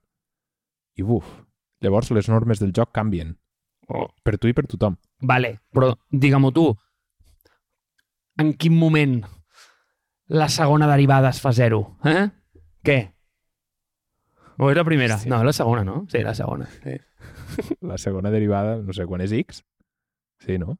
I 0.99 1.05
buf, 1.07 1.27
llavors 1.85 2.11
les 2.11 2.29
normes 2.29 2.63
del 2.63 2.73
joc 2.75 2.93
canvien. 2.97 3.37
Oh. 3.89 4.09
Per 4.25 4.37
tu 4.39 4.49
i 4.49 4.57
per 4.57 4.67
tothom. 4.69 4.97
Vale, 5.25 5.59
però 5.73 5.93
digue-m'ho 6.11 6.51
tu, 6.53 6.67
en 8.39 8.55
quin 8.55 8.75
moment 8.79 9.21
la 10.29 10.49
segona 10.53 10.89
derivada 10.91 11.31
es 11.33 11.41
fa 11.41 11.53
zero? 11.57 11.99
Eh? 12.05 12.29
Què? 12.85 12.99
O 14.59 14.71
és 14.71 14.77
la 14.77 14.85
primera? 14.85 15.17
Hòstia. 15.17 15.31
No, 15.31 15.43
la 15.47 15.55
segona, 15.55 15.85
no? 15.87 16.03
Sí, 16.11 16.23
la 16.25 16.35
segona. 16.35 16.67
Sí. 16.83 16.97
La 17.81 17.97
segona 17.99 18.31
derivada, 18.31 18.77
no 18.79 18.93
sé 18.95 19.07
quan 19.09 19.23
és 19.25 19.33
X. 19.35 19.63
Sí, 20.45 20.59
no? 20.59 20.77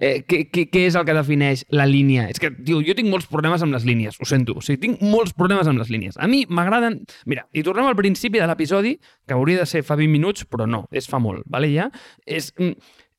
Eh, 0.00 0.22
què, 0.24 0.48
què, 0.48 0.70
què 0.70 0.86
és 0.86 0.94
el 0.96 1.04
que 1.04 1.14
defineix 1.16 1.64
la 1.74 1.86
línia? 1.88 2.28
És 2.30 2.38
que, 2.40 2.50
tio, 2.54 2.80
jo 2.86 2.94
tinc 2.96 3.08
molts 3.10 3.26
problemes 3.28 3.62
amb 3.66 3.74
les 3.74 3.84
línies, 3.84 4.16
ho 4.22 4.26
sento. 4.28 4.52
O 4.56 4.60
sigui, 4.64 4.78
tinc 4.84 5.00
molts 5.02 5.32
problemes 5.36 5.66
amb 5.68 5.78
les 5.82 5.90
línies. 5.92 6.14
A 6.16 6.26
mi 6.30 6.46
m'agraden... 6.48 6.92
Mira, 7.30 7.42
i 7.52 7.62
tornem 7.66 7.86
al 7.90 7.98
principi 7.98 8.38
de 8.40 8.46
l'episodi, 8.48 8.92
que 9.26 9.34
hauria 9.36 9.58
de 9.60 9.66
ser 9.68 9.82
fa 9.84 9.94
20 9.98 10.12
minuts, 10.14 10.44
però 10.48 10.64
no, 10.70 10.80
és 10.94 11.08
fa 11.10 11.18
molt, 11.22 11.42
vale, 11.50 11.68
ja? 11.74 11.86
És, 12.24 12.52
mm, 12.56 12.74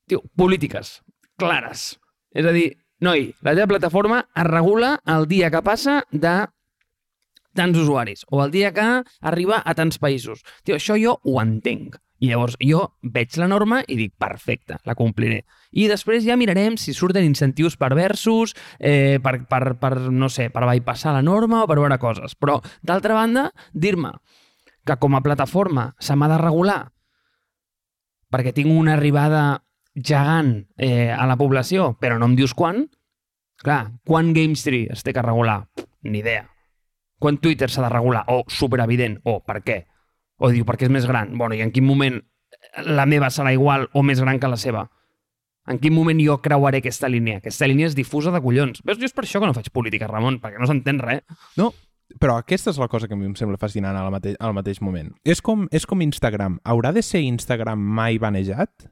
tio, 0.10 0.20
polítiques 0.40 1.02
clares. 1.42 1.80
És 2.34 2.46
a 2.48 2.52
dir, 2.56 2.70
noi, 3.02 3.32
la 3.42 3.56
teva 3.58 3.68
plataforma 3.74 4.22
es 4.36 4.48
regula 4.48 4.96
el 5.10 5.28
dia 5.28 5.50
que 5.52 5.64
passa 5.66 6.04
de 6.12 6.36
tants 7.58 7.80
usuaris 7.82 8.24
o 8.30 8.44
el 8.44 8.54
dia 8.54 8.72
que 8.74 8.88
arriba 9.20 9.62
a 9.66 9.76
tants 9.76 10.00
països. 10.00 10.46
Tio, 10.64 10.78
això 10.78 10.96
jo 11.02 11.18
ho 11.24 11.42
entenc. 11.42 11.98
I 12.22 12.30
llavors 12.30 12.54
jo 12.62 12.84
veig 13.02 13.34
la 13.42 13.48
norma 13.50 13.80
i 13.90 13.98
dic, 13.98 14.14
perfecte, 14.22 14.78
la 14.86 14.94
compliré. 14.94 15.42
I 15.74 15.88
després 15.90 16.22
ja 16.22 16.38
mirarem 16.38 16.78
si 16.78 16.94
surten 16.94 17.26
incentius 17.26 17.80
perversos 17.82 18.54
eh, 18.78 19.18
per, 19.24 19.40
per, 19.50 19.64
per, 19.82 19.96
no 20.14 20.30
sé, 20.30 20.52
per 20.54 20.68
bypassar 20.70 21.16
la 21.18 21.26
norma 21.26 21.64
o 21.64 21.68
per 21.68 21.80
veure 21.82 21.98
coses. 21.98 22.38
Però, 22.38 22.60
d'altra 22.86 23.18
banda, 23.18 23.50
dir-me 23.74 24.14
que 24.86 24.98
com 25.02 25.18
a 25.18 25.26
plataforma 25.26 25.96
se 26.00 26.14
m'ha 26.16 26.30
de 26.30 26.38
regular 26.42 26.82
perquè 28.32 28.54
tinc 28.56 28.72
una 28.72 28.96
arribada 28.96 29.44
gegant 29.96 30.68
eh, 30.78 31.12
a 31.12 31.26
la 31.28 31.38
població, 31.40 31.92
però 32.00 32.18
no 32.20 32.30
em 32.30 32.36
dius 32.38 32.54
quan, 32.58 32.86
clar, 33.62 33.84
quan 34.08 34.34
Gamestry 34.34 34.86
es 34.92 35.04
té 35.04 35.14
que 35.14 35.24
regular? 35.26 35.66
Ni 36.04 36.20
idea. 36.20 36.48
Quan 37.22 37.38
Twitter 37.38 37.70
s'ha 37.70 37.84
de 37.86 37.92
regular? 37.94 38.24
O 38.34 38.44
superevident. 38.50 39.20
O 39.30 39.42
per 39.46 39.60
què? 39.62 39.84
O 40.42 40.50
diu, 40.50 40.66
perquè 40.66 40.88
és 40.88 40.94
més 40.94 41.06
gran. 41.06 41.36
Bueno, 41.38 41.54
i 41.54 41.62
en 41.62 41.70
quin 41.74 41.86
moment 41.86 42.18
la 42.88 43.06
meva 43.06 43.30
serà 43.30 43.54
igual 43.54 43.88
o 43.94 44.02
més 44.02 44.22
gran 44.24 44.40
que 44.42 44.50
la 44.50 44.58
seva? 44.58 44.88
En 45.70 45.78
quin 45.78 45.94
moment 45.94 46.18
jo 46.18 46.40
creuaré 46.42 46.80
aquesta 46.82 47.10
línia? 47.12 47.38
Aquesta 47.38 47.68
línia 47.70 47.92
és 47.92 47.96
difusa 47.96 48.34
de 48.34 48.42
collons. 48.42 48.82
Veus, 48.82 48.98
jo 48.98 49.06
és 49.06 49.14
per 49.14 49.28
això 49.28 49.40
que 49.40 49.46
no 49.46 49.54
faig 49.54 49.70
política, 49.70 50.10
Ramon, 50.10 50.40
perquè 50.42 50.58
no 50.58 50.66
s'entén 50.66 50.98
res. 51.04 51.22
No, 51.60 51.70
però 52.20 52.40
aquesta 52.42 52.74
és 52.74 52.80
la 52.82 52.90
cosa 52.92 53.08
que 53.08 53.14
a 53.14 53.20
mi 53.20 53.30
em 53.30 53.36
sembla 53.38 53.60
fascinant 53.62 53.96
al, 53.96 54.10
mate 54.12 54.34
al 54.40 54.56
mateix 54.58 54.82
moment. 54.82 55.14
És 55.24 55.44
com, 55.46 55.68
és 55.72 55.86
com 55.86 56.02
Instagram. 56.02 56.58
Haurà 56.66 56.92
de 56.96 57.06
ser 57.06 57.22
Instagram 57.28 57.80
mai 58.02 58.18
vanejat? 58.22 58.90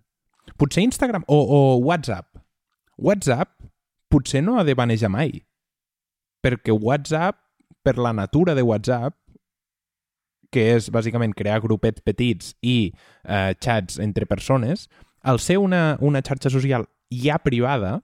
Potser 0.58 0.84
Instagram... 0.84 1.26
O, 1.28 1.38
o 1.38 1.60
WhatsApp. 1.86 2.28
WhatsApp 2.98 3.52
potser 4.10 4.42
no 4.44 4.58
ha 4.60 4.66
de 4.66 4.76
vanejar 4.76 5.12
mai. 5.14 5.44
Perquè 6.44 6.74
WhatsApp, 6.74 7.38
per 7.84 7.98
la 7.98 8.14
natura 8.14 8.56
de 8.56 8.64
WhatsApp, 8.66 9.16
que 10.52 10.66
és 10.76 10.90
bàsicament 10.92 11.36
crear 11.38 11.62
grupets 11.62 12.02
petits 12.02 12.56
i 12.66 12.92
eh, 13.24 13.54
xats 13.62 14.00
entre 14.02 14.26
persones, 14.26 14.88
al 15.22 15.40
ser 15.40 15.60
una, 15.62 15.98
una 16.02 16.24
xarxa 16.26 16.50
social 16.50 16.88
ja 17.12 17.38
privada, 17.44 18.00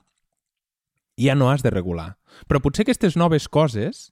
ja 1.17 1.36
no 1.36 1.49
has 1.49 1.63
de 1.63 1.71
regular. 1.73 2.15
Però 2.47 2.62
potser 2.62 2.86
aquestes 2.86 3.15
noves 3.17 3.47
coses, 3.47 4.12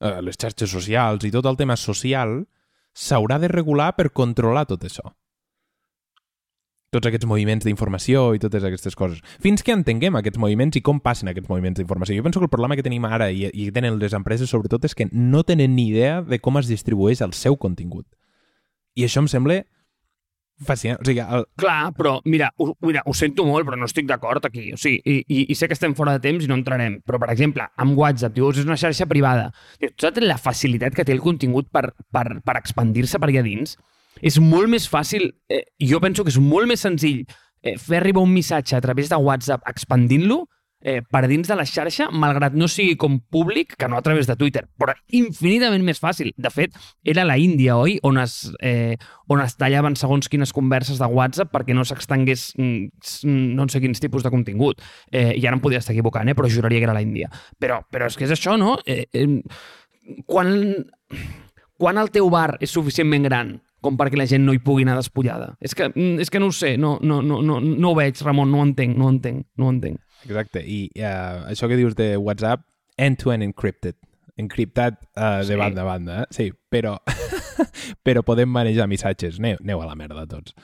eh, 0.00 0.20
les 0.22 0.38
xarxes 0.38 0.70
socials 0.70 1.26
i 1.26 1.32
tot 1.34 1.46
el 1.46 1.58
tema 1.58 1.76
social, 1.76 2.44
s'haurà 2.96 3.38
de 3.42 3.52
regular 3.52 3.92
per 3.96 4.12
controlar 4.12 4.66
tot 4.70 4.86
això. 4.88 5.12
Tots 6.94 7.08
aquests 7.08 7.26
moviments 7.26 7.66
d'informació 7.66 8.28
i 8.36 8.40
totes 8.42 8.64
aquestes 8.64 8.94
coses. 8.96 9.22
Fins 9.42 9.64
que 9.66 9.74
entenguem 9.74 10.16
aquests 10.20 10.38
moviments 10.38 10.78
i 10.78 10.82
com 10.86 11.00
passen 11.02 11.28
aquests 11.32 11.50
moviments 11.50 11.80
d'informació. 11.80 12.14
Jo 12.16 12.26
penso 12.26 12.38
que 12.38 12.46
el 12.46 12.52
problema 12.52 12.76
que 12.78 12.84
tenim 12.86 13.04
ara 13.08 13.30
i, 13.34 13.48
i 13.50 13.70
tenen 13.74 13.98
les 13.98 14.14
empreses 14.14 14.52
sobretot 14.52 14.86
és 14.86 14.94
que 14.94 15.08
no 15.10 15.42
tenen 15.42 15.74
ni 15.74 15.88
idea 15.90 16.20
de 16.22 16.38
com 16.38 16.60
es 16.60 16.70
distribueix 16.70 17.24
el 17.26 17.34
seu 17.34 17.58
contingut. 17.58 18.06
I 18.96 19.04
això 19.04 19.24
em 19.24 19.28
sembla 19.28 19.64
fascinant. 20.64 21.00
O 21.02 21.04
sigui, 21.04 21.20
el, 21.20 21.44
Clar, 21.60 21.90
però 21.96 22.16
mira, 22.24 22.52
ho, 22.56 22.70
mira, 22.86 23.02
ho 23.04 23.14
sento 23.14 23.44
molt, 23.48 23.66
però 23.68 23.78
no 23.78 23.88
estic 23.90 24.06
d'acord 24.08 24.46
aquí. 24.48 24.70
O 24.72 24.78
sigui, 24.80 25.00
i, 25.04 25.18
i, 25.26 25.42
i 25.52 25.58
sé 25.58 25.68
que 25.68 25.76
estem 25.76 25.94
fora 25.98 26.16
de 26.16 26.22
temps 26.24 26.44
i 26.44 26.50
no 26.50 26.56
entrarem, 26.56 27.00
però, 27.06 27.20
per 27.22 27.32
exemple, 27.34 27.66
amb 27.82 27.98
WhatsApp, 27.98 28.34
dius, 28.36 28.62
és 28.62 28.68
una 28.68 28.78
xarxa 28.80 29.08
privada. 29.10 29.50
Tu 29.82 29.92
saps 30.00 30.22
la 30.24 30.38
facilitat 30.40 30.96
que 30.96 31.04
té 31.04 31.12
el 31.12 31.24
contingut 31.24 31.68
per, 31.72 31.90
per, 32.12 32.26
per 32.46 32.56
expandir-se 32.60 33.20
per 33.20 33.30
allà 33.30 33.44
dins? 33.44 33.76
És 34.22 34.38
molt 34.40 34.70
més 34.72 34.88
fàcil, 34.88 35.30
eh, 35.48 35.64
jo 35.82 36.00
penso 36.00 36.24
que 36.24 36.32
és 36.32 36.40
molt 36.40 36.68
més 36.70 36.80
senzill 36.80 37.24
eh, 37.62 37.76
fer 37.76 38.00
arribar 38.00 38.24
un 38.24 38.32
missatge 38.32 38.76
a 38.76 38.80
través 38.84 39.10
de 39.10 39.16
WhatsApp 39.16 39.66
expandint-lo 39.68 40.44
eh, 40.86 41.02
per 41.02 41.26
dins 41.26 41.48
de 41.48 41.56
la 41.58 41.64
xarxa, 41.66 42.08
malgrat 42.12 42.54
no 42.54 42.68
sigui 42.70 42.94
com 43.00 43.18
públic, 43.32 43.74
que 43.78 43.88
no 43.90 43.98
a 43.98 44.04
través 44.06 44.28
de 44.28 44.36
Twitter, 44.38 44.62
però 44.78 44.94
infinitament 45.18 45.84
més 45.84 46.00
fàcil. 46.02 46.30
De 46.38 46.52
fet, 46.52 46.76
era 47.04 47.24
la 47.26 47.38
Índia, 47.42 47.76
oi?, 47.76 47.98
on 48.06 48.20
es, 48.22 48.38
eh, 48.60 48.96
on 49.32 49.42
es 49.42 49.56
tallaven 49.58 49.98
segons 49.98 50.30
quines 50.30 50.54
converses 50.54 51.00
de 51.02 51.10
WhatsApp 51.10 51.52
perquè 51.54 51.74
no 51.74 51.84
s'extengués 51.84 52.52
mm, 52.60 53.34
no 53.58 53.66
sé 53.72 53.82
quins 53.82 54.02
tipus 54.02 54.26
de 54.26 54.32
contingut. 54.32 54.82
Eh, 55.10 55.32
I 55.34 55.46
ara 55.46 55.58
em 55.58 55.64
podria 55.64 55.82
estar 55.82 55.96
equivocant, 55.96 56.30
eh, 56.30 56.38
però 56.38 56.50
juraria 56.52 56.82
que 56.82 56.90
era 56.90 56.96
la 56.96 57.04
Índia. 57.04 57.32
Però, 57.58 57.82
però 57.90 58.06
és 58.10 58.16
que 58.18 58.28
és 58.28 58.36
això, 58.36 58.54
no? 58.60 58.76
Eh, 58.86 59.06
eh, 59.12 59.28
quan, 60.30 60.54
quan 61.80 61.98
el 61.98 62.14
teu 62.14 62.30
bar 62.30 62.52
és 62.62 62.70
suficientment 62.70 63.26
gran 63.26 63.56
com 63.86 63.96
perquè 63.98 64.18
la 64.18 64.26
gent 64.28 64.44
no 64.46 64.54
hi 64.54 64.60
pugui 64.62 64.84
anar 64.86 64.96
despullada? 64.98 65.52
És 65.62 65.74
que, 65.78 65.88
mm, 65.92 66.20
és 66.24 66.30
que 66.32 66.42
no 66.42 66.50
ho 66.50 66.54
sé, 66.54 66.74
no, 66.76 66.96
no, 67.02 67.20
no, 67.22 67.40
no, 67.42 67.60
no 67.62 67.92
ho 67.92 67.98
veig, 67.98 68.18
Ramon, 68.26 68.50
no 68.52 68.60
ho 68.60 68.66
entenc, 68.66 68.96
no 68.98 69.06
ho 69.06 69.14
entenc, 69.14 69.46
no 69.56 69.68
ho 69.68 69.74
entenc. 69.76 70.02
Exacte, 70.26 70.62
i 70.66 70.88
uh, 70.98 71.46
això 71.52 71.68
que 71.70 71.78
dius 71.78 71.94
de 71.96 72.16
WhatsApp, 72.16 72.64
end-to-end 72.98 73.44
encrypted, 73.46 73.96
encriptat 74.36 74.98
uh, 75.16 75.40
de 75.46 75.54
Sí. 75.54 75.60
banda 75.60 75.82
a 75.82 75.84
banda, 75.88 76.20
eh? 76.22 76.26
sí, 76.30 76.50
però, 76.72 76.98
però 78.04 78.22
podem 78.26 78.50
manejar 78.52 78.88
missatges, 78.88 79.38
aneu, 79.40 79.56
aneu 79.62 79.82
a 79.82 79.86
la 79.88 79.96
merda 79.96 80.26
tots. 80.28 80.54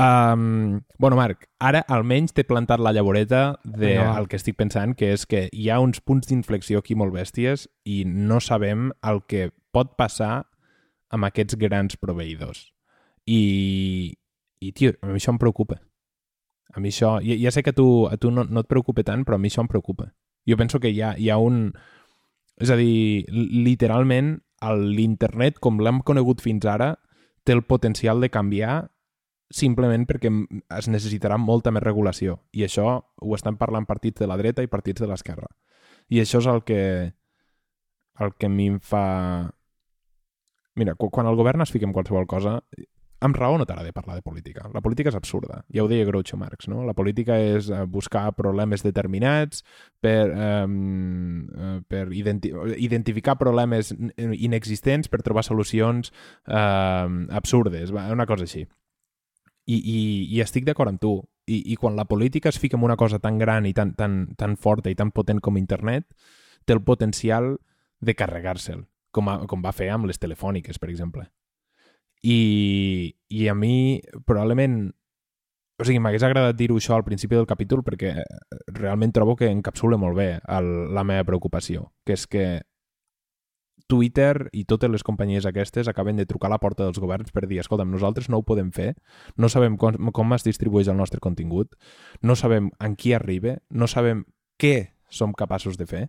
Um, 0.00 0.80
bueno, 0.98 1.16
Marc, 1.18 1.44
ara 1.60 1.82
almenys 1.92 2.32
t'he 2.32 2.46
plantat 2.48 2.80
la 2.80 2.94
llavoreta 2.96 3.58
del 3.62 3.98
va. 4.00 4.14
el 4.18 4.26
que 4.30 4.38
estic 4.40 4.56
pensant, 4.56 4.94
que 4.96 5.12
és 5.12 5.26
que 5.28 5.48
hi 5.52 5.68
ha 5.68 5.80
uns 5.84 6.00
punts 6.00 6.30
d'inflexió 6.30 6.80
aquí 6.80 6.96
molt 6.96 7.12
bèsties 7.12 7.66
i 7.84 8.02
no 8.08 8.40
sabem 8.40 8.90
el 9.04 9.20
que 9.28 9.50
pot 9.70 9.92
passar 10.00 10.46
amb 11.12 11.28
aquests 11.28 11.58
grans 11.60 11.98
proveïdors. 12.00 12.66
I, 13.28 14.14
i 14.60 14.72
tio, 14.72 14.94
a 15.00 15.10
mi 15.10 15.20
això 15.20 15.34
em 15.34 15.40
preocupa. 15.42 15.78
A 16.72 16.80
mi 16.80 16.92
això... 16.92 17.18
Ja, 17.24 17.36
ja 17.38 17.52
sé 17.54 17.62
que 17.62 17.74
tu, 17.76 18.06
a 18.08 18.16
tu 18.16 18.32
no, 18.34 18.46
no 18.48 18.64
et 18.64 18.70
preocupa 18.70 19.04
tant, 19.06 19.26
però 19.28 19.38
a 19.38 19.42
mi 19.42 19.52
això 19.52 19.64
em 19.64 19.70
preocupa. 19.70 20.10
Jo 20.48 20.58
penso 20.58 20.80
que 20.80 20.90
hi 20.90 21.02
ha, 21.02 21.14
hi 21.18 21.30
ha 21.30 21.38
un... 21.38 21.68
És 22.62 22.70
a 22.70 22.76
dir, 22.78 23.26
literalment, 23.32 24.36
l'internet, 24.62 25.58
com 25.62 25.80
l'hem 25.82 26.02
conegut 26.06 26.42
fins 26.44 26.66
ara, 26.68 26.94
té 27.44 27.54
el 27.56 27.64
potencial 27.66 28.20
de 28.22 28.30
canviar 28.30 28.82
simplement 29.52 30.06
perquè 30.08 30.30
es 30.78 30.88
necessitarà 30.88 31.36
molta 31.36 31.72
més 31.74 31.84
regulació. 31.84 32.38
I 32.56 32.64
això 32.66 32.86
ho 33.02 33.34
estan 33.36 33.58
parlant 33.60 33.86
partits 33.88 34.22
de 34.22 34.28
la 34.30 34.38
dreta 34.40 34.64
i 34.64 34.70
partits 34.70 35.02
de 35.02 35.08
l'esquerra. 35.10 35.50
I 36.08 36.22
això 36.22 36.40
és 36.40 36.48
el 36.48 36.62
que 36.64 36.80
el 38.20 38.34
que 38.38 38.46
a 38.46 38.52
mi 38.52 38.68
em 38.72 38.78
fa... 38.80 39.52
Mira, 40.74 40.94
qu- 40.96 41.10
quan 41.12 41.26
el 41.28 41.36
govern 41.36 41.60
es 41.62 41.70
fica 41.70 41.84
en 41.86 41.92
qualsevol 41.92 42.26
cosa, 42.26 42.58
amb 43.22 43.36
raó 43.38 43.54
no 43.58 43.66
t'agrada 43.68 43.92
parlar 43.94 44.16
de 44.16 44.22
política. 44.26 44.64
La 44.74 44.80
política 44.82 45.10
és 45.12 45.14
absurda. 45.14 45.60
Ja 45.70 45.84
ho 45.84 45.88
deia 45.88 46.04
Groucho 46.08 46.36
Marx, 46.36 46.66
no? 46.66 46.80
La 46.82 46.94
política 46.96 47.36
és 47.38 47.68
eh, 47.70 47.84
buscar 47.86 48.32
problemes 48.34 48.82
determinats 48.82 49.62
per, 50.02 50.32
um, 50.32 51.46
per 51.86 52.08
identi 52.12 52.50
identificar 52.82 53.36
problemes 53.38 53.92
n- 53.94 54.10
inexistents 54.34 55.08
per 55.12 55.22
trobar 55.22 55.44
solucions 55.46 56.10
um, 56.48 57.28
absurdes, 57.30 57.92
una 57.94 58.26
cosa 58.26 58.48
així. 58.48 58.64
I, 59.66 59.76
i, 59.78 59.98
i 60.34 60.40
estic 60.42 60.64
d'acord 60.66 60.90
amb 60.90 60.98
tu. 61.00 61.12
I, 61.46 61.60
I 61.72 61.76
quan 61.78 61.94
la 61.94 62.06
política 62.06 62.48
es 62.50 62.58
fica 62.58 62.76
en 62.76 62.82
una 62.82 62.96
cosa 62.96 63.18
tan 63.22 63.38
gran 63.38 63.66
i 63.66 63.72
tan, 63.74 63.94
tan, 63.94 64.34
tan 64.38 64.56
forta 64.56 64.90
i 64.90 64.96
tan 64.98 65.10
potent 65.14 65.38
com 65.42 65.56
internet, 65.58 66.08
té 66.64 66.74
el 66.74 66.82
potencial 66.82 67.56
de 68.00 68.14
carregar-se'l, 68.18 68.82
com, 69.12 69.28
a, 69.28 69.38
com 69.48 69.62
va 69.64 69.74
fer 69.76 69.90
amb 69.92 70.08
les 70.10 70.20
telefòniques, 70.20 70.80
per 70.82 70.90
exemple. 70.90 71.28
I, 72.22 73.14
i 73.34 73.46
a 73.50 73.54
mi 73.58 74.00
probablement 74.26 74.92
o 75.82 75.86
sigui, 75.86 75.98
m'hagués 75.98 76.22
agradat 76.22 76.54
dir-ho 76.54 76.76
això 76.78 76.94
al 76.94 77.06
principi 77.06 77.34
del 77.34 77.48
capítol 77.50 77.82
perquè 77.82 78.12
eh, 78.20 78.26
realment 78.76 79.12
trobo 79.14 79.34
que 79.38 79.50
encapsula 79.50 79.98
molt 79.98 80.14
bé 80.18 80.28
el, 80.38 80.68
la 80.94 81.02
meva 81.02 81.26
preocupació, 81.26 81.88
que 82.06 82.14
és 82.14 82.28
que 82.30 82.44
Twitter 83.90 84.48
i 84.56 84.62
totes 84.68 84.90
les 84.92 85.02
companyies 85.04 85.46
aquestes 85.48 85.88
acaben 85.90 86.16
de 86.16 86.26
trucar 86.28 86.48
a 86.48 86.54
la 86.54 86.60
porta 86.62 86.86
dels 86.86 87.00
governs 87.02 87.34
per 87.34 87.44
dir, 87.48 87.58
escolta'm, 87.60 87.90
nosaltres 87.92 88.30
no 88.30 88.40
ho 88.40 88.46
podem 88.46 88.70
fer, 88.72 88.94
no 89.36 89.50
sabem 89.52 89.76
com, 89.76 89.98
com 90.14 90.36
es 90.36 90.46
distribueix 90.46 90.88
el 90.88 90.96
nostre 90.96 91.20
contingut, 91.20 91.74
no 92.22 92.36
sabem 92.38 92.70
en 92.78 92.96
qui 92.96 93.12
arriba, 93.12 93.58
no 93.68 93.90
sabem 93.90 94.24
què 94.62 94.94
som 95.12 95.34
capaços 95.36 95.76
de 95.76 95.88
fer, 95.90 96.04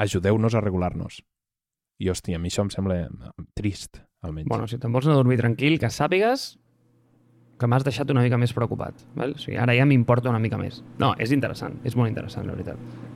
ajudeu-nos 0.00 0.54
a 0.54 0.62
regular-nos. 0.62 1.20
I, 1.98 2.10
hòstia, 2.12 2.36
a 2.36 2.42
mi 2.42 2.50
això 2.52 2.64
em 2.66 2.70
sembla 2.72 3.00
trist, 3.56 4.02
almenys. 4.26 4.50
Bueno, 4.52 4.68
si 4.68 4.78
te'n 4.80 4.92
vols 4.92 5.08
anar 5.08 5.16
a 5.16 5.22
dormir 5.22 5.38
tranquil, 5.40 5.78
que 5.80 5.90
sàpigues 5.92 6.56
que 7.56 7.68
m'has 7.70 7.86
deixat 7.86 8.10
una 8.12 8.24
mica 8.24 8.36
més 8.40 8.52
preocupat. 8.52 9.00
Val? 9.16 9.32
O 9.36 9.40
sigui, 9.40 9.56
ara 9.60 9.74
ja 9.76 9.86
m'importa 9.88 10.28
una 10.28 10.40
mica 10.42 10.58
més. 10.60 10.82
No, 11.00 11.14
és 11.16 11.32
interessant, 11.32 11.78
és 11.88 11.96
molt 11.96 12.12
interessant, 12.12 12.44
la 12.48 12.56
veritat. 12.56 13.15